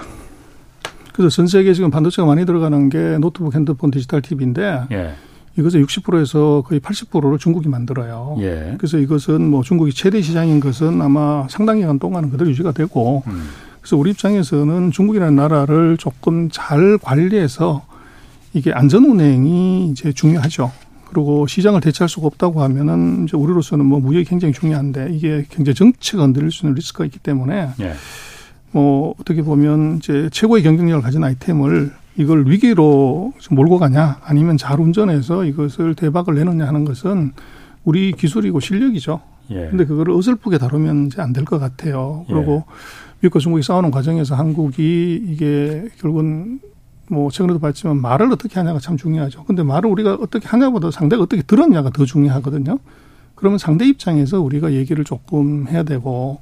그래서 1.12 1.28
전 1.28 1.46
세계 1.46 1.72
지금 1.72 1.90
반도체가 1.90 2.26
많이 2.26 2.44
들어가는 2.44 2.88
게 2.88 3.18
노트북, 3.18 3.54
핸드폰, 3.54 3.92
디지털 3.92 4.20
TV인데 4.20 4.86
예. 4.90 5.14
이것의 5.56 5.84
60%에서 5.84 6.64
거의 6.66 6.80
80%를 6.80 7.38
중국이 7.38 7.68
만들어요. 7.68 8.36
예. 8.40 8.74
그래서 8.76 8.98
이것은 8.98 9.48
뭐 9.48 9.62
중국이 9.62 9.92
최대 9.92 10.20
시장인 10.20 10.60
것은 10.60 11.00
아마 11.00 11.46
상당 11.48 11.78
기간 11.78 11.98
동안은 11.98 12.30
그대로 12.30 12.50
유지가 12.50 12.72
되고 12.72 13.22
음. 13.26 13.48
그래서 13.80 13.96
우리 13.96 14.10
입장에서는 14.10 14.90
중국이라는 14.90 15.36
나라를 15.36 15.96
조금 15.98 16.48
잘 16.50 16.98
관리해서 16.98 17.84
이게 18.52 18.72
안전 18.72 19.04
운행이 19.04 19.90
이제 19.90 20.12
중요하죠. 20.12 20.72
그리고 21.08 21.46
시장을 21.46 21.80
대체할 21.80 22.08
수가 22.08 22.26
없다고 22.26 22.62
하면은 22.62 23.24
이제 23.24 23.36
우리로서는 23.36 23.84
뭐 23.86 24.00
무역이 24.00 24.24
굉장히 24.24 24.52
중요한데 24.52 25.10
이게 25.12 25.44
굉장히 25.50 25.74
정치가 25.74 26.22
흔들릴 26.24 26.50
수 26.50 26.64
있는 26.64 26.74
리스크가 26.74 27.04
있기 27.04 27.20
때문에 27.20 27.70
예. 27.80 27.94
뭐 28.72 29.14
어떻게 29.20 29.42
보면 29.42 29.98
이제 29.98 30.28
최고의 30.32 30.64
경쟁력을 30.64 31.00
가진 31.02 31.22
아이템을 31.22 31.92
이걸 32.16 32.46
위기로 32.48 33.32
몰고 33.50 33.78
가냐 33.78 34.18
아니면 34.24 34.56
잘 34.56 34.80
운전해서 34.80 35.44
이것을 35.44 35.94
대박을 35.94 36.34
내느냐 36.34 36.66
하는 36.66 36.84
것은 36.84 37.32
우리 37.84 38.12
기술이고 38.12 38.60
실력이죠. 38.60 39.20
예. 39.50 39.68
근데 39.68 39.84
그거를 39.84 40.14
어설프게 40.14 40.58
다루면 40.58 41.06
이제 41.06 41.20
안 41.20 41.32
될 41.32 41.44
것 41.44 41.58
같아요. 41.58 42.24
그리고 42.28 42.64
예. 42.66 42.74
미국과 43.20 43.40
중국이 43.40 43.62
싸우는 43.62 43.90
과정에서 43.90 44.34
한국이 44.36 45.22
이게 45.28 45.88
결국은 45.98 46.60
뭐 47.10 47.30
최근에도 47.30 47.58
봤지만 47.58 48.00
말을 48.00 48.32
어떻게 48.32 48.54
하냐가 48.58 48.78
참 48.78 48.96
중요하죠. 48.96 49.44
근데 49.44 49.62
말을 49.62 49.90
우리가 49.90 50.14
어떻게 50.14 50.46
하냐보다 50.48 50.90
상대가 50.90 51.22
어떻게 51.22 51.42
들었냐가 51.42 51.90
더 51.90 52.04
중요하거든요. 52.06 52.78
그러면 53.34 53.58
상대 53.58 53.84
입장에서 53.86 54.40
우리가 54.40 54.72
얘기를 54.72 55.04
조금 55.04 55.66
해야 55.68 55.82
되고 55.82 56.40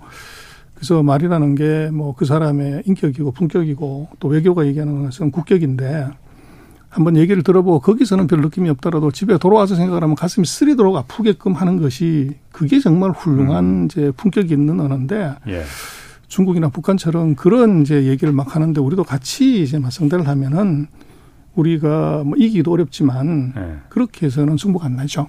그래서 0.83 1.01
말이라는 1.05 1.55
게 1.55 1.91
뭐 1.93 2.13
그 2.13 2.25
사람의 2.25 2.83
인격이고 2.87 3.31
품격이고 3.31 4.09
또 4.19 4.29
외교가 4.29 4.67
얘기하는 4.67 5.05
것은 5.05 5.31
국격인데 5.31 6.09
한번 6.89 7.17
얘기를 7.17 7.43
들어보고 7.45 7.79
거기서는 7.79 8.27
별 8.27 8.41
느낌이 8.41 8.69
없더라도 8.69 9.13
집에 9.13 9.39
돌아와서 9.39 9.77
생각을 9.77 10.03
하면 10.03 10.17
가슴이 10.17 10.45
쓰리도록 10.45 10.97
아프게끔 10.97 11.53
하는 11.53 11.81
것이 11.81 12.33
그게 12.51 12.81
정말 12.81 13.13
훌륭한 13.13 13.65
음. 13.65 13.85
이제 13.85 14.11
품격이 14.17 14.53
있는 14.53 14.81
언어인데 14.81 15.35
예. 15.47 15.63
중국이나 16.27 16.69
북한처럼 16.69 17.37
그런 17.37 17.83
이제 17.83 18.05
얘기를 18.05 18.33
막 18.33 18.57
하는데 18.57 18.79
우리도 18.81 19.05
같이 19.05 19.63
이제 19.63 19.79
맞상대를 19.79 20.27
하면은 20.27 20.89
우리가 21.55 22.25
뭐 22.27 22.35
이기도 22.37 22.73
어렵지만 22.73 23.53
예. 23.57 23.77
그렇게 23.89 24.27
해서는 24.27 24.57
승부가 24.57 24.87
안 24.87 24.97
나죠. 24.97 25.29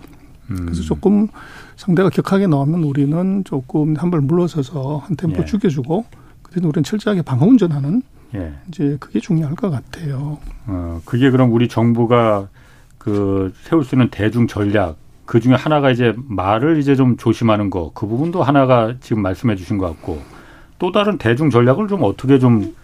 음. 0.50 0.56
그래서 0.66 0.82
조금 0.82 1.28
상대가 1.76 2.10
격하게 2.10 2.48
나오면 2.48 2.84
우리는 2.84 3.44
조금 3.46 3.96
한 3.98 4.12
발 4.12 4.22
물러서서 4.22 4.98
한 5.06 5.16
템포 5.16 5.42
예. 5.42 5.46
죽여주고 5.46 6.06
그래도 6.42 6.68
우리는 6.70 6.84
철저하게 6.84 7.22
방어 7.24 7.46
운전하는 7.46 8.02
예. 8.36 8.54
이제 8.68 8.98
그게 9.00 9.20
중요할 9.20 9.56
것 9.56 9.70
같아요. 9.70 10.38
어, 10.68 11.02
그게 11.06 11.30
그럼 11.32 11.52
우리 11.52 11.68
정부가 11.68 12.48
그 12.98 13.54
세울 13.64 13.84
수 13.84 13.96
있는 13.96 14.10
대중 14.10 14.48
전략 14.48 14.98
그 15.26 15.40
중에 15.40 15.56
하나가 15.56 15.90
이제 15.92 16.14
말을 16.18 16.80
이제 16.80 16.96
좀 16.96 17.18
조심하는 17.18 17.70
거 17.70 17.92
그 17.94 18.06
부분도 18.08 18.44
하나가 18.44 18.94
지금 19.02 19.22
말씀해 19.22 19.56
주신 19.56 19.78
것 19.78 19.88
같고 19.88 20.22
또 20.80 20.92
다른 20.92 21.18
대중 21.18 21.50
전략을 21.50 21.88
좀 21.88 22.04
어떻게 22.04 22.40
좀 22.40 22.76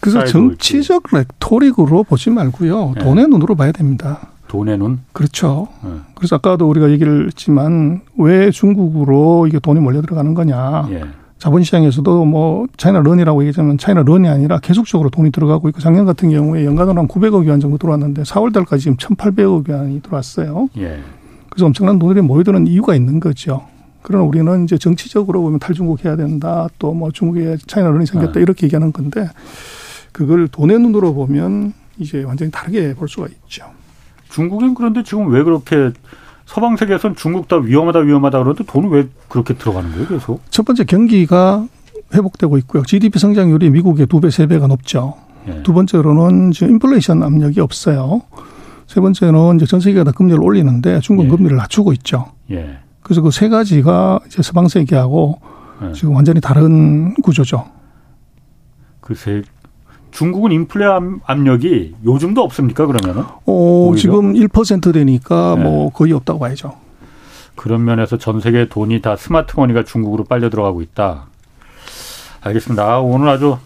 그래서 0.00 0.24
정치적 0.24 1.04
레토릭으로 1.12 2.04
보지 2.04 2.30
말고요. 2.30 2.94
예. 2.96 3.00
돈의 3.00 3.28
눈으로 3.28 3.54
봐야 3.54 3.70
됩니다. 3.72 4.30
돈의 4.50 4.78
눈? 4.78 4.98
그렇죠. 5.12 5.68
네. 5.84 5.90
그래서 6.16 6.34
아까도 6.36 6.68
우리가 6.68 6.90
얘기를 6.90 7.26
했지만 7.26 8.00
왜 8.18 8.50
중국으로 8.50 9.46
이게 9.46 9.60
돈이 9.60 9.78
몰려 9.78 10.02
들어가는 10.02 10.34
거냐. 10.34 10.88
예. 10.90 11.04
자본시장에서도 11.38 12.24
뭐 12.24 12.66
차이나 12.76 12.98
런이라고 13.00 13.42
얘기하자면 13.44 13.78
차이나 13.78 14.02
런이 14.02 14.28
아니라 14.28 14.58
계속적으로 14.58 15.08
돈이 15.08 15.30
들어가고 15.30 15.68
있고 15.68 15.80
작년 15.80 16.04
같은 16.04 16.30
경우에 16.30 16.64
연간으로 16.66 16.98
한 16.98 17.06
900억 17.08 17.44
위안 17.44 17.60
정도 17.60 17.78
들어왔는데 17.78 18.22
4월 18.22 18.52
달까지 18.52 18.82
지금 18.82 18.96
1,800억 18.96 19.68
위안이 19.68 20.02
들어왔어요. 20.02 20.68
예. 20.78 20.98
그래서 21.48 21.66
엄청난 21.66 21.98
돈들이 22.00 22.20
모여드는 22.20 22.66
이유가 22.66 22.96
있는 22.96 23.20
거죠. 23.20 23.64
그러나 24.02 24.24
우리는 24.24 24.64
이제 24.64 24.76
정치적으로 24.78 25.42
보면 25.42 25.60
탈중국 25.60 26.04
해야 26.04 26.16
된다. 26.16 26.68
또 26.80 26.92
뭐 26.92 27.12
중국에 27.12 27.56
차이나 27.68 27.88
런이 27.90 28.04
생겼다. 28.06 28.32
네. 28.32 28.40
이렇게 28.40 28.66
얘기하는 28.66 28.92
건데 28.92 29.28
그걸 30.12 30.48
돈의 30.48 30.80
눈으로 30.80 31.14
보면 31.14 31.72
이제 31.98 32.24
완전히 32.24 32.50
다르게 32.50 32.94
볼 32.94 33.08
수가 33.08 33.28
있죠. 33.28 33.64
중국은 34.30 34.74
그런데 34.74 35.02
지금 35.02 35.28
왜 35.32 35.42
그렇게 35.42 35.90
서방 36.46 36.76
세계에서는 36.76 37.16
중국 37.16 37.48
다 37.48 37.56
위험하다 37.56 38.00
위험하다 38.00 38.38
그러는데 38.38 38.64
돈은 38.64 38.88
왜 38.90 39.08
그렇게 39.28 39.54
들어가는 39.54 39.90
거예요 39.92 40.06
계속? 40.08 40.40
첫 40.50 40.64
번째 40.64 40.84
경기가 40.84 41.66
회복되고 42.12 42.58
있고요. 42.58 42.82
GDP 42.84 43.18
성장률이 43.18 43.70
미국의 43.70 44.06
두 44.06 44.20
배, 44.20 44.30
세 44.30 44.46
배가 44.46 44.66
높죠. 44.66 45.14
예. 45.46 45.62
두 45.62 45.72
번째로는 45.72 46.50
지금 46.50 46.70
인플레이션 46.72 47.22
압력이 47.22 47.60
없어요. 47.60 48.22
세 48.88 49.00
번째는 49.00 49.56
이제 49.56 49.66
전 49.66 49.78
세계가 49.78 50.04
다 50.04 50.10
금리를 50.12 50.42
올리는데 50.42 50.98
중국 51.00 51.26
예. 51.26 51.28
금리를 51.28 51.56
낮추고 51.56 51.92
있죠. 51.94 52.32
예. 52.50 52.78
그래서 53.02 53.22
그 53.22 53.30
세 53.30 53.48
가지가 53.48 54.18
이제 54.26 54.42
서방 54.42 54.66
세계하고 54.68 55.40
예. 55.84 55.92
지금 55.92 56.14
완전히 56.16 56.40
다른 56.40 57.14
구조죠. 57.22 57.64
그세 59.00 59.42
중국은 60.10 60.52
인플레 60.52 60.86
압력이 61.24 61.96
요즘도 62.04 62.42
없습니까 62.42 62.86
그러면은? 62.86 63.24
어, 63.46 63.92
지금 63.96 64.34
1% 64.34 64.92
되니까 64.92 65.54
네. 65.56 65.64
뭐 65.64 65.90
거의 65.90 66.12
없다고 66.12 66.38
봐야죠. 66.38 66.74
그런 67.56 67.84
면에서 67.84 68.16
전 68.16 68.40
세계 68.40 68.68
돈이 68.68 69.02
다 69.02 69.16
스마트머니가 69.16 69.84
중국으로 69.84 70.24
빨려 70.24 70.48
들어가고 70.50 70.82
있다. 70.82 71.26
알겠습니다. 72.40 72.84
아, 72.84 72.98
오늘 73.00 73.28
아주 73.28 73.58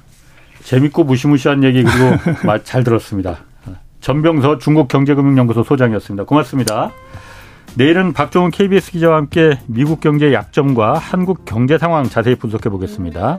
재밌고 0.65 1.05
무시무시한 1.05 1.63
얘기 1.63 1.83
그리고 1.83 2.17
말잘 2.47 2.85
들었습니다. 2.85 3.39
전병서 4.01 4.59
중국경제금융연구소 4.59 5.63
소장이었습니다. 5.63 6.25
고맙습니다. 6.25 6.91
내일은 7.77 8.13
박종훈 8.13 8.51
KBS 8.51 8.93
기자와 8.93 9.17
함께 9.17 9.59
미국 9.67 10.01
경제 10.01 10.33
약점과 10.33 10.95
한국 10.99 11.45
경제 11.45 11.79
상황 11.79 12.05
자세히 12.05 12.35
분석해 12.35 12.69
보겠습니다. 12.69 13.39